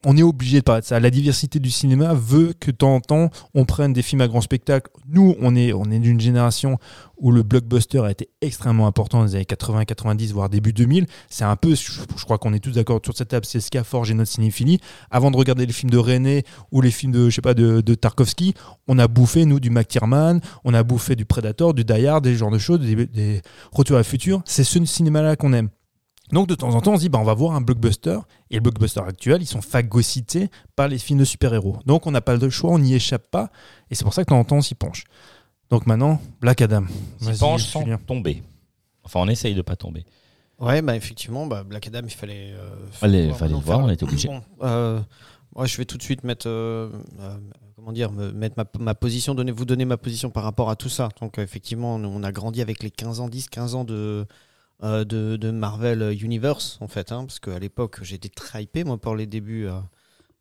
[0.05, 1.00] on est obligé de parler de ça.
[1.00, 4.28] La diversité du cinéma veut que de temps en temps on prenne des films à
[4.28, 4.90] grand spectacle.
[5.09, 6.78] Nous, on est on est d'une génération
[7.22, 11.07] où le blockbuster a été extrêmement important dans les années 80, 90, voire début 2000.
[11.30, 13.78] C'est un peu, je, crois qu'on est tous d'accord sur cette table, c'est ce qui
[13.78, 14.80] a forgé notre cinéphilie.
[15.11, 16.42] Avant de regarder les films de René
[16.72, 18.55] ou les films de, je sais pas, de, de Tarkovsky,
[18.88, 22.50] on a bouffé, nous, du McTiernan, on a bouffé du Predator, du Die des genres
[22.50, 23.40] de choses, des, des
[23.70, 24.42] Retours à le futur.
[24.44, 25.68] C'est ce cinéma-là qu'on aime.
[26.33, 28.18] Donc de temps en temps, on se dit, bah, on va voir un blockbuster.
[28.51, 31.78] Et le blockbuster actuel, ils sont phagocytés par les films de super-héros.
[31.87, 33.51] Donc on n'a pas le choix, on n'y échappe pas.
[33.91, 35.05] Et c'est pour ça que de temps en temps, on s'y penche.
[35.70, 36.85] Donc maintenant, Black Adam.
[37.18, 38.43] S'y Vas-y, penche sans tomber.
[39.05, 40.05] Enfin, on essaye de pas tomber.
[40.59, 42.53] Ouais, bah effectivement, bah, Black Adam, il fallait.
[42.53, 44.28] euh, Fallait- voir fallait maintenant le voir, faire- on était obligé.
[44.28, 45.01] Bon, euh,
[45.57, 46.89] moi, je vais tout de suite mettre, euh,
[47.20, 47.37] euh,
[47.74, 50.76] comment dire, me- mettre ma, ma position, donner, vous donner ma position par rapport à
[50.76, 51.09] tout ça.
[51.20, 54.24] Donc, euh, effectivement, on, on a grandi avec les 15 ans, 10, 15 ans de,
[54.83, 59.14] euh, de, Marvel Universe, en fait, hein, parce qu'à l'époque, j'étais très hypé, moi, pour
[59.14, 59.66] les débuts.
[59.66, 59.79] euh,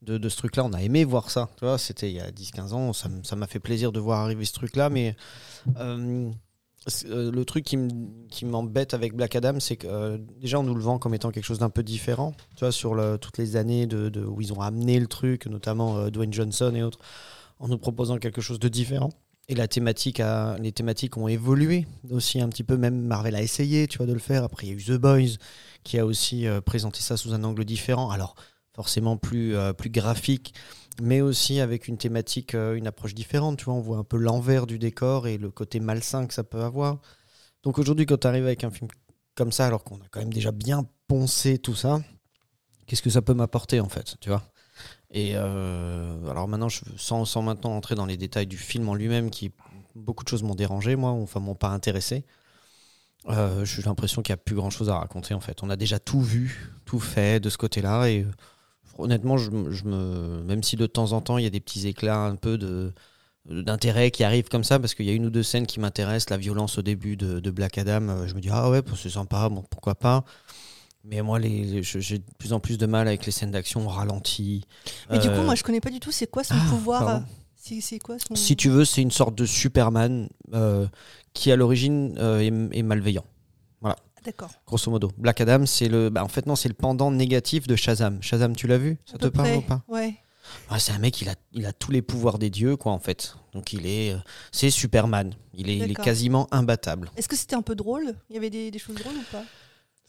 [0.02, 1.50] de, ce truc-là, on a aimé voir ça.
[1.58, 4.46] Tu vois, c'était il y a 10-15 ans, ça m'a fait plaisir de voir arriver
[4.46, 5.16] ce truc-là, mais
[5.78, 6.32] euh,
[7.06, 11.14] le truc qui m'embête avec Black Adam, c'est que déjà on nous le vend comme
[11.14, 12.34] étant quelque chose d'un peu différent.
[12.56, 16.34] Tu vois, sur toutes les années de, où ils ont amené le truc, notamment Dwayne
[16.34, 16.98] Johnson et autres,
[17.60, 19.12] en nous proposant quelque chose de différent.
[19.48, 22.78] Et les thématiques ont évolué aussi un petit peu.
[22.78, 24.44] Même Marvel a essayé, tu vois, de le faire.
[24.44, 25.38] Après, il y a eu The Boys
[25.84, 28.12] qui a aussi euh, présenté ça sous un angle différent.
[28.12, 28.36] Alors,
[28.74, 30.54] forcément plus, euh, graphique,
[31.02, 33.58] mais aussi avec une thématique, euh, une approche différente.
[33.58, 36.44] Tu vois, on voit un peu l'envers du décor et le côté malsain que ça
[36.44, 37.00] peut avoir.
[37.64, 38.90] Donc aujourd'hui, quand tu arrives avec un film
[39.36, 42.02] comme ça, alors qu'on a quand même déjà bien poncé tout ça,
[42.86, 44.44] qu'est-ce que ça peut m'apporter en fait, tu vois?
[45.14, 48.96] Et euh, alors maintenant, je, sans, sans maintenant entrer dans les détails du film en
[48.96, 49.52] lui-même, qui
[49.96, 52.24] beaucoup de choses m'ont dérangé, moi, enfin m'ont pas intéressé.
[53.30, 55.62] Euh, j'ai l'impression qu'il n'y a plus grand chose à raconter en fait.
[55.62, 58.26] On a déjà tout vu, tout fait de ce côté-là et
[58.98, 62.20] honnêtement, je, me- même si de temps en temps il y a des petits éclats
[62.26, 62.94] un peu de
[63.50, 66.30] d'intérêt qui arrivent comme ça parce qu'il y a une ou deux scènes qui m'intéressent
[66.32, 69.10] la violence au début de, de Black Adam euh, je me dis ah ouais c'est
[69.10, 70.26] sympa bon pourquoi pas?
[71.04, 73.52] Mais moi, les, les- je- j'ai de plus en plus de mal avec les scènes
[73.52, 74.66] d'action ralenties.
[75.10, 76.12] Mais du coup, Euh, moi, je connais pas du tout.
[76.12, 77.24] C'est quoi son ah, pouvoir
[77.56, 78.36] C'est quoi son.
[78.36, 80.88] Si tu veux, c'est une sorte de Superman euh,
[81.34, 83.26] qui, à l'origine, euh, est, est malveillant.
[84.24, 84.52] D'accord.
[84.68, 85.12] Grosso modo.
[85.18, 86.12] Black Adam, c'est le.
[86.12, 88.22] Bah, en fait, non, c'est le pendant négatif de Shazam.
[88.22, 89.00] Shazam, tu l'as vu?
[89.04, 89.58] Ça À te parle près.
[89.58, 89.82] ou pas?
[89.88, 90.14] Ouais.
[90.70, 93.00] Ah, C'est un mec, il a, il a tous les pouvoirs des dieux, quoi, en
[93.00, 93.36] fait.
[93.54, 94.14] Donc, il est.
[94.14, 94.18] euh,
[94.52, 95.34] c'est Superman.
[95.56, 97.10] Il est, il est quasiment imbattable.
[97.18, 98.14] Est-ce que c'était un peu drôle?
[98.30, 99.44] Il y avait des, des choses drôles ou pas?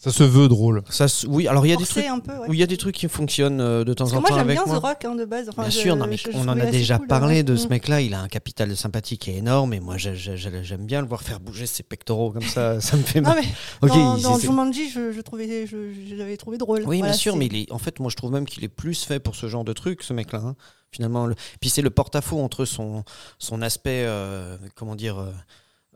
[0.03, 0.83] Ça se veut drôle.
[0.91, 2.05] Ça, se- oui, alors il y a des trucs.
[2.25, 2.47] peu, ouais.
[2.51, 4.35] Il y a des trucs qui fonctionnent euh, de temps Parce que en moi, temps
[4.37, 4.79] j'aime avec bien moi.
[4.81, 5.49] The Rock hein, de base.
[5.49, 7.43] Enfin, Bien je- sûr, non, mais je- je on en a déjà cool, parlé ouais.
[7.45, 7.71] de ce Mm.
[7.71, 8.01] mec-là.
[8.01, 11.03] Il a un capital sympathique qui est énorme et moi j'ai- j'ai- j'ai- j'aime bien
[11.03, 12.81] le voir faire bouger ses pectoraux comme ça.
[12.81, 13.45] Ça me fait Non, mal.
[13.81, 15.77] mais dans, il- dans Jumanji, je, je trouvais, je,
[16.09, 16.81] je l'avais trouvé drôle.
[16.81, 18.69] Oui, Voilà, bien sûr, mais il est, en fait, moi je trouve même qu'il est
[18.69, 20.41] plus fait pour ce genre de truc, ce mec-là.
[20.45, 20.57] hein.
[20.91, 23.05] Finalement, le- puis c'est le porte-à-faux entre son,
[23.39, 25.31] son aspect, euh, comment dire, euh,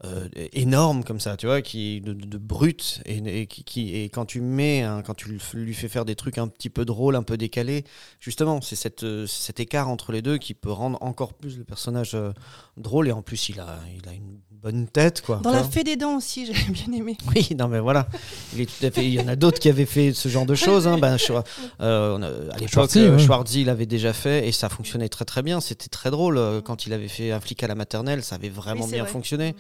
[0.05, 3.97] euh, énorme comme ça, tu vois, qui de, de- de brut et, et qui, qui-
[3.97, 7.17] et quand tu mets, quand tu lui fais faire des trucs un petit peu drôles,
[7.17, 7.85] un peu décalés,
[8.21, 11.65] justement, c'est cette, euh, cet écart entre les deux qui peut rendre encore plus le
[11.65, 12.33] personnage euh,
[12.77, 15.37] drôle et en plus il a, il a une bonne tête, quoi.
[15.43, 17.17] Dans la fée des dents aussi, j'avais bien aimé.
[17.35, 18.09] Oui, non, mais voilà.
[18.55, 19.05] Il, est tout à fait...
[19.07, 20.87] il y en a d'autres qui avaient fait ce genre de choses.
[20.89, 20.99] Hein.
[20.99, 21.33] Ben, je-
[21.81, 23.65] euh, on a- à l'époque, Schwarzy, euh, ouais.
[23.65, 25.61] L'avait déjà fait et ça fonctionnait très très bien.
[25.61, 26.41] C'était très drôle.
[26.65, 29.13] Quand il avait fait un flic à la maternelle, ça avait vraiment Oui, bien vrai.
[29.13, 29.55] fonctionné.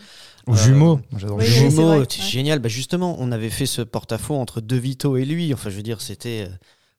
[0.47, 1.01] Ou Euh, jumeaux.
[1.17, 2.05] J'adore oui, jumeaux.
[2.09, 2.59] c'est génial.
[2.61, 5.53] Bah, justement, on avait fait ce porte-à-faux entre De Vito et lui.
[5.53, 6.47] Enfin, je veux dire, c'était.
[6.49, 6.55] euh,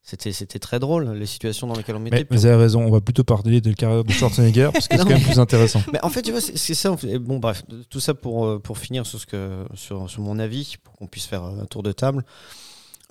[0.10, 2.26] C'était, c'était très drôle, les situations dans lesquelles on mettait.
[2.32, 4.96] Mais vous avez raison, on va plutôt parler de la carrière de Schwarzenegger parce que
[4.96, 5.82] c'est quand même plus intéressant.
[5.92, 6.94] Mais en fait, tu vois, c'est c'est ça.
[6.94, 7.10] en fait.
[7.10, 10.40] Et Bon, bref, tout ça pour, euh, pour finir sur, ce que, sur, sur mon
[10.40, 12.24] avis, pour qu'on puisse faire un tour de table.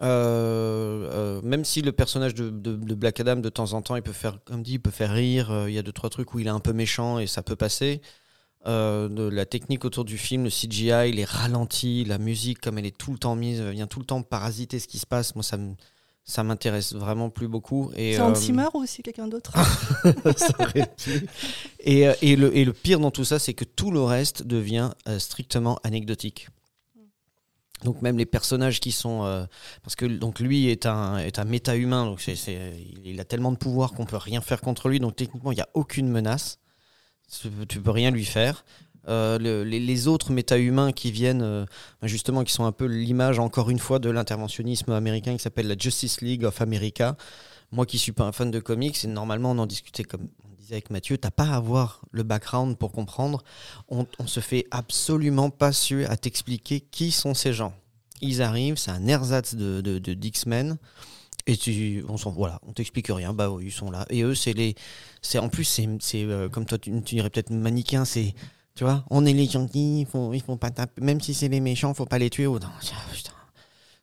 [0.02, 3.96] Euh, euh, même si le personnage de, de- de Black Adam, de temps en temps,
[3.96, 5.50] il peut faire, comme dit, il peut faire rire.
[5.50, 7.42] euh, Il y a deux, trois trucs où il est un peu méchant et ça
[7.42, 8.00] peut passer.
[8.66, 12.86] Euh, de la technique autour du film, le CGI, les ralentis, la musique, comme elle
[12.86, 15.36] est tout le temps mise, vient tout le temps parasiter ce qui se passe.
[15.36, 15.74] Moi, ça me-
[16.24, 17.92] ça m'intéresse vraiment plus beaucoup.
[17.94, 19.52] C'est Hans euh, Zimmer ou c'est quelqu'un d'autre.
[21.80, 24.42] Et, euh, et, le, et le pire dans tout ça, c'est que tout le reste
[24.44, 26.48] devient euh, strictement anecdotique.
[27.84, 29.24] Donc même les personnages qui sont...
[29.24, 29.44] euh,
[29.84, 32.34] parce que donc lui est un, est un méta-humain, donc c'est-
[33.04, 35.60] il a tellement de pouvoir qu'on peut rien faire contre lui, donc techniquement il n'y
[35.60, 36.58] a aucune menace.
[37.68, 38.64] Tu, peux rien lui faire.
[39.08, 41.64] Euh, le- les, les autres méta-humains qui viennent, euh,
[42.00, 45.68] ben justement, qui sont un peu l'image, encore une fois, de l'interventionnisme américain qui s'appelle
[45.68, 47.16] la Justice League of America.
[47.72, 50.54] Moi qui suis pas un fan de comics, et normalement on en discutait comme on
[50.56, 53.42] disait avec Mathieu, t'as pas à avoir le background pour comprendre.
[53.88, 57.74] On, on se fait absolument pas sûr à t'expliquer qui sont ces gens.
[58.22, 60.78] Ils arrivent, c'est un ersatz de, de, de d'X-Men.
[61.48, 63.32] Et tu, on s'en, voilà, on t'explique rien.
[63.32, 64.04] Bah oui, ils sont là.
[64.10, 64.74] Et eux, c'est les,
[65.22, 68.34] c'est en plus, c'est, c'est euh, comme toi, tu, tu dirais peut-être manichéen, c'est,
[68.74, 71.48] tu vois, on est les gentils, ils font, ils font pas taper, même si c'est
[71.48, 72.46] les méchants, faut pas les tuer.
[72.48, 72.68] Oh, non,
[73.12, 73.30] putain.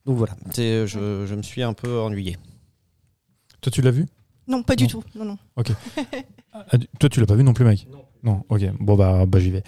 [0.06, 2.38] Donc voilà, c'est, je, je me suis un peu ennuyé.
[3.62, 4.06] Toi, tu l'as vu?
[4.48, 4.90] Non, pas du Non.
[4.90, 5.04] tout.
[5.16, 5.38] Non, non.
[6.56, 7.88] Ah, du- Toi, tu l'as pas vu non plus, Mike?
[8.24, 8.46] Non.
[8.48, 8.62] ok.
[8.80, 9.64] Bon, bah, bah j'y vais.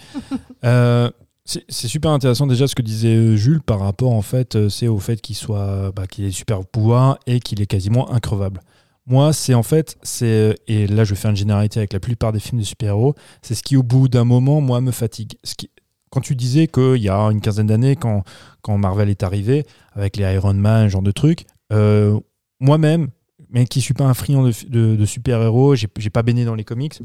[0.64, 1.10] Euh,
[1.46, 4.88] c'est super intéressant déjà ce que disait euh, Jules par rapport en fait, euh, c'est
[4.88, 8.60] au fait qu'il soit, bah, qu'il ait super pouvoirs et qu'il est quasiment increvable.
[9.08, 12.32] Moi, c'est en fait, c'est euh, et là je faire une généralité avec la plupart
[12.32, 15.34] des films de super-héros, c'est ce qui au bout d'un moment, moi, me fatigue.
[15.44, 15.70] Ce qui,
[16.10, 18.24] quand tu disais qu'il y a une quinzaine d'années, quand,
[18.62, 22.18] quand Marvel est arrivé avec les Iron Man, genre de trucs, euh,
[22.58, 23.08] moi-même,
[23.50, 26.98] mais qui suis pas un friand de, super-héros, j'ai pas baigné dans les comics,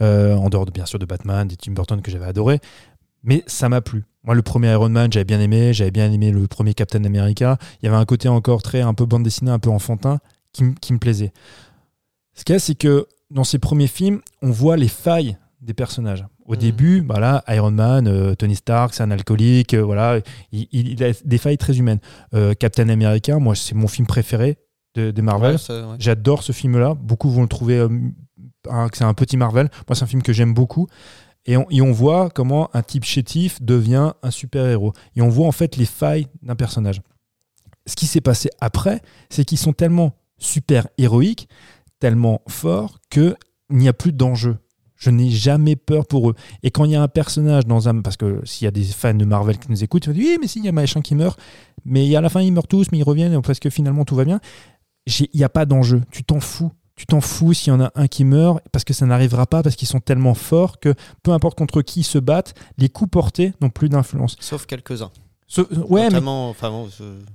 [0.00, 2.58] en dehors de, bien sûr de Batman, des Tim Burton que j'avais adoré,
[3.24, 4.04] mais ça m'a plu.
[4.22, 7.58] Moi, le premier Iron Man, j'avais bien aimé, j'avais bien aimé le premier Captain America.
[7.82, 10.18] Il y avait un côté encore très un peu bande dessinée, un peu enfantin,
[10.52, 11.32] qui, me plaisait.
[12.34, 15.74] Ce qu'il y a, c'est que dans ces premiers films, on voit les failles des
[15.74, 16.24] personnages.
[16.46, 16.58] Au Mhm.
[16.60, 20.20] début, bah là, Iron Man, euh, Tony Stark, c'est un alcoolique, euh, voilà,
[20.52, 22.00] il, a des failles très humaines.
[22.34, 24.58] Euh, Captain America, moi, c'est mon film préféré
[24.94, 25.52] de, de Marvel.
[25.52, 25.96] Ouais, ça, ouais.
[25.98, 26.94] J'adore ce film-là.
[26.94, 27.86] Beaucoup vont le trouver
[28.64, 29.70] que c'est un petit Marvel.
[29.88, 30.86] Moi, c'est un film que j'aime beaucoup.
[31.46, 34.94] Et on, voit comment un type chétif devient un super-héros.
[35.14, 37.02] Et on voit en fait les failles d'un personnage.
[37.86, 41.48] Ce qui s'est passé après, c'est qu'ils sont tellement super-héroïques,
[42.00, 43.36] tellement forts, qu'il
[43.68, 44.56] n'y a plus d'enjeu.
[44.96, 46.34] Je n'ai jamais peur pour eux.
[46.62, 48.00] Et quand il y a un personnage dans un.
[48.00, 50.24] Parce que s'il y a des fans de Marvel qui nous écoutent, ils vont dire
[50.24, 51.38] Oui, mais s'il y a machin qui meurt,
[51.84, 54.24] mais à la fin, ils meurent tous, mais ils reviennent parce que finalement, tout va
[54.24, 54.40] bien
[55.06, 56.02] il n'y a pas d'enjeu.
[56.10, 56.72] Tu t'en fous.
[56.96, 59.62] Tu t'en fous s'il y en a un qui meurt parce que ça n'arrivera pas,
[59.62, 63.10] parce qu'ils sont tellement forts que peu importe contre qui ils se battent, les coups
[63.10, 64.36] portés n'ont plus d'influence.
[64.40, 65.10] Sauf quelques-uns.
[65.46, 66.18] Ce- Ouais, mais.
[66.26, 66.88] Enfin, bon,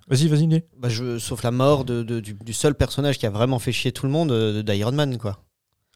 [0.07, 3.30] Vas-y, vas-y, bah, je- sauf la mort de, de- du, du seul personnage qui a
[3.30, 5.39] vraiment fait chier tout le monde, euh, d'Iron Man, quoi.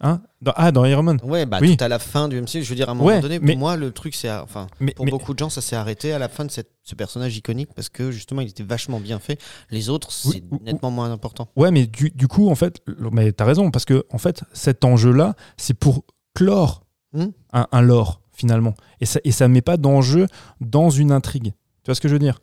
[0.02, 1.20] Hein dans, ah, dans Iron Man.
[1.24, 1.78] Ouais, bah Oui.
[1.78, 3.54] tout à la fin du MCU, je veux dire, à un moment Ouais, donné, mais-
[3.54, 4.30] pour moi, le truc, c'est.
[4.32, 6.72] Enfin, Mais, pour mais- beaucoup de gens, ça s'est arrêté à la fin de cette-
[6.84, 9.40] ce personnage iconique parce que justement, il était vachement bien fait.
[9.70, 11.48] Les autres, c'est Oui, nettement moins important.
[11.56, 12.82] Ouais, mais du, du coup, en fait,
[13.12, 16.84] mais t'as raison, parce que en fait, cet enjeu-là, c'est pour clore
[17.14, 17.28] Hmm.
[17.54, 18.74] un, un lore, finalement.
[19.00, 20.26] Et ça et ça met pas d'enjeu
[20.60, 21.54] dans une intrigue.
[21.84, 22.40] Tu vois ce que je veux dire?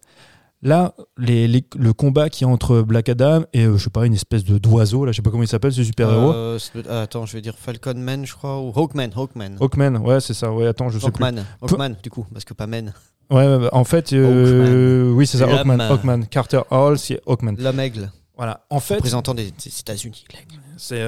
[0.63, 4.05] Là, les, les- le combat qui est entre Black Adam et, euh, je sais pas,
[4.05, 6.33] une espèce de d'oiseau, là, je sais pas comment il s'appelle, ce super-héros.
[6.35, 6.59] Euh,
[6.91, 9.11] attends, je vais dire Falcon Man, je crois, ou Hawkman.
[9.17, 9.57] Hawkman.
[9.59, 11.25] Hawkman, ouais, c'est ça, ouais, attends, je sais plus.
[11.25, 12.93] Hawkman, Hawkman, du coup, parce que pas Men.
[13.31, 15.81] Ouais, ouais, en fait, euh, oui, c'est ça, Hawkman.
[15.81, 16.27] Hawkman.
[16.27, 17.57] Carter Hall, c'est Hawkman.
[17.59, 20.25] L'homme aigle, Voilà, en fait, représentant des, des États-Unis.
[20.31, 20.61] l'aigle.
[20.77, 21.03] c'est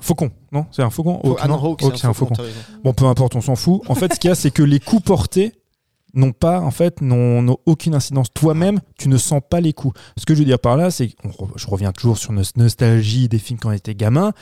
[0.00, 0.66] Faucon, non?
[0.72, 1.20] C'est un faucon?
[1.22, 2.34] Hawk, ah non, Hawk, c'est un faucon.
[2.82, 3.82] Bon, peu importe, on s'en fout.
[3.88, 5.52] En fait, ce qu'il y a, c'est que les coups portés
[6.14, 8.28] n'ont pas, en fait, n'ont aucune incidence.
[8.32, 9.98] Toi-même, tu ne sens pas les coups.
[10.16, 11.14] Ce que je veux dire par là, c'est,
[11.56, 14.32] je reviens toujours sur notre nostalgie des films quand on était gamin.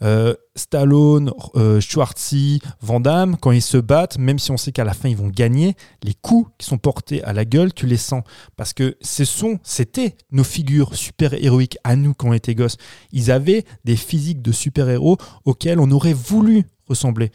[0.00, 4.84] Euh, Stallone, euh, Schwarzy, Van Damme, quand ils se battent, même si on sait qu'à
[4.84, 5.74] la fin ils vont gagner,
[6.04, 8.22] les coups qui sont portés à la gueule, tu les sens.
[8.56, 12.76] Parce que ce sont, c'était nos figures super-héroïques à nous quand on était gosses.
[13.12, 17.32] Ils avaient des physiques de super-héros auxquels on aurait voulu ressembler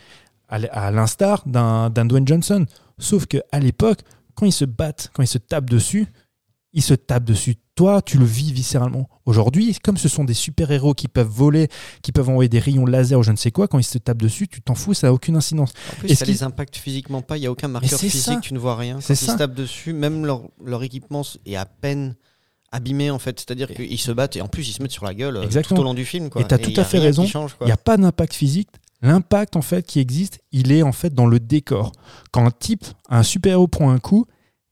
[0.47, 2.65] à l'instar d'un Dwayne Johnson.
[2.97, 3.99] Sauf que à l'époque,
[4.35, 6.07] quand ils se battent, quand ils se tapent dessus,
[6.73, 7.55] ils se tapent dessus.
[7.75, 9.09] Toi, tu le vis viscéralement.
[9.25, 11.69] Aujourd'hui, comme ce sont des super-héros qui peuvent voler,
[12.01, 14.21] qui peuvent envoyer des rayons laser ou je ne sais quoi, quand ils se tapent
[14.21, 15.73] dessus, tu t'en fous, ça n'a aucune incidence.
[15.91, 17.37] En plus, ça les impacte physiquement pas.
[17.37, 18.39] Il n'y a aucun marqueur physique, ça.
[18.41, 18.95] tu ne vois rien.
[18.95, 19.33] Quand ils ça.
[19.33, 22.15] se tapent dessus, même leur, leur équipement est à peine
[22.71, 23.39] abîmé en fait.
[23.39, 25.77] C'est-à-dire qu'ils se battent et en plus ils se mettent sur la gueule euh, Exactement.
[25.77, 26.29] tout au long du film.
[26.29, 26.41] Quoi.
[26.41, 27.25] Et t'as tout il y a à fait raison.
[27.61, 28.69] Il n'y a pas d'impact physique.
[29.03, 31.91] L'impact en fait qui existe, il est en fait dans le décor.
[32.31, 34.25] Quand un type, un super-héros prend un coup,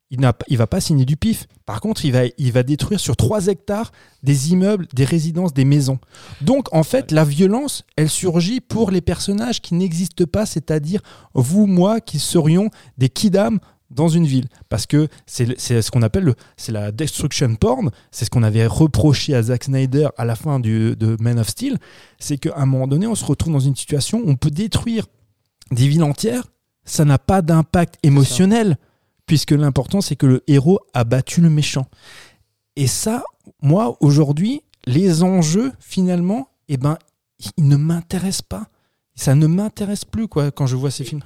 [0.10, 1.48] il il va pas signer du pif.
[1.66, 3.92] Par contre, il va, il va détruire sur 3 hectares
[4.24, 6.00] des immeubles, des résidences, des maisons.
[6.42, 11.02] Donc en fait, la violence, elle surgit pour les personnages qui n'existent pas, c'est-à-dire
[11.34, 13.60] vous, moi, qui serions des kidam
[13.94, 14.48] dans une ville.
[14.70, 17.92] Parce que c'est ce qu'on appelle le, c'est la destruction porn.
[18.12, 21.50] C'est ce qu'on avait reproché à Zack Snyder à la fin du, de Man of
[21.50, 21.78] Steel.
[22.20, 25.08] C'est qu'à un moment donné, on se retrouve dans une situation où on peut détruire
[25.72, 26.44] des villes entières.
[26.86, 28.78] Ça n'a pas d'impact émotionnel,
[29.28, 31.86] puisque l'important, c'est que le héros a battu le méchant.
[32.76, 33.24] Et ça,
[33.62, 36.98] moi, aujourd'hui, les enjeux, finalement, eh ben,
[37.58, 38.68] ils ne m'intéressent pas.
[39.16, 41.22] Ça ne m'intéresse plus, quoi, quand je vois ces films.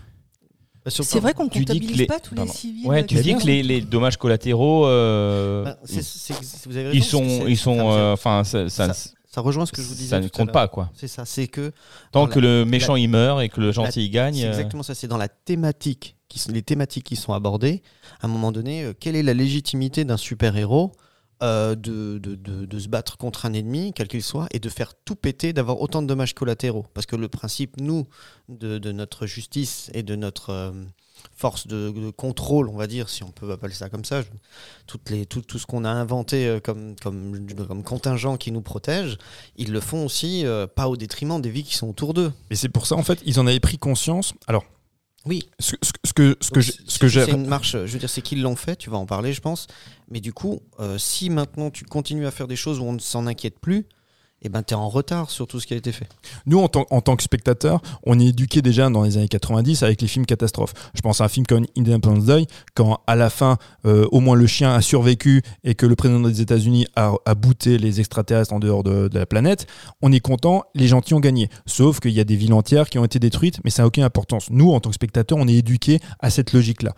[0.85, 2.51] Bah, C'est vrai qu'on comptabilise les- pas tous Pardon.
[2.51, 2.85] les civils.
[2.87, 7.03] Ouais, euh, tu dis que les, les dommages collatéraux, euh, Bah, vous avez raison, ils
[7.03, 9.95] sont, ils sont, ça- euh, enfin, ça, ça, ça- Ça rejoint ce que je vous
[9.95, 10.11] disais.
[10.11, 10.89] ça ne compte pas, quoi.
[10.95, 11.71] C'est ça, c'est que
[12.11, 14.35] Tant que la- le méchant il meurt et que le gentil il gagne.
[14.35, 14.93] C'est exactement ça.
[14.95, 17.81] C'est dans la thématique, qui, sont- les thématiques qui sont abordées.
[18.21, 20.91] À un moment donné, euh, quelle est la légitimité d'un super-héros
[21.43, 24.69] euh, de, de, de- de se battre contre un ennemi, quel qu'il soit, et de
[24.69, 28.07] faire tout péter, d'avoir autant de dommages collatéraux Parce que le principe, nous,
[28.49, 30.71] de, de notre justice et de notre euh,
[31.35, 34.27] force de, contrôle, on va dire, si on peut appeler ça comme ça, je-
[34.87, 38.61] toutes les, tout, tout ce qu'on a inventé euh, comme, comme, comme contingent qui nous
[38.61, 39.17] protège,
[39.57, 42.31] ils le font aussi euh, pas au détriment des vies qui sont autour d'eux.
[42.49, 44.33] Et c'est pour ça, en fait, ils en avaient pris conscience.
[44.47, 44.63] Alors,
[45.25, 47.25] Oui, ce, ce- ce que, ce que Donc, ce que j'ai.
[47.25, 49.41] C'est une marche, je veux dire, c'est qu'ils l'ont fait, tu vas en parler, je
[49.41, 49.65] pense.
[50.09, 52.99] Mais du coup, euh, si maintenant tu continues à faire des choses où on ne
[52.99, 53.87] s'en inquiète plus,
[54.45, 56.07] eh ben, tu es en retard sur tout ce qui a été fait.
[56.45, 60.07] Nous, en tant, que spectateurs, on est éduqués déjà dans les années 90 avec les
[60.07, 60.73] films catastrophes.
[60.93, 62.45] Je pense à un film comme Independence Day,
[62.75, 66.19] quand à la fin, euh, au moins le chien a survécu et que le président
[66.19, 67.33] des États-Unis a, a
[67.65, 69.65] les extraterrestres en dehors de, de la planète.
[70.03, 71.49] On est content, les gentils ont gagné.
[71.65, 74.03] Sauf qu'il y a des villes entières qui ont été détruites, mais ça n'a aucune
[74.03, 74.49] importance.
[74.51, 76.93] Nous, en tant que spectateurs, on est éduqués à cette logique-là.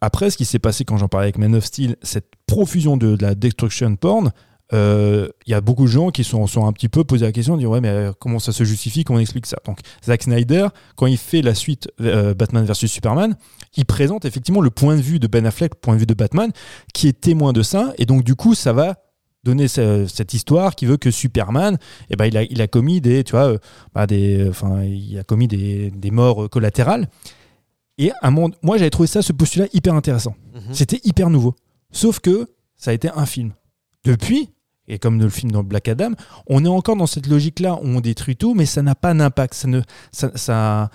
[0.00, 3.16] Après, ce qui s'est passé quand j'en parlais avec Man of Steel, cette profusion de,
[3.20, 4.32] la destruction porn,
[4.72, 7.32] euh, il y a beaucoup de gens qui sont, sont un petit peu posé la
[7.32, 9.58] question, dire ouais mais euh, comment ça se justifie, comment on explique ça?
[9.66, 13.36] Donc Zack Snyder, quand il fait la suite euh, Batman vs Superman,
[13.76, 16.14] il présente effectivement le point de vue de Ben Affleck, le point de vue de
[16.14, 16.50] Batman,
[16.94, 18.96] qui est témoin de ça, et donc du coup ça va
[19.44, 21.76] donner ce- cette histoire qui veut que Superman,
[22.10, 23.58] eh ben, il, a, commis des, tu vois, euh,
[23.94, 27.08] bah, des, enfin, il a commis des, morts euh, collatérales.
[27.98, 30.34] Et à moment, moi j'avais trouvé ça, ce postulat hyper intéressant.
[30.54, 30.72] Mhm.
[30.74, 31.54] C'était hyper nouveau.
[31.90, 33.52] Sauf que ça a été un film.
[34.04, 34.50] Depuis,
[34.88, 36.12] et comme le film dans Black Adam,
[36.48, 39.54] on est encore dans cette logique-là où on détruit tout, mais ça n'a pas d'impact.
[39.54, 39.80] Ça ne,
[40.10, 40.90] ça, ça-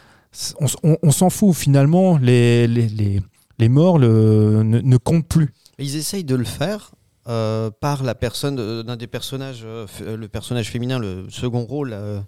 [0.59, 2.17] on, s- on- on s'en fout finalement.
[2.17, 3.21] Les, les, les,
[3.59, 5.53] les morts le- ne, ne comptent plus.
[5.79, 6.91] Ils essayent de le faire
[7.29, 11.63] euh, par la personne euh, d'un des personnages, euh, euh, le personnage féminin, le second
[11.65, 11.91] rôle.
[11.93, 12.19] euh,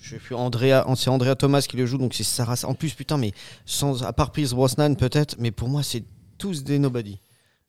[0.00, 2.54] je plus, Andrea, c'est Andrea Thomas qui le joue, donc c'est Sarah.
[2.64, 3.32] En plus, putain, mais
[3.66, 6.04] sans, à part Pierce Brosnan peut-être, mais pour moi, c'est
[6.38, 7.18] tous des nobody.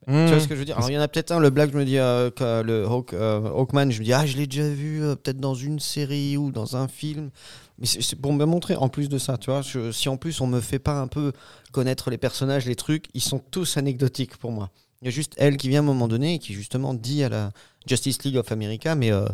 [0.07, 0.25] Mmh.
[0.25, 0.77] Tu vois ce que je veux dire?
[0.77, 2.30] Alors, il y en a peut-être un, le Black, je me dis, euh,
[2.63, 5.55] le Hawk, euh, Hawkman, je me dis, ah, je l'ai déjà vu euh, peut-être dans
[5.55, 7.30] une série ou dans un film.
[7.77, 10.17] Mais c'est c'est pour me montrer, en plus de ça, tu vois, je- si en
[10.17, 11.32] plus on me fait pas un peu
[11.71, 14.69] connaître les personnages, les trucs, ils sont tous anecdotiques pour moi.
[15.01, 17.23] Il y a juste elle qui vient à un moment donné et qui justement dit
[17.23, 17.51] à la
[17.90, 19.26] Justice League of America, mais euh,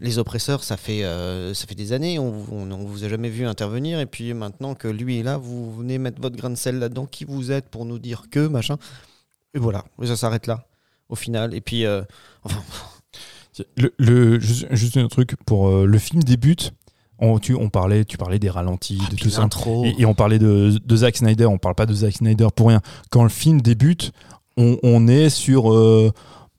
[0.00, 3.08] les oppresseurs, ça fait, euh, ça fait des années, on, vous- on, on vous a
[3.08, 6.50] jamais vu intervenir, et puis maintenant que lui est là, vous venez mettre votre grain
[6.50, 8.76] de sel là-dedans, qui vous êtes pour nous dire que, machin.
[9.54, 10.66] Et voilà, et ça s'arrête là,
[11.08, 11.54] au final.
[11.54, 12.02] Et puis, euh,
[12.44, 12.60] enfin,
[13.76, 16.72] Le, le- juste, juste un truc pour le film débute.
[17.22, 19.42] On, tu, on parlait, tu parlais des ralentis, de tout ça.
[19.84, 22.68] Et, et on parlait de, de Zack Snyder, on parle pas de Zack Snyder pour
[22.68, 22.80] rien.
[23.10, 24.12] Quand le film débute,
[24.56, 25.70] on, on est sur.
[25.74, 26.12] euh,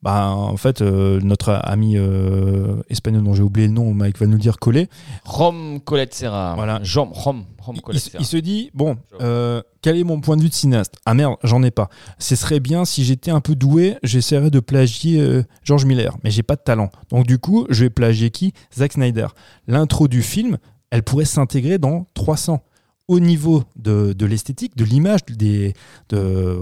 [0.04, 4.26] bah, en fait, euh, notre ami euh, espagnol dont j'ai oublié le nom, Mike va
[4.26, 4.90] nous dire, collé.
[5.26, 6.54] Rom Colette Serra.
[6.56, 6.80] Voilà.
[6.84, 10.42] Jom, Rom, Rom Il, Colette il- se dit bon, euh, quel est mon point de
[10.42, 10.96] vue de cinéaste?
[11.06, 11.90] Ah merde, j'en ai pas.
[12.18, 16.44] Ce serait bien si j'étais un peu doué, j'essaierais de plagier George Miller, mais j'ai
[16.44, 16.90] pas de talent.
[17.12, 18.54] Donc du coup, je vais plagier qui?
[18.76, 19.28] Zack Snyder.
[19.68, 20.58] L'intro du film,
[20.90, 22.64] elle pourrait s'intégrer dans 300
[23.08, 25.74] au niveau de, l'esthétique, de l'image, de,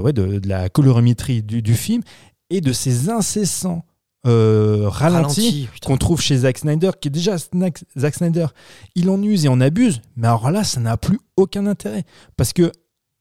[0.01, 2.01] ouais, de, de la colorimétrie du, du film
[2.49, 3.85] et de ces incessants
[4.27, 8.47] euh, ralentis Ralenti, qu'on trouve chez Zack Snyder, qui est déjà Snack- Zack Snyder,
[8.95, 12.03] il en use et en abuse, mais alors là, ça n'a plus aucun intérêt.
[12.35, 12.71] Parce que,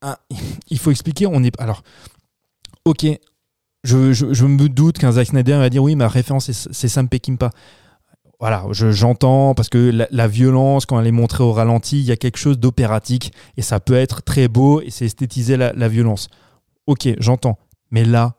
[0.03, 0.19] ah,
[0.71, 1.55] il faut expliquer, on est.
[1.61, 1.83] Alors,
[2.85, 3.07] ok,
[3.85, 7.09] je, je- je me doute qu'un Zack Snyder va dire oui, ma référence, c'est Sam
[7.09, 7.51] Peckinpah.
[8.41, 12.05] Voilà, je- j'entends, parce que la, la violence, quand elle est montrée au ralenti, il
[12.07, 15.73] y a quelque chose d'opératique, et ça peut être très beau, et c'est esthétiser la,
[15.73, 16.29] la violence.
[16.87, 17.59] Ok, j'entends.
[17.91, 18.35] Mais là,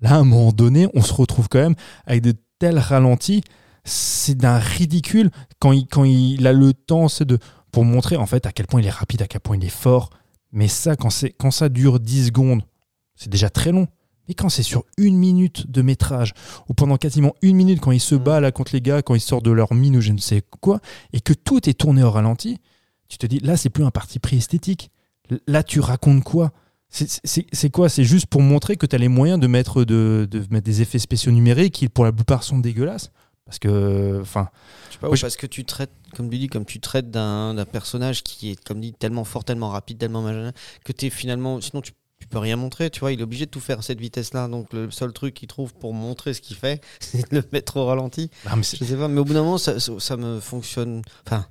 [0.00, 1.74] là, à un moment donné, on se retrouve quand même
[2.06, 3.42] avec de tels ralentis,
[3.84, 5.30] c'est d'un ridicule
[5.60, 7.38] quand il, quand il a le temps c'est de,
[7.70, 9.68] pour montrer en fait à quel point il est rapide, à quel point il est
[9.68, 10.10] fort.
[10.52, 12.62] Mais ça, quand, quand ça dure 10 secondes,
[13.14, 13.86] c'est déjà très long.
[14.26, 16.34] Mais quand c'est sur une minute de métrage,
[16.68, 19.20] ou pendant quasiment une minute, quand il se bat là contre les gars, quand ils
[19.20, 20.80] sortent de leur mine ou je ne sais quoi,
[21.14, 22.58] et que tout est tourné au ralenti,
[23.08, 24.90] tu te dis, là, c'est plus un parti pris esthétique.
[25.46, 26.52] Là, tu racontes quoi?
[26.90, 27.88] C'est, quoi?
[27.88, 30.82] C'est juste pour montrer que tu as les moyens de mettre, de, de mettre des
[30.82, 33.10] effets spéciaux numériques qui, pour la plupart, sont dégueulasses.
[33.44, 34.48] Parce que, enfin,
[34.90, 38.62] Je parce que tu traites, comme tu dis, comme tu traites d'un personnage qui est,
[38.62, 40.52] comme dit, tellement fort, tellement rapide, tellement machin,
[40.84, 41.58] que tu es finalement.
[41.60, 43.12] Sinon, tu, tu peux rien montrer, tu vois?
[43.12, 44.48] Il est obligé de tout faire à cette vitesse-là.
[44.48, 47.78] Donc, le seul truc qu'il trouve pour montrer ce qu'il fait, c'est de le mettre
[47.78, 48.30] au ralenti.
[48.44, 51.02] mais Je sais pas, mais au bout d'un moment, ça, ça, ça me fonctionne.
[51.26, 51.46] Enfin,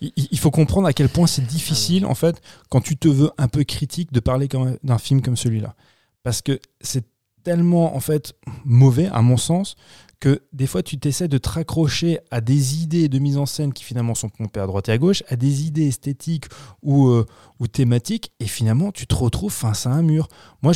[0.00, 3.48] il, faut comprendre à quel point c'est difficile, en fait, quand tu te veux un
[3.48, 4.48] peu critique, de parler
[4.82, 5.74] d'un film comme celui-là.
[6.22, 7.04] Parce que c'est
[7.42, 8.34] tellement, en fait,
[8.64, 9.76] mauvais, à mon sens,
[10.20, 13.72] que des fois, tu t'essaies de te raccrocher à des idées de mise en scène
[13.72, 16.46] qui finalement sont pompées à droite et à gauche, à des idées esthétiques
[16.82, 17.24] ou, euh,
[17.60, 20.28] ou thématiques, et finalement, tu te retrouves face à un mur.
[20.62, 20.72] Moi,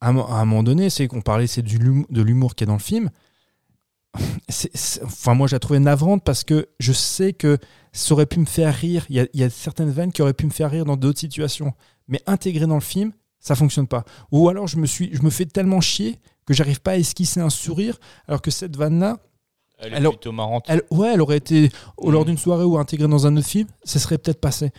[0.00, 3.10] à, un moment donné, c'est qu'on parlait de l'humour qui est dans le film.
[5.04, 7.58] Enfin, moi, je la trouvais navrante parce que je sais que
[7.92, 9.06] ça aurait pu me faire rire.
[9.08, 10.96] Il y a, il y a certaines vannes qui auraient pu me faire rire dans
[10.96, 11.72] d'autres situations.
[12.08, 14.04] Mais intégré dans le film, ça fonctionne pas.
[14.32, 17.40] Ou alors, je me, suis, je me fais tellement chier que j'arrive pas à esquisser
[17.40, 17.98] un sourire,
[18.28, 19.18] alors que cette vanne-là,
[19.78, 20.64] Elle est Alors- plutôt marrante.
[20.68, 22.28] elle, ouais, elle aurait été au- lors Mhm.
[22.28, 24.70] d'une soirée ou intégrée dans un autre film, ça serait peut-être passé.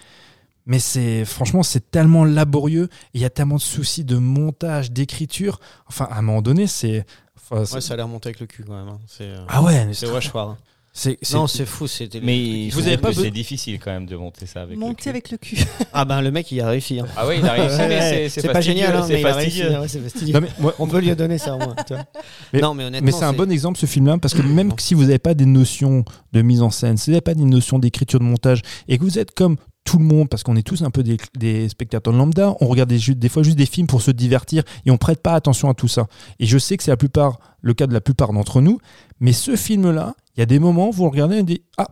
[0.65, 2.89] Mais c'est franchement, c'est tellement laborieux.
[3.13, 5.59] Il y a tellement de soucis de montage, d'écriture.
[5.87, 7.05] Enfin, à un moment donné, c'est.
[7.51, 8.87] Enfin, ouais, ça a l'air monté avec le cul quand même.
[8.89, 8.99] hein.
[9.07, 11.85] C'est euh, ah ouais, c'est c'est- Non, c'est fou.
[11.85, 15.03] C'était Mais Vous avez pas c'est difficile quand même de monter ça avec le Monter
[15.03, 15.09] cul.
[15.09, 15.57] avec le cul.
[15.93, 16.99] Ah ben le mec, il a réussi.
[16.99, 17.05] hein.
[17.15, 19.21] Ah oui, il a réussi, mais c'est- c'est c'est pas fastidieux, génial, hein, c'est mais
[19.21, 19.59] il a réussi.
[19.59, 19.79] fastidieux.
[19.79, 20.33] ouais, c'est fastidieux.
[20.33, 21.75] Non, mais moi- On peut lui donner ça au moins.
[21.85, 22.03] tu vois.
[22.53, 24.95] Mais- non, mais honnêtement, Mais c'est un bon exemple ce film-là parce que même si
[24.95, 27.77] vous n'avez pas des notions de mise en scène, si vous n'avez pas des notions
[27.77, 29.57] d'écriture de montage et que vous êtes comme
[29.87, 32.89] tout le monde, parce qu'on est tous un peu des, des spectateurs lambda, on regarde
[32.89, 35.73] des, des fois juste des films pour se divertir et on prête pas attention à
[35.73, 36.07] tout ça.
[36.39, 38.79] Et je sais que c'est la plupart, le cas de la plupart d'entre nous,
[39.21, 41.63] mais ce film-là, il y a des moments où vous le regardez et vous dites
[41.77, 41.87] Ah,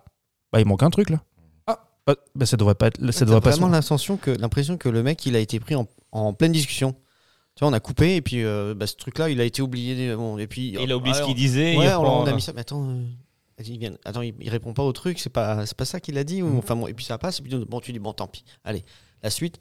[0.51, 1.23] bah, il manque un truc là.
[1.67, 3.11] Ah, bah, bah, ça devrait pas être.
[3.11, 5.87] Ça devrait pas vraiment l'impression que l'impression que le mec, il a été pris en,
[6.11, 6.95] en pleine discussion.
[7.55, 10.13] Tu vois, on a coupé et puis euh, bah, ce truc-là, il a été oublié.
[10.17, 11.77] Bon, et puis Il a oublié ce qu'il disait.
[11.77, 12.51] Ouais, on, a mis ça.
[12.51, 13.05] Mais attends, euh,
[13.63, 15.19] il vient- attends, il, il répond pas au truc.
[15.19, 16.41] C'est pas, c'est pas ça qu'il a dit.
[16.41, 17.39] Ou, enfin bon, et puis ça passe.
[17.39, 18.43] Et puis bon, tu dis bon, tant pis.
[18.63, 18.83] Allez,
[19.23, 19.57] la suite.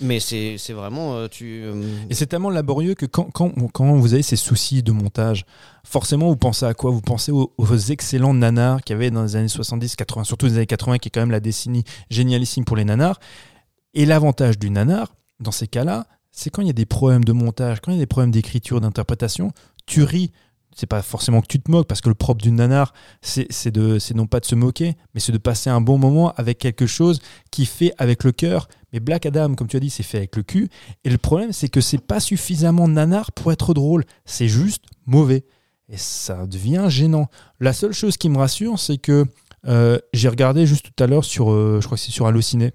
[0.00, 1.62] Mais c'est, c'est vraiment euh, tu.
[1.64, 1.80] euh,
[2.10, 5.44] Et c'est tellement laborieux que quand, quand, quand vous avez ces soucis de montage,
[5.84, 6.90] forcément vous pensez à quoi?
[6.90, 10.46] Vous pensez aux, aux excellents nanars qu'il y avait dans les années 70, 80, surtout
[10.46, 13.20] les années 80, qui est quand même la décennie génialissime pour les nanars.
[13.94, 17.32] Et l'avantage du nanar, dans ces cas-là, c'est quand il y a des problèmes de
[17.32, 19.52] montage, quand il y a des problèmes d'écriture, d'interprétation,
[19.86, 20.32] tu ris
[20.74, 23.46] c'est pas forcément que tu te moques, parce que le propre d'une nanar, c'est
[24.14, 27.20] non pas de se moquer, mais c'est de passer un bon moment avec quelque chose
[27.50, 28.68] qui fait avec le cœur.
[28.92, 30.68] Mais Black Adam, comme tu as dit, c'est fait avec le cul.
[31.04, 34.04] Et le problème, c'est que c'est pas suffisamment nanar pour être drôle.
[34.24, 35.44] C'est juste mauvais.
[35.88, 37.28] Et ça devient gênant.
[37.60, 39.26] La seule chose qui me rassure, c'est que
[39.66, 42.72] euh, j'ai regardé juste tout à l'heure sur, euh, je crois que c'est sur Allociné,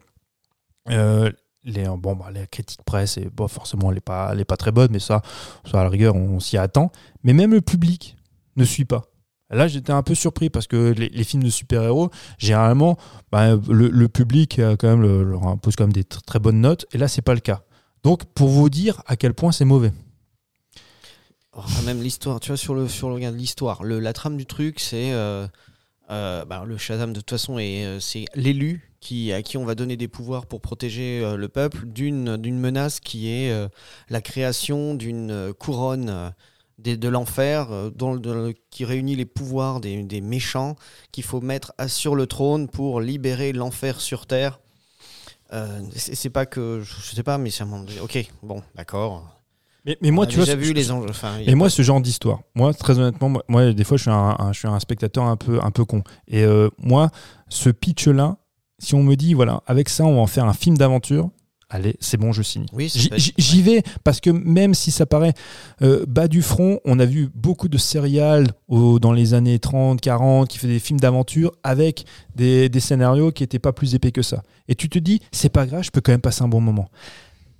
[0.89, 1.31] euh,
[1.63, 4.91] les, bon, bah, les critiques presse, et, bon, forcément, elle n'est pas, pas très bonne,
[4.91, 5.21] mais ça,
[5.71, 6.91] à la rigueur, on s'y attend.
[7.23, 8.17] Mais même le public
[8.55, 9.05] ne suit pas.
[9.51, 12.97] Là, j'étais un peu surpris parce que les, films de super-héros, généralement,
[13.31, 16.85] bah, le, public quand même, le- leur impose quand même des tr- très bonnes notes.
[16.93, 17.63] Et là, c'est pas le cas.
[18.03, 19.91] Donc, pour vous dire à quel point c'est mauvais.
[21.57, 24.45] Oh, même l'histoire, tu vois, sur le, sur le regarde l'histoire, le, la trame du
[24.45, 25.47] truc, c'est euh,
[26.09, 29.65] euh, bah, le Shazam de toute façon, et euh, c'est l'élu qui à qui on
[29.65, 33.51] va donner des pouvoirs pour protéger euh, le peuple d'une menace qui est
[34.09, 36.33] la création d'une couronne
[36.77, 37.69] des- de l'enfer
[38.69, 40.75] qui réunit les pouvoirs des, méchants
[41.11, 44.59] qu'il faut mettre sur le trône pour libérer l'enfer sur terre.
[45.95, 49.38] C'est pas que je sais pas, mais c'est un moment Ok, bon, d'accord.
[49.85, 51.09] Mais, mais moi, On a tu vois, déjà vu les enjeux.
[51.09, 54.11] Enfin, Et moi, ce genre d'histoire, moi, très honnêtement, moi, moi, des fois, je suis
[54.11, 56.03] un, un- je suis un spectateur un peu, un peu con.
[56.27, 57.09] Et euh, moi,
[57.47, 58.37] ce pitch-là,
[58.77, 61.29] si on me dit, voilà, avec ça, on va en faire un film d'aventure,
[61.69, 62.65] allez, c'est bon, je signe.
[62.73, 65.33] Oui, J'y- vais parce que même si ça paraît
[65.81, 70.01] euh, bas du front, on a vu beaucoup de céréales au- dans les années 30,
[70.01, 72.05] 40 qui faisaient des films d'aventure avec
[72.35, 74.43] des, des scénarios qui n'étaient pas plus épais que ça.
[74.67, 76.89] Et tu te dis, c'est pas grave, je peux quand même passer un bon moment.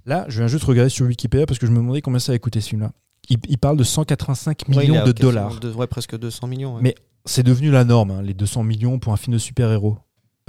[0.06, 2.39] Là, je viens juste regarder sur Wikipédia parce que je me demandais combien ça a
[2.39, 2.91] coûté ce film-là.
[3.30, 5.60] Il, il parle de 185 Ouais, il millions de dollars.
[5.60, 6.76] deux- ouais, presque 200 millions.
[6.76, 6.82] ouais.
[6.82, 6.95] Mais-
[7.26, 9.97] C'est devenu la norme, hein, les 200 millions pour un film de super-héros.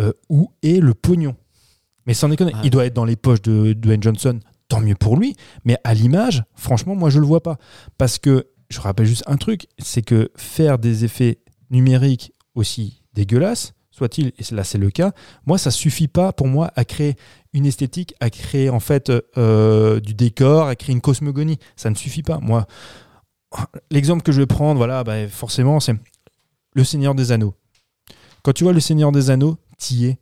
[0.01, 1.35] Euh, où est le pognon?
[2.07, 2.61] Mais sans déconner, Ouais.
[2.65, 4.39] il doit être dans les poches de Dwayne Johnson,
[4.69, 5.35] tant mieux pour lui.
[5.65, 7.59] Mais à l'image, franchement, moi, je le vois pas.
[7.99, 11.41] Parce que, je rappelle juste un truc, c'est que faire des effets
[11.71, 15.13] numériques aussi dégueulasses, soit-il, et là c'est le cas,
[15.45, 17.17] moi, ça suffit pas pour moi à créer
[17.53, 21.59] une esthétique, à créer en fait euh, du décor, à créer une cosmogonie.
[21.77, 22.39] Ça ne suffit pas.
[22.39, 22.67] Moi,
[23.91, 25.95] l'exemple que je vais prendre, voilà, bah, forcément, c'est
[26.75, 27.55] le Seigneur des Anneaux.
[28.43, 30.19] Quand tu vois le Seigneur des Anneaux, t'y es.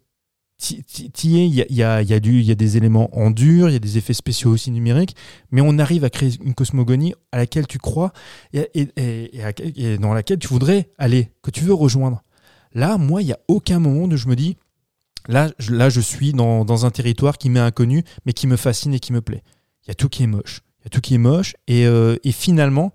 [0.60, 3.68] T'y es, il y a, y a- y a y a des éléments en dur,
[3.68, 5.14] il y a des effets spéciaux aussi numériques,
[5.52, 8.12] mais on arrive à créer une cosmogonie à laquelle tu crois
[8.52, 9.40] et, et- et-
[9.76, 12.24] et dans laquelle tu voudrais aller, que tu veux rejoindre.
[12.74, 14.56] Là, moi, il n'y a aucun moment où je me dis,
[15.28, 18.56] là, je, là, je suis dans, dans un territoire qui m'est inconnu, mais qui me
[18.56, 19.42] fascine et qui me plaît.
[19.84, 20.62] Il y a tout qui est moche.
[20.80, 21.54] Il y a tout qui est moche.
[21.66, 22.92] Et, euh, et finalement,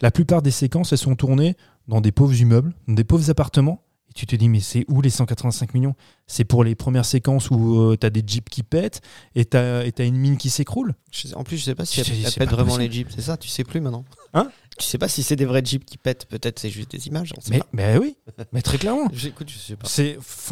[0.00, 1.56] la plupart des séquences, elles sont tournées
[1.88, 3.84] dans des pauvres immeubles, dans des pauvres appartements.
[4.12, 5.94] Et tu te dis, mais c'est où les 185 millions?
[6.26, 9.00] C'est pour les premières séquences où tu as des jeeps qui pètent
[9.34, 10.94] et tu as, une mine qui s'écroule?
[11.34, 12.82] En plus, je sais pas si elle, pète vraiment possible.
[12.82, 13.14] les jeeps.
[13.14, 14.04] C'est ça, tu sais plus maintenant?
[14.34, 14.50] Hein?
[14.78, 16.26] Tu sais pas si c'est des vrais jeeps qui pètent.
[16.26, 17.32] Peut-être c'est juste des images.
[17.38, 17.68] On sait mais, pas.
[17.72, 18.16] mais oui,
[18.52, 19.08] mais très clairement.
[19.14, 19.88] J'écoute, je sais pas.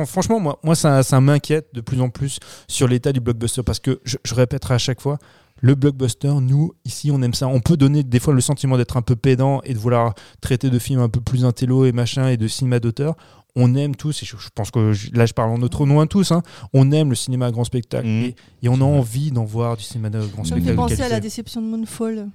[0.06, 3.78] Franchement moi, moi ça, ça m'inquiète de plus en plus sur l'état du blockbuster parce
[3.78, 5.18] que je, je répéterai à chaque fois
[5.60, 8.96] le blockbuster nous ici on aime ça on peut donner des fois le sentiment d'être
[8.96, 12.28] un peu pédant et de vouloir traiter de films un peu plus intello et machin
[12.28, 13.16] et de cinéma d'auteur
[13.56, 16.00] on aime tous et je, je pense que je- là je parle en notre nom
[16.00, 16.42] à tous hein,
[16.72, 18.24] on aime le cinéma à grand spectacle Mhm.
[18.24, 20.74] et, et on a envie d'en voir du cinéma à grand Ça me spectacle fait
[20.74, 22.28] penser à la déception de Moonfall.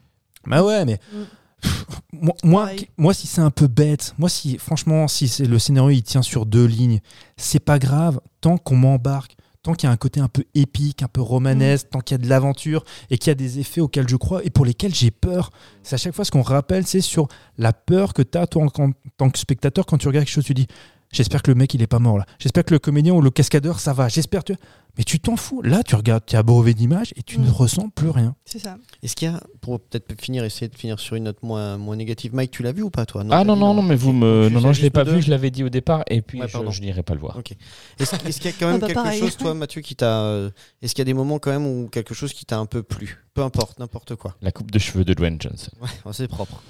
[0.47, 1.17] Bah ouais, mais Mm.
[1.61, 2.87] pff, moi, moi, Pareil.
[2.97, 6.21] moi, si c'est un peu bête, moi, si franchement, si c'est le scénario il tient
[6.21, 6.99] sur deux lignes,
[7.37, 9.35] c'est pas grave tant qu'on m'embarque.
[9.63, 12.19] Tant qu'il y a un côté un peu épique, un peu romanesque, tant qu'il y
[12.21, 14.93] a de l'aventure et qu'il y a des effets auxquels je crois et pour lesquels
[14.93, 15.49] j'ai peur.
[15.81, 18.65] C'est à chaque fois ce qu'on rappelle, c'est sur la peur que tu as toi
[18.77, 20.67] en, en tant que spectateur quand tu regardes quelque chose, tu dis
[21.11, 22.25] J'espère que le mec il est pas mort là.
[22.39, 24.09] J'espère que le comédien ou le cascadeur ça va.
[24.09, 24.53] J'espère que.
[24.97, 25.61] Mais tu t'en fous.
[25.61, 27.43] Là, tu regardes, tu es abreuvé d'images et tu Mm.
[27.45, 28.33] ne ressens plus rien.
[28.45, 28.77] C'est ça.
[29.03, 31.97] Est-ce qu'il y a, pour peut-être finir, essayer de finir sur une note moins, moins
[31.97, 33.23] négative, Mike, tu l'as vu ou pas toi?
[33.29, 34.47] Ah non, non, non, mais vous me.
[34.49, 35.15] Non, non, je l'ai pas deux.
[35.15, 37.35] vu, je l'avais dit au départ, et puis Ouais, je, n'irai pas le voir.
[37.37, 37.53] Ok.
[37.99, 39.19] Est-ce qu'il y a quand même Ah bah, quelque pareil.
[39.19, 40.21] chose, toi, Mathieu, qui t'a.
[40.23, 40.49] euh,
[40.81, 42.81] Est-ce qu'il y a des moments quand même où quelque chose qui t'a un peu
[42.81, 43.21] plu?
[43.33, 44.37] Peu importe, n'importe quoi.
[44.41, 45.71] La coupe de cheveux de Dwayne Johnson.
[45.81, 46.61] Ouais, c'est propre.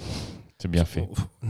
[0.60, 1.06] C'est bien fait.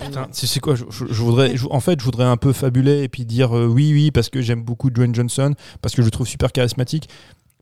[0.00, 3.02] Putain, c'est quoi je, je- je voudrais, je- En fait, je voudrais un peu fabuler
[3.02, 6.06] et puis dire euh, oui, oui, parce que j'aime beaucoup Dwayne Johnson, parce que je
[6.06, 7.08] le trouve super charismatique.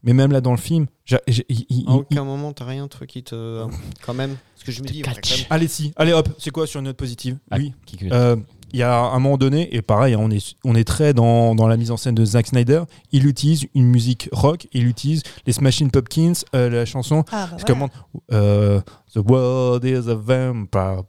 [0.03, 2.65] Mais même là dans le film, j'ai- j'ai- il- il- À il- aucun moment, t'as
[2.65, 3.65] rien, toi, qui te.
[4.05, 5.03] Quand même Parce que je me dis.
[5.49, 7.37] allez si, allez hop, c'est quoi sur une note positive?
[7.51, 7.73] Ah, Oui.
[7.85, 8.35] qui que- Euh,
[8.73, 11.55] Il y a un moment donné, et pareil, hein, on est, on est très dans,
[11.55, 12.83] dans la mise en scène de Zack Snyder.
[13.11, 17.23] Il utilise une musique rock, il utilise les Smashing Pumpkins, euh, la chanson.
[17.31, 17.89] Ah, bah Je voilà.
[18.33, 18.81] euh,
[19.13, 21.01] The world is a vampire.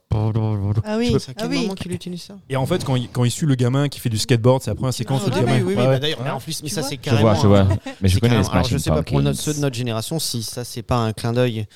[0.83, 1.61] Ah oui, C'est ah oui.
[1.61, 3.99] moment qu'il utilise ça Et en fait, quand il, quand il suit le gamin qui
[3.99, 5.57] fait du skateboard, c'est la première séquence Ah, où le oui, gamin.
[5.57, 7.33] oui, oui, Ouais, bah, d'ailleurs, mais en plus, mais Tu ça c'est Je carrément.
[7.33, 7.59] vois, je vois.
[7.59, 9.21] un- Mais je connais les carrément- alors, je Smashing sais pas pour Pumpkins.
[9.23, 11.67] notre, ceux de notre génération si ça c'est pas un clin d'œil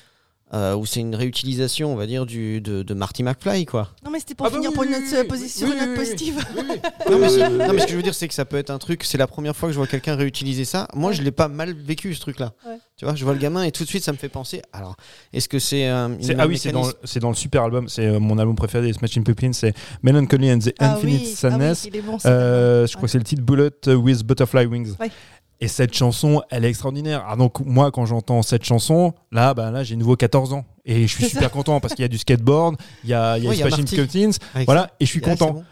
[0.54, 3.90] euh, où c'est une réutilisation, on va dire, du, de, de Marty McFly, quoi.
[4.04, 5.72] Non, mais c'était pour Ah bah finir oui, pour une note, oui, euh, position, Oui,
[5.74, 6.04] une note oui, oui.
[6.04, 6.46] positive.
[7.10, 8.56] Non mais, c'est- Euh, non, mais ce que je veux dire, c'est que ça peut
[8.56, 9.02] être un truc.
[9.04, 10.88] C'est la première fois que je vois quelqu'un réutiliser ça.
[10.94, 12.52] Moi, je l'ai pas mal vécu ce truc-là.
[12.66, 12.78] Ouais.
[12.96, 14.62] Tu vois, je vois le gamin et tout de suite, ça me fait penser.
[14.72, 14.96] Alors,
[15.32, 17.88] est-ce que c'est un ah oui, c'est dans, le super album.
[17.88, 19.52] C'est euh, mon album préféré des Smashing Pumpkins.
[19.52, 21.88] C'est Melancholy and the Ah Infinite oui, ah oui, Sadness.
[22.04, 24.94] bon, Euh, je crois que c'est le titre Bullet with Butterfly Wings.
[24.98, 25.10] Ouais.
[25.60, 27.24] Et cette chanson, elle est extraordinaire.
[27.26, 30.64] Ah, donc moi, quand j'entends cette chanson, là, bah, là, j'ai nouveau 14 ans.
[30.84, 33.44] Et je suis super content parce qu'il y a du skateboard, il y a, il
[33.44, 34.30] y a Ouais, y Marty.
[34.66, 35.64] Voilà, et je suis content.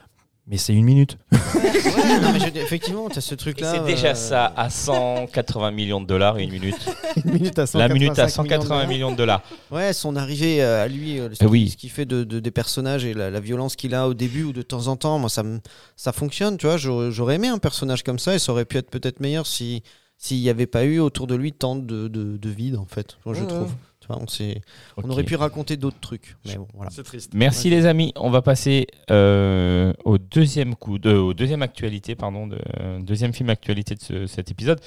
[0.47, 1.17] Mais c'est une minute.
[1.33, 3.73] Ouais, non, mais je- effectivement, tu as ce truc-là.
[3.73, 6.77] c'est déjà euh, ça à 180 millions de dollars une minute.
[7.25, 8.89] une minute à La minute à 185 millions de 180 dollars.
[8.89, 9.43] millions de dollars.
[9.71, 11.71] Ouais, son arrivée euh, à lui, euh, ce Eh qu'il oui.
[11.71, 14.43] ce qu'il fait de, de- des personnages et la, la violence qu'il a au début
[14.45, 15.61] ou de temps en temps, moi ça, me-
[15.97, 16.77] ça fonctionne, tu vois.
[16.77, 19.83] J'aurais j'aurais aimé un personnage comme ça et ça aurait pu être peut-être meilleur si
[20.19, 23.17] s'il n'y avait pas eu autour de lui tant de, de, de vide en fait,
[23.27, 23.73] je Ouais, trouve.
[24.05, 24.61] Tu vois, on, s'est-
[24.99, 26.91] on aurait pu raconter d'autres trucs, mais bon, voilà.
[26.91, 27.33] C'est triste.
[27.33, 28.13] Merci les amis.
[28.17, 33.33] On va passer euh, au deuxième coup, de, au deuxième actualité, pardon, de, euh, deuxième
[33.33, 34.79] film actualité de ce- cet épisode.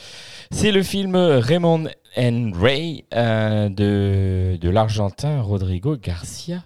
[0.51, 6.63] C'est le film Raymond and Ray euh, de, de l'Argentin Rodrigo Garcia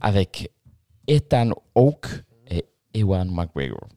[0.00, 0.52] avec
[1.08, 2.06] Ethan Hawke
[2.48, 3.88] et Ewan McGregor.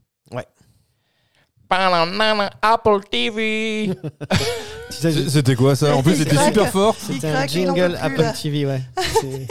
[2.62, 3.90] Apple TV.
[4.90, 5.96] C'est- C'était quoi ça?
[5.96, 6.96] En plus, c'était super fort.
[6.98, 8.26] C'était un jingle Apple.
[8.42, 8.82] TV, ouais.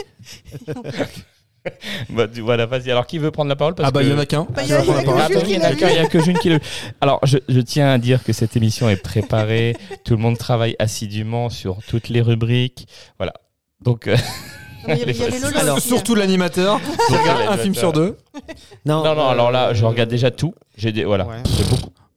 [2.09, 2.91] Bah, voilà, vas-y.
[2.91, 3.73] Alors qui veut prendre la parole?
[3.73, 4.45] Parce Ah bah, il que- y en a qu'un.
[4.53, 5.21] Bah, il y Tu a- vas prendre la il y a parole.
[5.21, 5.99] Ah, Jules bah oui, qui il y en a l'a qu'un, il vu.
[5.99, 6.59] n'y a que June qui vu.
[6.99, 9.77] Alors, je, je tiens à dire que cette émission est préparée.
[10.03, 12.87] Tout le monde travaille assidûment sur toutes les rubriques.
[13.17, 13.31] Voilà.
[13.81, 15.95] Donc, euh, Non, mais Il y avait- il y avait Lolo Alors, aussi, hein.
[15.95, 16.81] Surtout l'animateur.
[17.49, 18.17] un film sur deux.
[18.85, 20.53] Non, non, non, euh, alors là, je regarde déjà tout.
[20.75, 21.37] J'ai des, voilà, Ouais.
[21.57, 21.91] j'ai beaucoup.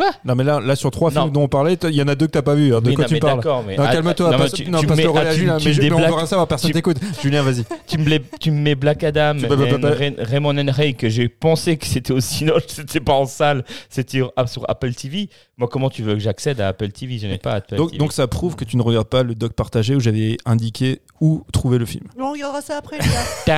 [0.00, 1.22] Quoi Non, mais là, là sur trois Non.
[1.22, 2.74] films dont on parlait, il y en a deux que t'as pas vu.
[2.74, 4.36] hein, De Oui, quoi non, tu mais parles mais Non, ah, calme-toi.
[4.38, 6.36] mais tu- Non, tu mets- le relais ah, tu- Mais je- mais on verra ça,
[6.36, 6.96] va, personne tu- t'écoute.
[7.22, 7.64] Julien, vas-y.
[7.86, 9.46] tu me, les- tu me mets Black Adam, Tu-
[10.18, 14.18] Raymond and Ray, que j'ai pensé que c'était au Cinoche, c'était pas en salle, c'était
[14.18, 15.28] sur, ah, Apple TV.
[15.58, 17.98] Moi, comment tu veux que j'accède à Apple TV Je n'ai pas Apple Donc, TV.
[17.98, 21.42] donc ça prouve que tu ne regardes pas le doc partagé où j'avais indiqué où
[21.52, 22.04] trouver le film.
[22.18, 23.56] On regardera ça après, les gars.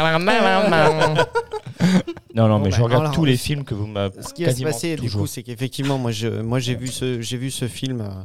[2.34, 4.44] non, non, mais Bon, je regarde alors, tous les films que vous m'avez Ce qui
[4.44, 7.50] va se passer, du coup, c'est qu'effectivement, moi, je, moi, j'ai vu ce, j'ai vu
[7.50, 8.00] ce film.
[8.00, 8.24] euh,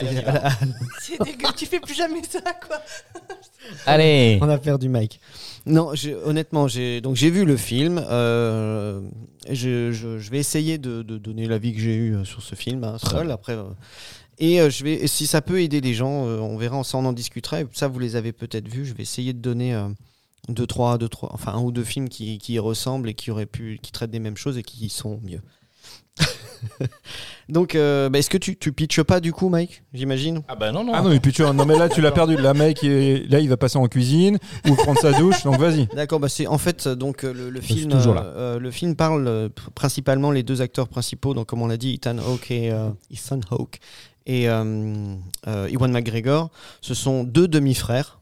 [1.00, 2.78] C'est dégueu, tu fais plus jamais ça, quoi.
[3.86, 5.20] Allez On a perdu Mike.
[5.66, 8.02] Non, j'ai- honnêtement, j'ai donc j'ai vu le film.
[8.10, 9.00] euh,
[9.48, 12.54] je, je- je vais essayer de, de donner l'avis que j'ai eu euh, sur ce
[12.54, 13.30] film hein, seul.
[13.30, 13.64] Après, euh,
[14.38, 17.04] et euh, je vais, si ça peut aider les gens, euh, on verra, ça on
[17.04, 17.60] en discutera.
[17.60, 18.86] Et ça, vous les avez peut-être vus.
[18.86, 19.88] Je vais essayer de donner euh,
[20.48, 23.30] deux, trois, deux, trois, enfin un ou deux films qui, qui y ressemblent et qui
[23.30, 25.40] auraient pu, qui traitent des mêmes choses et qui sont mieux.
[27.48, 30.42] donc, euh, bah, est-ce que tu, tu pitches pas du coup, Mike J'imagine?
[30.48, 30.92] Ah bah non, non.
[30.94, 32.36] Ah non, mais puis tu non, mais là, tu l'as perdu.
[32.36, 34.38] Là, il est- là, il va passer en cuisine
[34.68, 35.42] ou prendre sa douche.
[35.44, 35.86] Donc, vas-y.
[35.86, 37.90] D'accord, bah c'est en fait donc euh, le, le suis film.
[37.92, 38.24] toujours là.
[38.36, 41.76] euh, le film parle euh, pr- principalement les deux acteurs principaux, donc comme on l'a
[41.76, 43.80] dit, Ethan Hawke et euh, Ethan Hawke
[44.26, 45.16] et euh,
[45.48, 46.50] euh, Ewan McGregor.
[46.80, 48.20] Ce sont deux demi-frères.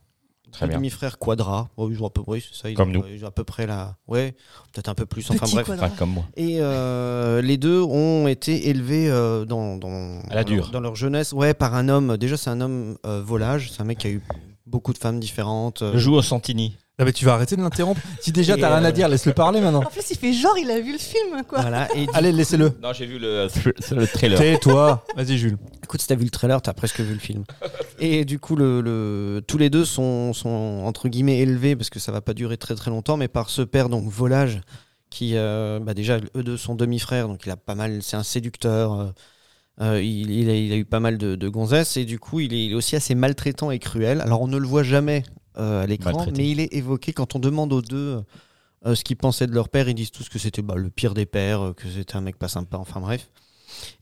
[0.52, 0.76] Très bien.
[0.78, 1.68] demi-frères quadras.
[1.76, 2.68] Oh, ont à peu, oui, ça.
[2.70, 3.04] Ils Comme ont, nous.
[3.06, 3.96] Ils ont à peu près là.
[4.08, 4.34] Ouais,
[4.72, 5.28] peut-être un peu plus.
[5.30, 5.70] Enfin Petit bref.
[5.70, 6.24] Enfin, comme moi.
[6.36, 10.62] Et euh, les deux ont été élevés euh, dans, dans, À la dans dure.
[10.64, 12.16] leur, dans leur jeunesse, ouais, par un homme.
[12.16, 13.70] Déjà, c'est un homme euh, volage.
[13.72, 14.22] C'est un mec qui a eu
[14.66, 15.82] beaucoup de femmes différentes.
[15.82, 16.76] euh, Je joue au Santini.
[17.00, 18.00] Non, mais tu vas arrêter de l'interrompre.
[18.20, 19.80] Si déjà, t'as rien à euh, dire, laisse-le parler maintenant.
[19.80, 21.62] En plus, il fait genre, il a vu le film, quoi.
[21.62, 21.88] Voilà.
[21.96, 22.72] Et du Allez, laissez-le.
[22.82, 23.48] Non, j'ai vu le,
[23.96, 24.38] le trailer.
[24.38, 25.04] Tais-toi.
[25.16, 25.56] Vas-y, Jules.
[25.82, 27.44] Écoute, si t'as vu le trailer, t'as presque vu le film.
[27.98, 31.98] Et du coup, le, le- tous les deux sont, sont entre guillemets élevés parce que
[31.98, 34.60] ça va pas durer très très longtemps, mais par ce père donc volage
[35.08, 38.22] qui, euh, bah déjà, eux deux sont demi-frères, donc il a pas mal, c'est un
[38.22, 39.12] séducteur.
[39.80, 42.38] euh, il, il a, il a eu pas mal de, de gonzesses et du coup,
[42.40, 44.20] il est, il est aussi assez maltraitant et cruel.
[44.20, 45.24] Alors, on ne le voit jamais
[45.54, 48.22] à l'écran, mais il est évoqué quand on demande aux deux
[48.86, 49.88] euh, ce qu'ils pensaient de leur père.
[49.88, 52.36] Ils disent tous que c'était bah, le pire des pères, euh, que c'était un mec
[52.38, 52.78] pas sympa.
[52.78, 53.28] Enfin bref.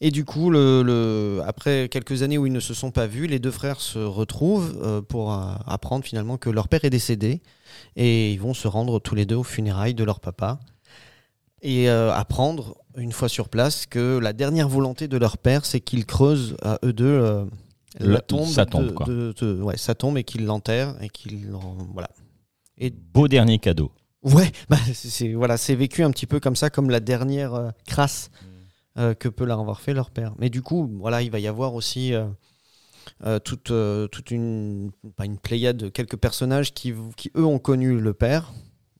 [0.01, 3.26] Et du coup, le, le- après quelques années où ils ne se sont pas vus,
[3.26, 7.42] les deux frères se retrouvent euh, pour euh, apprendre finalement que leur père est décédé
[7.94, 10.59] et ils vont se rendre tous les deux aux funérailles de leur papa
[11.61, 15.80] et euh, apprendre une fois sur place que la dernière volonté de leur père, c'est
[15.80, 17.20] qu'ils creusent à eux deux
[18.01, 19.07] la tombe, sa de- tombe, quoi.
[19.07, 22.09] de- de- ouais, sa tombe et qu'ils l'enterrent et qu'ils l'en- voilà.
[22.76, 23.90] Et Beau dernier cadeau.
[24.22, 27.54] Ouais, bah, c'est c'est- voilà, c'est vécu un petit peu comme ça, comme la dernière
[27.54, 28.30] euh, crasse
[28.99, 30.34] euh, que peut leur avoir fait leur père.
[30.38, 32.26] Mais du coup, voilà, il va y avoir aussi euh,
[33.25, 37.58] euh, toute, euh, toute une, pas une pléiade de quelques personnages qui, qui eux ont
[37.61, 38.53] connu le père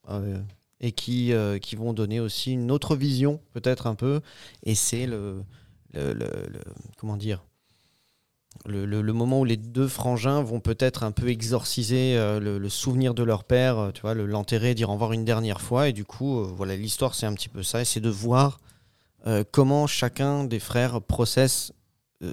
[0.09, 0.41] euh,
[0.81, 4.21] et qui, euh, qui vont donner aussi une autre vision, peut-être un peu.
[4.63, 5.43] Et c'est le,
[5.93, 6.61] le, le- le-
[6.97, 7.45] comment dire
[8.69, 13.15] le, le- moment où les deux frangins vont peut-être un peu exorciser euh, le, souvenir
[13.15, 15.89] de leur père, euh, tu vois, le- l'enterrer, dire au revoir une dernière fois.
[15.89, 17.81] Et du coup, euh, voilà, l'histoire, c'est un petit peu ça.
[17.81, 18.61] Et c'est de voir
[19.51, 21.73] comment chacun des frères processe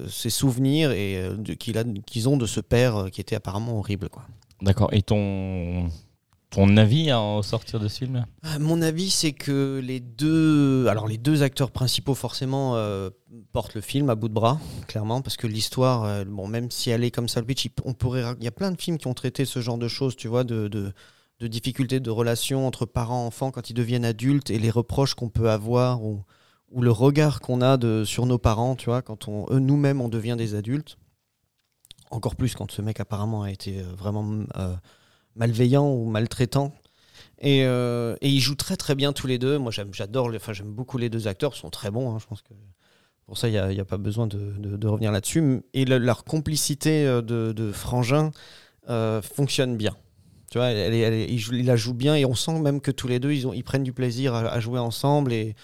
[0.07, 1.29] ses souvenirs et
[1.59, 4.07] qu'ils ont de ce père qui était apparemment horrible.
[4.07, 4.23] Quoi.
[4.61, 4.89] D'accord.
[4.93, 5.89] Et ton,
[6.77, 8.25] avis en sortir de ce film?
[8.45, 10.87] Euh, Mon avis, c'est que les deux,
[11.41, 13.09] acteurs principaux forcément euh,
[13.51, 17.03] portent le film à bout de bras, clairement, parce que l'histoire, euh, même si elle
[17.03, 19.59] est comme ça, le pitch, il- y a plein de films qui ont traité ce
[19.59, 20.93] genre de choses, tu vois, de,
[21.41, 26.03] difficultés de relations entre parents-enfants quand ils deviennent adultes et les reproches qu'on peut avoir
[26.03, 26.23] ou,
[26.77, 30.35] le regard qu'on a de, sur nos parents, tu vois, quand on, nous-mêmes on devient
[30.37, 30.97] des adultes.
[32.11, 34.25] Encore plus quand ce mec apparemment a été vraiment
[35.35, 36.73] malveillant ou maltraitant.
[37.39, 39.57] Et, euh, et ils jouent très très bien tous les deux.
[39.57, 42.13] Moi j'adore, enfin j'aime beaucoup les deux acteurs, ils sont très bons.
[42.13, 42.53] hein, je pense que
[43.25, 45.61] pour ça il n'y a, a pas besoin de, revenir là-dessus.
[45.73, 48.31] Et le- leur complicité euh, de, frangin
[48.89, 49.95] euh, fonctionne bien.
[50.51, 53.19] Tu vois, elle, elle ils, la jouent bien et on sent même que tous les
[53.19, 55.55] deux ils, ont, ils prennent du plaisir à, jouer ensemble et,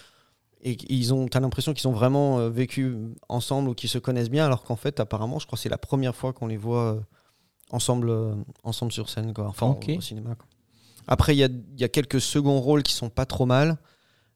[0.64, 2.96] et ils ont, t'as l'impression qu'ils ont vraiment vécu
[3.30, 5.78] ensemble ou qu'ils se connaissent bien, alors qu'en fait apparemment je crois que c'est la
[5.78, 7.02] première fois qu'on les voit
[7.72, 9.48] ensemble, euh, ensemble sur scène, quoi.
[9.48, 10.36] enfin au, au cinéma.
[10.36, 10.46] quoi.
[11.08, 13.78] Après, il y y a quelques seconds rôles qui sont pas trop mal.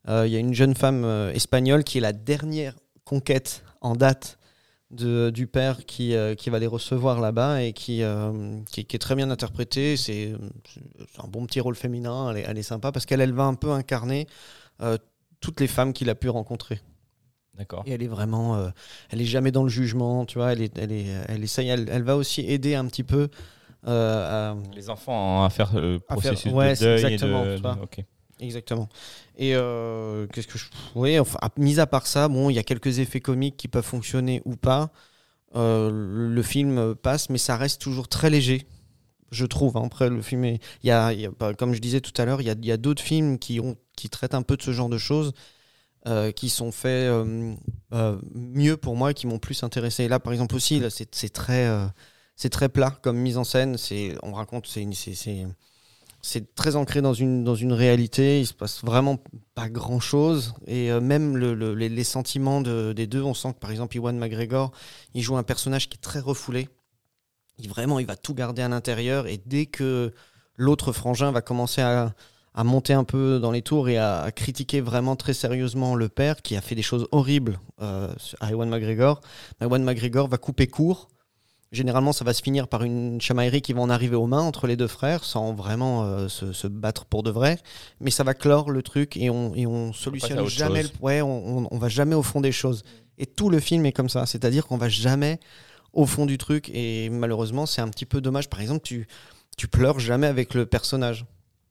[0.07, 2.75] Euh, Il y a une jeune femme euh, espagnole qui est la dernière
[3.05, 4.37] conquête en date
[4.91, 8.95] de, du père qui, euh, qui va les recevoir là-bas et qui, euh, qui, qui
[8.95, 9.97] est très bien interprétée.
[9.97, 10.33] C'est
[10.67, 13.43] c'est un bon petit rôle féminin, elle est, elle est sympa parce qu'elle elle va
[13.43, 14.27] un peu incarner
[14.81, 14.97] euh,
[15.39, 16.81] toutes les femmes qu'il a pu rencontrer.
[17.57, 17.83] D'accord.
[17.85, 18.69] Et elle est vraiment, euh,
[19.09, 20.51] elle est jamais dans le jugement, tu vois.
[20.51, 23.29] Elle est, elle est, elle essaye, elle, elle va aussi aider un petit peu
[23.87, 26.93] euh, à, Les enfants à faire le faire- processus ouais, de deuil.
[27.05, 28.05] exactement, et de, tu.
[28.41, 28.89] Exactement.
[29.37, 30.65] Et euh, qu'est-ce que je.
[30.95, 33.85] Oui, enfin, mis à part ça, bon, il y a quelques effets comiques qui peuvent
[33.85, 34.91] fonctionner ou pas.
[35.55, 38.67] Euh, le, film passe, mais ça reste toujours très léger,
[39.31, 39.77] je trouve.
[39.77, 39.83] hein.
[39.85, 40.59] Après, le film est.
[40.83, 42.71] Il y a, il y a- bah, comme je disais tout à l'heure, il y
[42.71, 45.31] a, a d'autres films qui, ont, qui traitent un peu de ce genre de choses.
[46.07, 47.55] Euh, qui sont faits euh,
[47.91, 50.07] euh, mieux pour moi et qui m'ont plus intéressé.
[50.07, 53.75] Là, par exemple, aussi, c'est très, plat comme mise en scène.
[54.21, 58.39] On raconte, c'est, très ancré dans une, réalité.
[58.39, 59.17] Il se passe vraiment
[59.55, 60.53] pas grand chose.
[60.67, 64.15] Et même le- le- les, sentiments de- des deux, on sent que par exemple, Iwan
[64.15, 64.73] McGregor,
[65.15, 66.69] il joue un personnage qui est très refoulé.
[67.57, 69.25] Il, vraiment, il va tout garder à l'intérieur.
[69.25, 70.13] Et dès que
[70.55, 72.13] l'autre frangin va commencer à,
[72.55, 76.09] à monter un peu dans les tours et à, à critiquer vraiment très sérieusement le
[76.09, 78.07] père, qui a fait des choses horribles euh,
[78.39, 79.21] à Iwan McGregor,
[79.61, 81.09] Iwan McGregor va couper court.
[81.71, 84.65] Généralement, ça va se finir par une chamaillerie qui va en arriver aux mains entre
[84.65, 87.59] les deux frères, sans vraiment euh, se, se battre pour de vrai.
[87.99, 90.83] Mais ça va clore le truc et on, et on solutionne jamais.
[90.83, 90.93] chose.
[90.93, 92.83] Le, ouais, on, on, on va jamais au fond des choses.
[93.17, 95.39] Et tout le film est comme ça, c'est-à-dire qu'on va jamais
[95.91, 96.69] au fond du truc.
[96.73, 98.49] Et malheureusement, c'est un petit peu dommage.
[98.49, 99.07] Par exemple, tu
[99.57, 101.25] tu pleures jamais avec le personnage.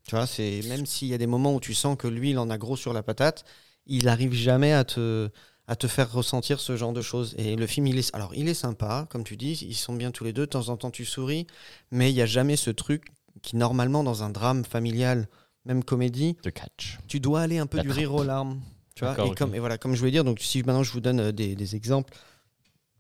[0.07, 2.39] Tu vois, c'est même s'il y a des moments où tu sens que lui, il
[2.39, 3.45] en a gros sur la patate,
[3.87, 5.31] il arrive jamais à te
[5.67, 7.35] à te faire ressentir ce genre de choses.
[7.39, 10.11] Et le film, il est alors il est sympa, comme tu dis, ils sont bien
[10.11, 10.43] tous les deux.
[10.43, 11.47] De temps en temps, tu souris,
[11.91, 13.07] mais il y a jamais ce truc
[13.41, 15.27] qui normalement dans un drame familial,
[15.65, 16.99] même comédie, catch.
[17.09, 18.61] tu dois aller un peu du rire aux larmes.
[18.95, 21.01] Tu vois et, comme, et voilà, comme je voulais dire, donc si maintenant je vous
[21.01, 22.15] donne euh, des, des exemples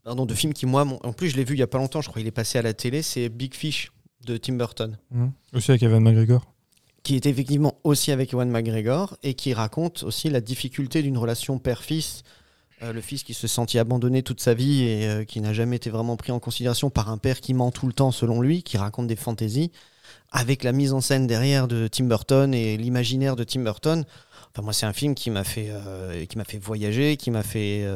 [0.02, 2.01] pardon, de films qui, moi, en plus, je l'ai vu il y a pas longtemps,
[2.01, 3.90] je crois qu'il est passé à la télé, c'est Big Fish
[4.26, 5.32] de Tim Burton, Mhm.
[5.52, 6.44] Aussi avec Evan McGregor.
[7.05, 11.59] Qui est effectivement aussi avec Ewan McGregor et qui raconte aussi la difficulté d'une relation
[11.59, 12.24] père-fils.
[12.82, 15.76] Euh, le fils qui se sentit abandonné toute sa vie et euh, qui n'a jamais
[15.76, 18.62] été vraiment pris en considération par un père qui ment tout le temps selon lui,
[18.62, 19.70] qui raconte des fantaisies,
[20.32, 24.05] avec la mise en scène derrière de Tim Burton et l'imaginaire de Tim Burton.
[24.51, 27.86] Enfin, moi, c'est un film qui m'a fait, euh, fait voyager, qui m'a fait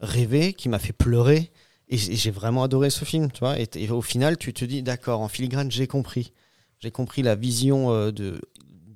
[0.00, 1.50] rêver, qui m'a fait pleurer.
[1.88, 3.56] Et j'ai vraiment adoré ce film, tu vois.
[3.58, 6.32] Et au final, tu te dis, d'accord, en filigrane, j'ai compris.
[6.82, 8.40] J'ai compris la vision euh, de,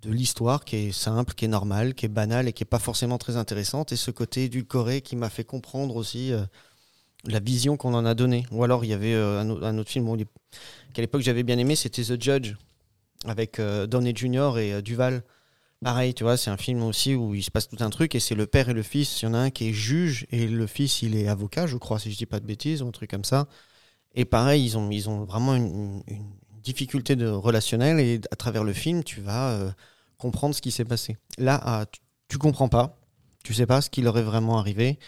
[0.03, 2.81] de l'histoire qui est simple, qui est normale, qui est banale et qui est pas
[2.81, 3.93] forcément très intéressante.
[3.93, 6.43] Et ce côté édulcoré qui m'a fait comprendre aussi euh,
[7.25, 8.45] la vision qu'on en a donnée.
[8.51, 10.17] Ou alors, il y avait euh, un, au- un autre film bon,
[10.95, 12.55] qu'à l'époque j'avais bien aimé, c'était The Judge
[13.25, 14.59] avec Downey Jr.
[14.59, 15.25] et Duval.
[15.83, 18.21] Pareil, tu vois, c'est un film aussi où il se passe tout un truc et
[18.21, 19.23] c'est le père et le fils.
[19.23, 21.77] Il y en a un qui est juge et le fils, il est avocat, je
[21.77, 23.49] crois, si je dis pas de bêtises, ou un truc comme ça.
[24.15, 26.03] Et pareil, ils ont, ils ont vraiment une
[26.67, 29.71] difficulté de relationnelle et à travers le film, tu vas euh,
[30.19, 31.17] comprendre ce qui s'est passé.
[31.39, 32.99] Là, ah, tu, tu comprends pas,
[33.45, 34.99] tu sais pas ce qui leur est vraiment arrivé.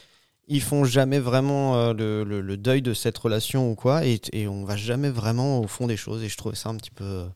[0.47, 4.47] Ils font jamais vraiment euh, le, le- deuil de cette relation ou quoi, et, et
[4.49, 6.23] on va jamais vraiment au fond des choses.
[6.23, 7.27] Et je trouvais ça un petit peu,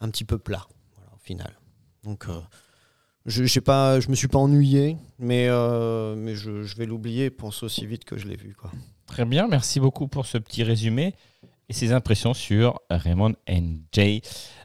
[0.00, 1.52] un petit peu plat, voilà, au final.
[2.04, 2.40] Donc, euh,
[3.26, 5.48] Je, j'ai pas, je me suis pas ennuyé, mais,
[6.16, 8.54] mais je, je vais l'oublier, pense aussi vite que je l'ai vu.
[8.54, 8.70] Quoi.
[9.06, 11.14] Très bien, merci beaucoup pour ce petit résumé
[11.68, 14.22] et ces impressions sur Raymond and Jay.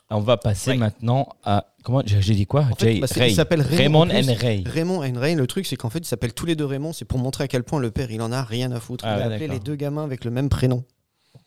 [0.10, 0.78] On va passer Ouais.
[0.78, 1.74] maintenant à.
[1.84, 2.62] Comment J'ai dit quoi?
[2.72, 3.32] En fait, Jay bah, Ray.
[3.32, 4.64] il s'appelle Raymond, Raymond and Ray.
[4.66, 6.94] Raymond and Ray, le truc, c'est qu'en fait, ils s'appellent tous les deux Raymond.
[6.94, 9.06] C'est pour montrer à quel point le père, il en a rien à foutre.
[9.06, 10.84] Ah il a appelé les deux gamins avec le même prénom.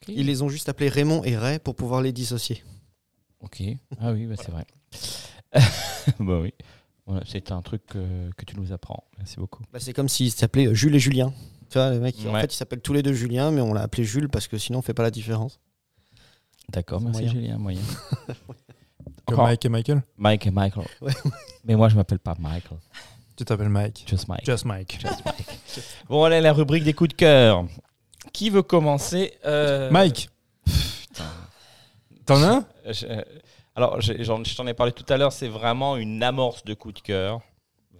[0.08, 2.62] Ils les ont juste appelés Raymond et Ray pour pouvoir les dissocier.
[3.40, 3.62] Ok.
[4.00, 4.64] Ah oui, bah, c'est vrai.
[6.20, 6.52] bah oui.
[7.06, 9.04] Voilà, c'est un truc que, que tu nous apprends.
[9.18, 9.62] Merci beaucoup.
[9.72, 11.32] Bah, c'est comme s'ils s'appelaient euh, Jules et Julien.
[11.70, 13.82] Tu vois, les mecs, en fait, ils s'appellent tous les deux Julien, mais on l'a
[13.82, 15.60] appelé Jules parce que sinon, on fait pas la différence.
[16.68, 17.32] D'accord, C'est merci moyen.
[17.32, 17.58] Julien.
[17.58, 17.80] Moyen.
[19.26, 20.02] Encore Mike et Michael?
[20.16, 20.86] Mike et Michael.
[21.00, 21.12] Ouais.
[21.64, 22.78] Mais moi, je m'appelle pas Michael.
[23.36, 24.04] Tu t'appelles Mike.
[24.08, 24.44] Just Mike.
[24.44, 24.98] Just Mike.
[25.00, 25.60] Just Mike.
[26.08, 27.64] bon, allez, la rubrique des coups de cœur.
[28.32, 30.28] Qui veut commencer Euh, Mike
[30.64, 31.24] Putain.
[32.26, 32.66] T'en as un?
[32.92, 33.22] Je- euh,
[33.76, 37.00] alors, je t'en ai parlé tout à l'heure, c'est vraiment une amorce de coup de
[37.00, 37.40] cœur.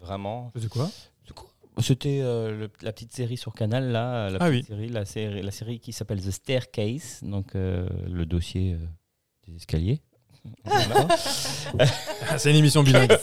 [0.00, 0.50] Vraiment.
[0.58, 0.88] C'est quoi?
[1.78, 4.28] C'était euh, la petite série sur Canal, là.
[4.30, 4.76] La, Ah petite oui.
[4.76, 8.78] série, la, série, la série qui s'appelle The Staircase, donc euh, le dossier euh,
[9.46, 10.00] des escaliers.
[10.64, 11.08] Voilà.
[12.28, 13.08] Ah, C'est une émission bilingue.
[13.08, 13.16] que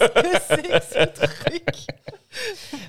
[0.49, 1.63] c'est ce truc?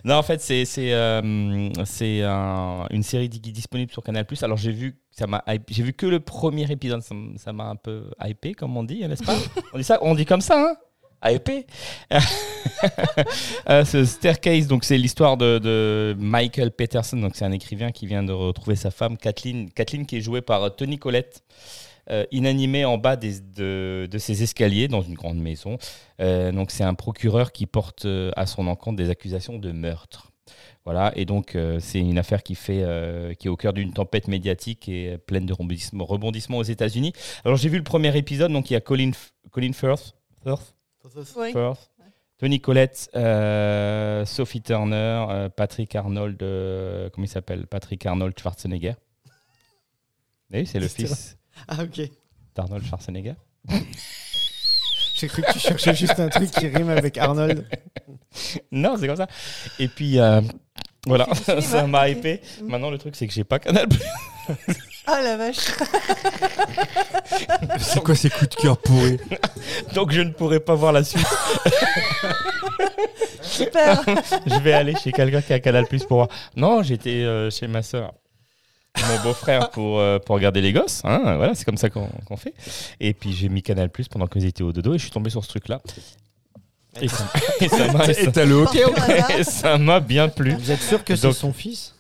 [0.05, 4.27] Non, en fait, c'est c'est euh, c'est un- une série di- disponible sur Canal+.
[4.43, 7.03] Alors, j'ai vu, ça m'a j'ai vu que le premier épisode,
[7.37, 9.37] ça m'a un peu hypé, comme on dit, n'est-ce pas?
[9.73, 10.77] On dit ça, on dit comme ça, hein?
[11.25, 11.67] Hypé.
[13.69, 18.23] Euh, ce Staircase, donc c'est l'histoire de, Michael Peterson, donc c'est un écrivain qui vient
[18.23, 21.43] de retrouver sa femme Kathleen, Kathleen qui est jouée par Tony Collette.
[22.11, 25.79] euh, inanimée en bas de, ses escaliers dans une grande maison.
[26.21, 30.31] Euh, donc c'est un procureur qui porte euh, à son encontre des accusations de meurtre.
[30.85, 33.93] Voilà, et donc euh, c'est une affaire qui fait, euh, qui est au cœur d'une
[33.93, 37.13] tempête médiatique et euh, pleine de rebondissements, aux États-Unis.
[37.45, 39.11] Alors j'ai vu le premier épisode, donc il y a Colin,
[39.51, 40.15] Colin Firth,
[41.37, 41.53] Oui.
[41.53, 41.91] Firth,
[42.39, 47.67] Tony Collette, euh, Sophie Turner, euh, Patrick Arnold, euh, comment il s'appelle?
[47.67, 48.95] Patrick Arnold Schwarzenegger.
[50.53, 51.37] Oui, c'est le fils
[51.67, 52.01] Ah, ok.
[52.55, 53.35] d'Arnold Schwarzenegger.
[55.17, 57.67] J'ai cru que tu cherchais juste un truc qui rime avec Arnold.
[58.71, 59.27] Non, c'est comme ça.
[59.81, 60.41] Et puis, euh,
[61.07, 61.27] voilà,
[61.61, 62.41] ça m'a hypé.
[62.63, 63.89] Maintenant, le truc, c'est que j'ai pas Canal+.
[65.11, 65.57] Ah la vache
[67.79, 69.17] C'est quoi ces coups de cœur pourris
[69.95, 71.27] Donc, je ne pourrai pas voir la suite.
[73.43, 74.03] Super
[74.47, 76.29] je vais aller chez quelqu'un qui a Canal+, pour voir.
[76.57, 78.13] Non, j'étais euh, chez ma soeur.
[79.09, 82.37] Mon beau-frère pour, euh, pour regarder les gosses, hein, voilà, c'est comme ça qu'on qu'on
[82.37, 82.53] fait.
[82.99, 85.31] Et puis j'ai mis Canal Plus pendant que étaient au dodo et je suis tombé
[85.31, 85.81] sur ce truc-là.
[87.01, 87.25] Et ça
[87.61, 90.53] et ça m'a- et ça- et ça bien plu.
[90.55, 91.95] Vous êtes sûr que c'est Donc- son fils?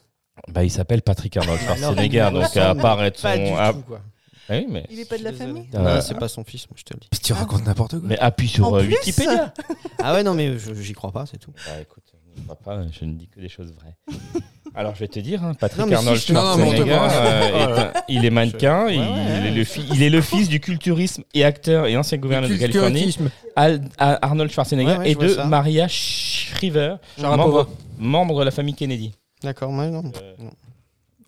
[0.52, 3.28] Bah, il s'appelle Patrick Arnold Schwarzenegger, donc à part être son.
[3.28, 4.00] Pas du ah, tout, quoi.
[4.48, 6.68] ah oui, mais, Il est pas de la famille Euh, Non, c'est pas son fils,
[6.70, 7.08] moi, je te le dis.
[7.20, 8.08] Tu racontes n'importe quoi.
[8.08, 9.52] mais appuie sur En euh, plus Wikipédia.
[10.02, 11.52] Ah ouais, non, mais je- j'y crois pas, c'est tout.
[11.66, 12.04] Bah écoute,
[12.34, 13.96] je ne crois pas, je ne dis que des choses vraies.
[14.74, 16.56] Alors je vais te dire, hein, Patrick Non, mais si, Arnold je te- Non, non,
[16.56, 17.12] mais on te Schwarzenegger, voit.
[17.12, 19.06] euh, est un- il est mannequin, Ouais, il, ouais,
[19.40, 22.48] il est le fi- il est le fils du culturisme et acteur et ancien gouverneur
[22.50, 23.30] de Californie, Culturisme.
[23.56, 25.44] Al- à Arnold Schwarzenegger, Ouais, ouais, et je vois de ça.
[25.46, 27.46] Maria Shriver, Sharapova.
[27.46, 27.68] membre,
[27.98, 29.12] membre de la famille Kennedy.
[29.42, 30.02] D'accord, moi, non.
[30.20, 30.50] Euh, non.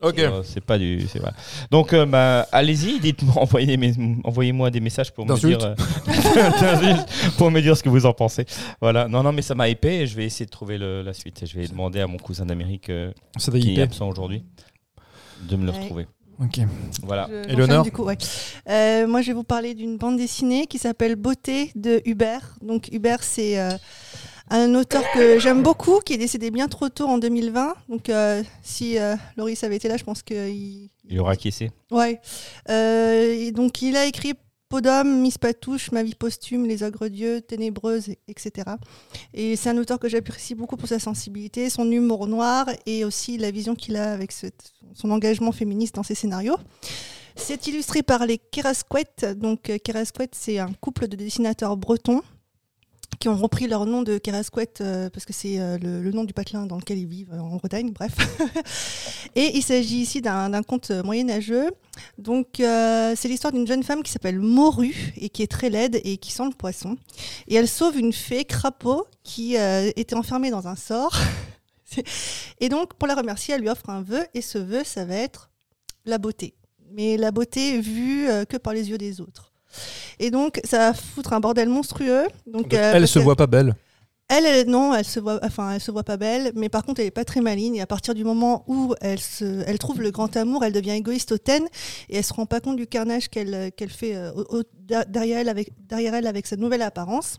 [0.02, 0.18] Ok.
[0.18, 1.06] Euh, c'est pas du.
[1.08, 1.34] c'est voilà.
[1.70, 5.58] Donc, euh, bah, allez-y, dites-moi, envoyez des mes- envoyez-moi des messages pour me D'insultes.
[5.60, 7.06] dire, euh, d'insultes,
[7.36, 8.46] pour me dire ce que vous en pensez.
[8.80, 9.08] Voilà.
[9.08, 11.42] Non, non, mais ça m'a épais et je vais essayer de trouver le- la suite.
[11.42, 13.84] Et je vais demander à mon cousin d'Amérique euh, Ça doit qui est hyper.
[13.84, 14.42] absent aujourd'hui
[15.42, 15.78] de me le Ouais.
[15.80, 16.06] retrouver.
[16.42, 16.60] Ok.
[17.02, 17.28] Voilà.
[17.28, 18.16] Je- Eleonore j'enchaîne du coup, ouais.
[18.70, 22.56] Euh, Moi, je vais vous parler d'une bande dessinée qui s'appelle Beauté de Hubert.
[22.62, 23.72] Donc, Hubert, c'est euh,
[24.50, 27.74] un auteur que j'aime beaucoup, qui est décédé bien trop tôt en 2020.
[27.88, 30.90] Donc, euh, si euh, Loris avait été là, je pense qu'il.
[31.08, 31.70] Il aura acquiescé.
[31.90, 32.20] Ouais.
[32.68, 34.34] Euh, et donc, il a écrit
[34.72, 38.68] d'homme, Miss Patouche, Ma vie posthume, Les ogres dieux, Ténébreuse, etc.
[39.34, 43.36] Et c'est un auteur que j'apprécie beaucoup pour sa sensibilité, son humour noir et aussi
[43.36, 44.46] la vision qu'il a avec ce-
[44.94, 46.56] son engagement féministe dans ses scénarios.
[47.34, 49.26] C'est illustré par les Kerasquettes.
[49.36, 52.22] Donc, euh, Kerasquettes, c'est un couple de dessinateurs bretons
[53.20, 56.24] qui ont repris leur nom de Kerasquette euh, parce que c'est euh, le, le nom
[56.24, 58.14] du patelin dans lequel ils vivent euh, en Bretagne, bref.
[59.36, 61.70] et il s'agit ici d'un conte moyenâgeux.
[62.16, 66.00] Donc, euh, c'est l'histoire d'une jeune femme qui s'appelle Morue et qui est très laide
[66.02, 66.96] et qui sent le poisson.
[67.46, 71.14] Et elle sauve une fée crapaud qui euh, était enfermée dans un sort.
[72.60, 75.16] et donc, pour la remercier, elle lui offre un vœu et ce vœu, ça va
[75.16, 75.50] être
[76.06, 76.54] la beauté.
[76.92, 79.49] Mais la beauté vue que par les yeux des autres.
[80.18, 82.24] Et donc, ça va foutre un bordel monstrueux.
[82.46, 83.74] Donc, euh, elle se voit pas belle.
[84.28, 87.00] elle, elle- non, elle se voit, enfin, elle se voit pas belle, mais par contre,
[87.00, 87.74] elle est pas très maligne.
[87.76, 90.90] Et à partir du moment où elle se, elle trouve le grand amour, elle devient
[90.92, 91.66] égoïste hautaine
[92.08, 94.62] et elle se rend pas compte du carnage qu'elle, qu'elle fait euh, au-
[95.08, 97.38] derrière elle avec, derrière elle avec sa nouvelle apparence.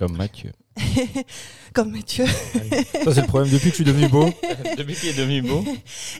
[0.00, 0.50] Comme Mathieu.
[1.74, 2.24] comme Mathieu.
[2.24, 4.30] Ça, c'est le problème depuis que je suis devenu beau.
[4.78, 5.62] Depuis qu'il est devenu beau.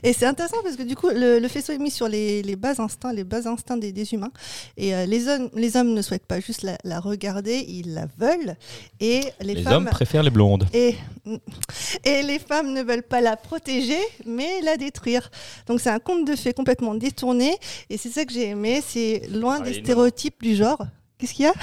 [0.03, 2.55] Et c'est intéressant parce que du coup, le, le faisceau est mis sur les, les
[2.55, 4.29] bas instincts, les bas instincts des, des humains.
[4.77, 8.05] Et euh, les, hommes, les hommes ne souhaitent pas juste la, la regarder, ils la
[8.19, 8.55] veulent.
[8.99, 9.73] Et les, Les, femmes.
[9.73, 10.67] hommes préfèrent les blondes.
[10.73, 10.95] Et,
[12.05, 13.97] et les femmes ne veulent pas la protéger,
[14.27, 15.31] mais la détruire.
[15.65, 17.57] Donc c'est un conte de fées complètement détourné.
[17.89, 18.83] Et c'est ça que j'ai aimé.
[18.87, 20.85] C'est loin Ah, des stéréotypes du genre.
[21.17, 21.53] Qu'est-ce qu'il y a?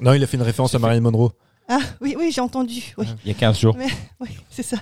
[0.00, 1.32] Non, il a fait une référence à Marilyn Monroe.
[1.68, 2.82] Ah oui, oui, j'ai entendu.
[2.98, 3.76] Oui, Il y a 15 jours.
[3.76, 3.86] Mais-
[4.20, 4.76] oui c'est ça.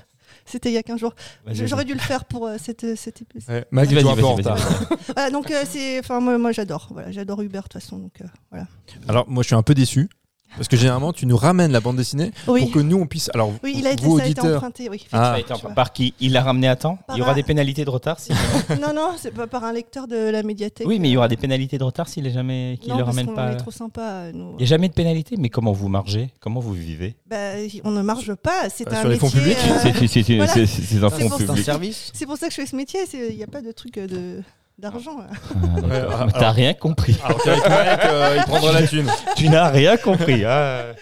[0.46, 1.14] C'était il y a 15 jours.
[1.52, 3.66] J'aurais dû le faire pour euh, cette, cette épisode.
[3.70, 4.56] Max, Vas-y, vas-y, retard.
[4.56, 4.96] vas-y.
[5.14, 6.88] Voilà, donc euh, c'est, enfin moi, moi j'adore.
[6.90, 7.98] Voilà, j'adore Hubert de toute façon.
[7.98, 8.66] Donc euh, voilà.
[9.06, 10.08] Alors, moi, je suis un peu déçu.
[10.56, 12.62] Parce que généralement, tu nous ramènes la bande dessinée Oui.
[12.62, 13.30] pour que nous, on puisse.
[13.34, 14.88] Alors, Oui, il a été, vous, ça a été auditeurs, emprunté.
[14.90, 15.36] Oui, Ah.
[15.74, 16.12] Par qui?
[16.20, 16.98] Il l'a ramené à temps?
[17.12, 18.32] Il y aura des pénalités de retard si...
[18.80, 20.86] Non, non, c'est pas par un lecteur de la médiathèque.
[20.86, 23.04] Oui, mais il y aura des pénalités de retard s'il est jamais qu'il non, le
[23.04, 23.52] ramène pas.
[23.52, 24.00] est trop sympa.
[24.02, 24.50] euh, Nous.
[24.52, 26.30] Il n'y a jamais de pénalité, mais comment vous margez?
[26.40, 27.14] Comment vous vivez?
[27.28, 27.36] Bah,
[27.84, 28.68] on ne marche pas.
[28.68, 31.06] C'est Euh, un sur les fonds métier, publics euh, C'est- voilà.
[31.06, 31.64] un fonds pour C'est un public.
[31.64, 33.00] service C'est pour ça que je fais ce métier.
[33.30, 34.42] Il n'y a pas de truc euh, de
[34.80, 35.18] d'argent.
[35.20, 37.16] Ah, Mais T'as rien compris.
[37.24, 39.10] Alors Mike, euh, il prendra la thune.
[39.36, 40.44] tu n'as rien compris.
[40.44, 40.92] ah.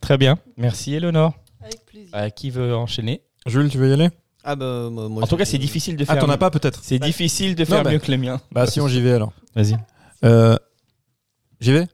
[0.00, 0.38] Très bien.
[0.56, 1.32] Merci, Eleonore.
[1.62, 2.10] Avec plaisir.
[2.14, 3.22] Euh, qui veut enchaîner?
[3.46, 4.10] Jules, tu veux y aller?
[4.42, 6.22] Ah bah moi, En tout cas, c'est difficile de Ah, faire.
[6.24, 8.40] t'en as pas peut-être C'est difficile de faire bah- mieux que les miens.
[8.52, 9.32] Bah, si, on j'y vais alors.
[9.54, 9.76] Vas-y.
[10.24, 10.56] Euh,
[11.60, 11.86] J'y vais?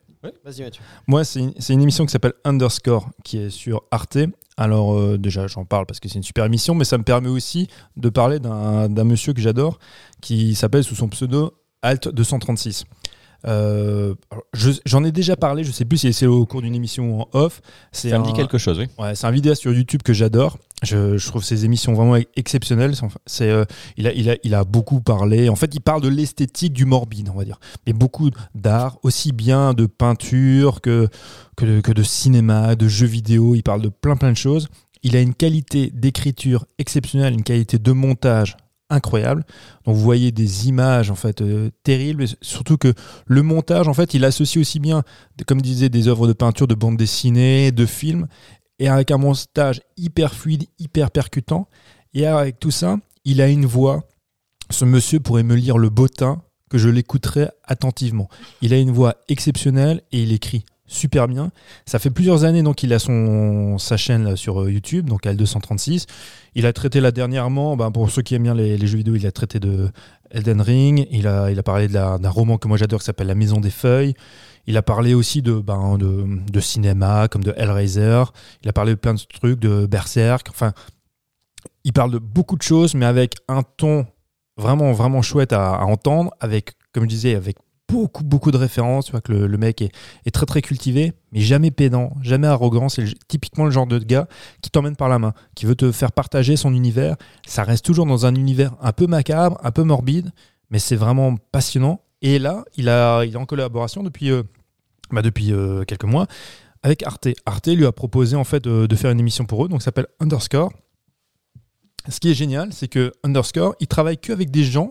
[0.44, 0.82] Vas-y Mathieu.
[1.06, 4.18] Moi, c'est une, c'est une émission qui s'appelle Underscore, qui est sur Arte.
[4.60, 7.30] Alors, euh, déjà, j'en parle parce que c'est une super émission, mais ça me permet
[7.30, 7.66] aussi
[7.96, 9.78] de parler d'un monsieur que j'adore,
[10.20, 12.84] qui s'appelle sous son pseudo Alt 236.
[13.46, 14.14] Euh,
[14.54, 17.20] je- J'en ai déjà parlé, je sais plus si c'est au cours d'une émission ou
[17.22, 17.60] en off.
[17.92, 18.86] Ça me un- dit quelque chose, oui.
[18.98, 20.58] Ouais, c'est un vidéaste sur YouTube que j'adore.
[20.82, 22.94] Je, je trouve ses émissions vraiment ex- exceptionnelles.
[23.26, 23.64] C'est, euh,
[23.96, 25.48] il, a, il, a, il a beaucoup parlé.
[25.48, 27.60] En fait, il parle de l'esthétique du morbide, on va dire.
[27.86, 31.08] Mais beaucoup d'art, aussi bien de peinture que,
[31.56, 33.54] que, de, que de cinéma, de jeux vidéo.
[33.54, 34.68] Il parle de plein plein de choses.
[35.02, 38.56] Il a une qualité d'écriture exceptionnelle, une qualité de montage
[38.90, 39.44] incroyable.
[39.84, 42.92] Donc vous voyez des images en fait euh, terribles, surtout que
[43.26, 45.02] le montage en fait il associe aussi bien,
[45.46, 48.26] comme disait, des œuvres de peinture, de bande dessinée, de films,
[48.78, 51.68] et avec un montage hyper fluide, hyper percutant.
[52.14, 54.02] Et avec tout ça, il a une voix.
[54.70, 58.28] Ce monsieur pourrait me lire le bottin que je l'écouterais attentivement.
[58.62, 61.52] Il a une voix exceptionnelle et il écrit super bien.
[61.86, 66.06] Ça fait plusieurs années donc il a son sa chaîne sur euh, YouTube, donc L236.
[66.56, 69.26] Il a traité là dernièrement, ben, pour ceux qui aiment bien les, jeux vidéo, il
[69.26, 69.88] a traité de
[70.32, 71.06] Elden Ring.
[71.10, 73.70] Il a, il a parlé d'un roman que moi j'adore qui s'appelle La Maison des
[73.70, 74.14] Feuilles.
[74.66, 78.24] Il a parlé aussi de, ben, de, de cinéma, comme de Hellraiser.
[78.62, 80.48] Il a parlé de plein de trucs, de Berserk.
[80.50, 80.72] Enfin,
[81.84, 84.06] il parle de beaucoup de choses, mais avec un ton
[84.56, 86.32] vraiment, vraiment chouette à, à entendre.
[86.40, 87.56] Avec, comme je disais, avec
[87.90, 89.06] beaucoup, beaucoup de références.
[89.06, 92.88] Tu vois que le, mec est, très, très cultivé, mais jamais pédant, jamais arrogant.
[92.88, 94.28] C'est typiquement le genre de gars
[94.62, 97.16] qui t'emmène par la main, qui veut te faire partager son univers.
[97.46, 100.30] Ça reste toujours dans un univers un peu macabre, un peu morbide,
[100.70, 102.00] mais c'est vraiment passionnant.
[102.22, 104.42] Et là, il, a, il est en collaboration depuis, euh,
[105.10, 106.26] bah, depuis euh, quelques mois
[106.82, 107.28] avec Arte.
[107.46, 109.86] Arte lui a proposé en fait euh, de faire une émission pour eux, donc ça
[109.86, 110.72] s'appelle Underscore.
[112.08, 114.90] Ce qui est génial, c'est que Underscore, il travaille que avec des gens.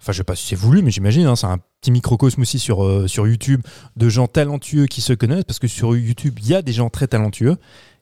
[0.00, 2.58] Enfin, je sais pas si c'est voulu, mais j'imagine, hein, c'est un petit microcosme aussi
[2.58, 3.62] sur, euh, sur YouTube
[3.96, 6.90] de gens talentueux qui se connaissent, parce que sur YouTube, il y a des gens
[6.90, 7.56] très talentueux.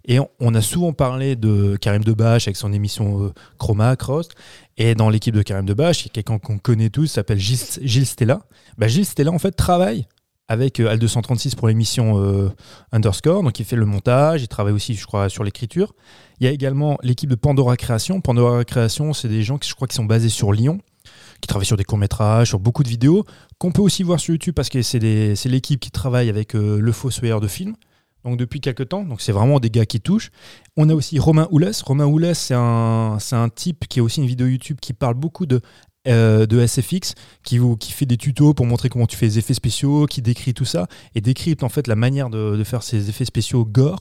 [0.06, 4.28] Et on, a souvent parlé de Karim Debache avec son émission euh, Chroma Cross.
[4.76, 7.80] Et dans l'équipe de Karim Debache, il y a quelqu'un qu'on connaît tous, s'appelle Gilles,
[7.80, 8.40] Gilles Stella.
[8.76, 10.06] Bah, Gilles Stella, en fait, travaille
[10.46, 12.52] avec euh, Al236 pour l'émission
[12.92, 13.42] Underscore.
[13.42, 15.94] Donc, il fait le montage, il travaille aussi, je crois, sur l'écriture.
[16.38, 18.20] Il y a également l'équipe de Pandora Création.
[18.20, 20.80] Pandora Création, c'est des gens qui, je crois, qui sont basés sur Lyon,
[21.40, 23.24] qui travaillent sur des courts-métrages, sur beaucoup de vidéos,
[23.58, 24.98] qu'on peut aussi voir sur YouTube parce que c'est
[25.44, 27.74] l'équipe qui travaille avec euh, le Fossoyeur de films.
[28.24, 30.30] Donc depuis quelques temps, donc c'est vraiment des gars qui touchent.
[30.78, 31.82] On a aussi Romain Oulès.
[31.82, 35.60] Romain Oulès, c'est un, type qui a aussi une vidéo YouTube qui parle beaucoup de,
[36.08, 40.22] euh, SFX, qui fait des tutos pour montrer comment tu fais les effets spéciaux, qui
[40.22, 43.66] décrit tout ça, et décrypte en fait la manière de, de faire ces effets spéciaux
[43.66, 44.00] gore.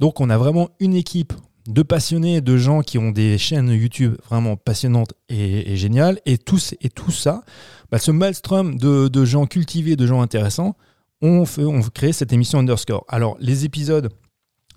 [0.00, 1.32] Donc on a vraiment une équipe
[1.66, 6.38] de passionnés, de gens qui ont des chaînes YouTube vraiment passionnantes et, et géniales, et,
[6.38, 7.42] tous, et tout ça,
[7.90, 10.76] bah, ce maelstrom de, de gens cultivés, de gens intéressants,
[11.22, 13.04] on, fait, on crée cette émission Underscore.
[13.08, 14.08] Alors, les épisodes,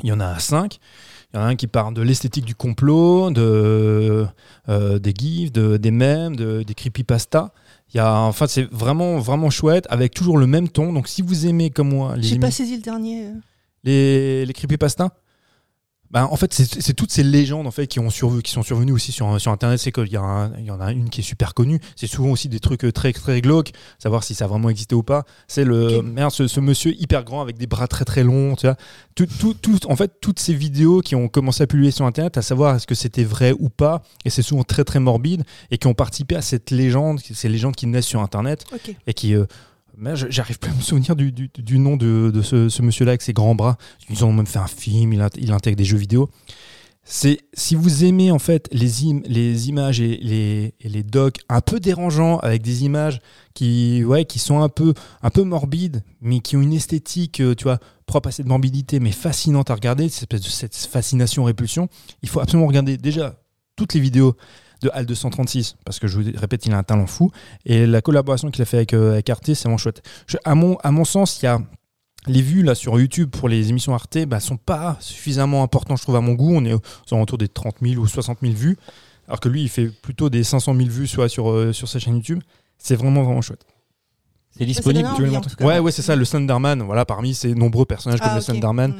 [0.03, 0.79] il y en a cinq.
[1.33, 4.25] Il y en a un qui parle de l'esthétique du complot, de,
[4.69, 7.53] euh, des gifs, de, des mèmes, de, des creepypasta.
[7.93, 10.93] Il y a, enfin, c'est vraiment, vraiment chouette, avec toujours le même ton.
[10.93, 13.27] Donc, si vous aimez comme moi les, J'ai pas saisi le dernier.
[13.27, 13.31] euh.
[13.83, 15.09] les, les creepypasta,
[16.13, 18.91] bah, en fait, c'est toutes ces légendes en fait qui ont survu, qui sont survenues
[18.91, 19.79] aussi sur, sur Internet.
[19.79, 21.79] C'est qu'il y, a un- il y en a une qui est super connue.
[21.95, 24.93] C'est souvent aussi des trucs euh, très très glauques, savoir si ça a vraiment existé
[24.95, 25.23] ou pas.
[25.47, 28.55] C'est le merde, ce, ce monsieur hyper grand avec des bras très très longs.
[28.55, 28.75] Tu vois,
[29.15, 32.37] tout, tout, tout- en fait, toutes ces vidéos qui ont commencé à publier sur Internet,
[32.37, 35.77] à savoir est-ce que c'était vrai ou pas, et c'est souvent très très morbide, et
[35.79, 38.95] qui ont participé à cette légende, ces légendes qui naissent sur Internet Ok.
[39.07, 39.33] et qui.
[39.35, 39.45] euh,
[40.15, 41.49] j'arrive plus à me souvenir du, du-
[41.79, 43.77] nom de, de ce, monsieur-là avec ses grands bras.
[44.09, 46.29] Ils ont même fait un film, il, int- il intègre des jeux vidéo.
[47.05, 51.35] C'est si vous aimez en fait les, im- les images et les, et les docs
[51.49, 53.19] un peu dérangeants avec des images
[53.53, 57.55] qui ouais qui sont un peu un peu morbides mais qui ont une esthétique euh,
[57.55, 61.43] tu vois propre à cette morbidité mais fascinante à regarder cette espèce de cette fascination
[61.43, 61.89] répulsion
[62.21, 63.37] il faut absolument regarder déjà
[63.75, 64.37] toutes les vidéos
[64.83, 67.31] de Al 236 parce que je vous répète il a un talent fou
[67.65, 70.53] et la collaboration qu'il a fait avec, euh, avec Arte c'est vraiment chouette Je- à
[70.55, 71.59] mon à mon sens il y a
[72.27, 76.03] les vues là sur YouTube pour les émissions Arte bah, sont pas suffisamment importantes je
[76.03, 76.81] trouve à mon goût on est aux
[77.11, 78.77] alentours des 30 000 ou 60 000 vues
[79.27, 81.99] alors que lui il fait plutôt des 500 000 vues soit sur, euh, sur sa
[81.99, 82.41] chaîne YouTube
[82.77, 83.65] c'est vraiment vraiment chouette
[84.57, 85.07] C'est disponible.
[85.19, 88.39] le ouais ouais c'est ça le Slenderman voilà parmi ces nombreux personnages comme Ah, le
[88.41, 88.45] ok.
[88.45, 88.95] Slenderman Mm.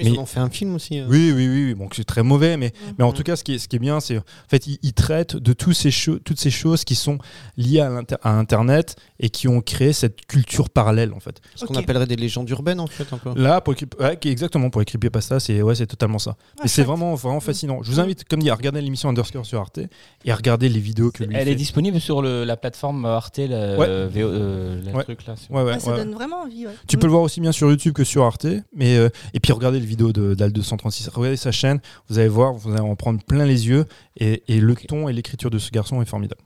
[0.00, 1.00] Ils Mais- en ont fait un film aussi.
[1.00, 1.06] euh.
[1.08, 1.74] oui oui oui, oui.
[1.74, 2.92] bon c'est très mauvais mais Mm.
[2.98, 4.78] mais en tout cas, ce qui est, ce qui est bien, c'est en fait, il,
[4.82, 5.90] il traite de tous ces
[6.24, 7.18] toutes ces choses qui sont
[7.56, 11.40] liées à, Internet et qui ont créé cette culture parallèle, en fait.
[11.54, 13.32] Ce qu'on appellerait des légendes urbaines en fait un peu.
[13.40, 16.36] Là, pour, ouais, exactement, pour les creepypasta, c'est ouais, c'est totalement ça.
[16.58, 17.82] Ah, et c'est vraiment, vraiment fascinant.
[17.82, 19.78] Je vous invite, comme dit, à regarder l'émission Underscore sur Arte
[20.24, 21.52] et à regarder les vidéos que lui Elle fait.
[21.52, 24.06] est disponible sur le- la plateforme Arte, le, Ouais.
[24.08, 25.02] VO, euh, le Ouais.
[25.04, 25.36] truc là.
[25.36, 25.96] sur- Ouais, ouais, Ah, ça ouais.
[25.98, 26.66] donne vraiment envie.
[26.66, 26.72] ouais.
[26.86, 27.00] Tu Mm.
[27.00, 29.80] peux le voir aussi bien sur YouTube que sur Arte, mais euh, et puis regardez
[29.80, 31.08] les vidéos de d'Al 236.
[31.08, 33.86] Regardez sa chaîne, vous allez voir, vous allez en prendre plein les yeux
[34.16, 36.42] et, et le ton et l'écriture de ce garçon est formidable.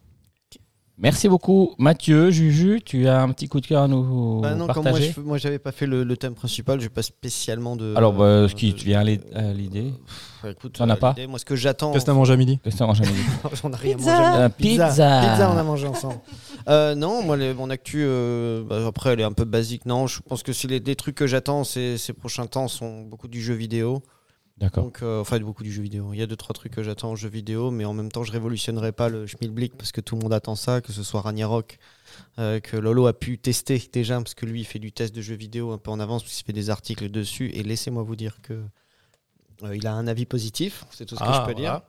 [0.98, 2.30] Merci beaucoup, Mathieu.
[2.30, 5.38] Juju, tu as un petit coup de cœur à nous Bah non, partager je, moi
[5.38, 7.94] j'avais pas fait le, le thème principal, j'ai pas spécialement de.
[7.96, 9.92] Alors, bah, euh, ce qui de- te vient à l'i- à l'idée
[10.48, 11.92] écoute, as euh, pas Moi, ce que j'attends.
[11.92, 13.20] Qu'est-ce que t'as mangé à midi Qu'est-ce que t'as mangé à midi
[13.64, 14.18] on a rien Pizza.
[14.20, 14.42] mangé.
[14.42, 14.84] Euh, pizza.
[14.92, 16.20] Pizza, on a mangé ensemble.
[16.68, 19.86] Euh, non, moi, les- mon actu, euh, bah, après, elle est un peu basique.
[19.86, 23.28] Non, je pense que les, des trucs que j'attends ces, ces prochains temps sont beaucoup
[23.28, 24.02] du jeu vidéo.
[24.62, 24.84] D'accord.
[24.84, 26.10] Donc, euh, enfin, beaucoup du jeu vidéo.
[26.12, 28.22] Il y a deux, trois trucs que j'attends en jeu vidéo, mais en même temps,
[28.22, 31.20] je révolutionnerai pas le Schmilblick parce que tout le monde attend ça, que ce soit
[31.20, 31.78] Ragnarok,
[32.38, 35.20] euh, que Lolo a pu tester déjà, parce que lui, il fait du test de
[35.20, 37.50] jeux vidéo un peu en avance, parce qu'il fait des articles dessus.
[37.54, 38.54] Et laissez-moi vous dire que
[39.64, 41.80] euh, il a un avis positif, c'est tout ce que Ah, je peux dire.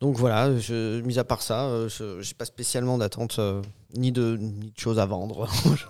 [0.00, 3.62] Donc voilà, je, mis à part ça, euh, je n'ai pas spécialement d'attente euh,
[3.96, 5.48] ni, de, ni de choses à vendre.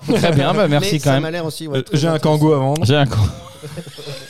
[0.08, 1.22] Très bien, bah, merci Mais quand ça même.
[1.22, 1.66] m'a l'air aussi.
[1.68, 2.38] ouais, Euh, très J'ai un intéressant.
[2.38, 2.84] kango à vendre.
[2.86, 3.16] J'ai un con.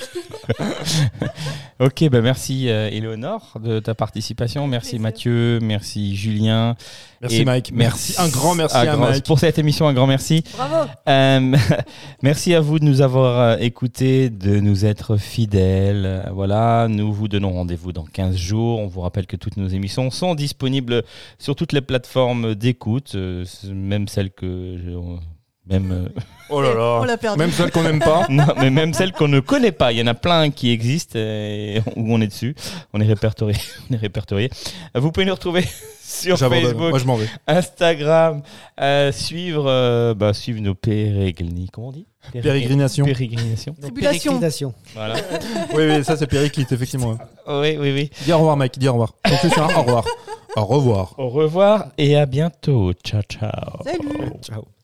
[1.81, 4.67] ok, bah merci euh, Éléonore de ta participation.
[4.67, 5.03] Merci Plaisir.
[5.03, 6.77] Mathieu, merci Julien.
[7.21, 7.73] Merci Et Mike.
[7.75, 8.15] Merci.
[8.19, 9.25] Un grand merci à grand- Mike.
[9.25, 10.45] Pour cette émission, un grand merci.
[10.57, 10.89] Bravo.
[11.09, 11.57] Euh,
[12.23, 16.29] merci à vous de nous avoir euh, écoutés, de nous être fidèles.
[16.33, 18.79] Voilà, nous vous donnons rendez-vous dans 15 jours.
[18.81, 21.03] On vous rappelle que toutes nos émissions sont disponibles
[21.39, 25.19] sur toutes les plateformes d'écoute, euh, même celles que je-
[25.69, 26.21] même euh,
[26.51, 27.07] Oh là On là.
[27.07, 27.39] l'a perdu.
[27.39, 28.27] Même celle qu'on n'aime pas.
[28.31, 29.93] non, mais même celles qu'on ne connaît pas.
[29.93, 32.55] Il y en a plein qui existent et où on est dessus.
[32.95, 33.57] On est répertorié.
[33.91, 34.51] On est répertorié.
[34.95, 35.63] Vous pouvez nous retrouver
[36.03, 36.39] sur.
[36.39, 37.29] Facebook, Moi, je vais.
[37.47, 38.43] Instagram,
[38.81, 41.71] euh, suivre, euh, bah, suivre nos pérégrinations.
[41.73, 42.07] Comment on dit?
[42.33, 43.05] Pérégrination.
[43.05, 43.75] Pérégrinations.
[43.81, 44.75] Tribulation.
[44.95, 45.17] Voilà.
[45.75, 47.19] Oui, oui, ça c'est périclite, effectivement.
[47.47, 48.11] oui, oui, oui.
[48.25, 48.79] Dis au revoir, Mike.
[48.79, 49.15] Dis au revoir.
[49.27, 50.05] Au revoir.
[50.57, 51.15] Au revoir.
[51.19, 52.93] Au revoir et à bientôt.
[53.05, 53.83] Ciao, ciao.
[53.85, 54.33] Salut.
[54.43, 54.78] Ciao.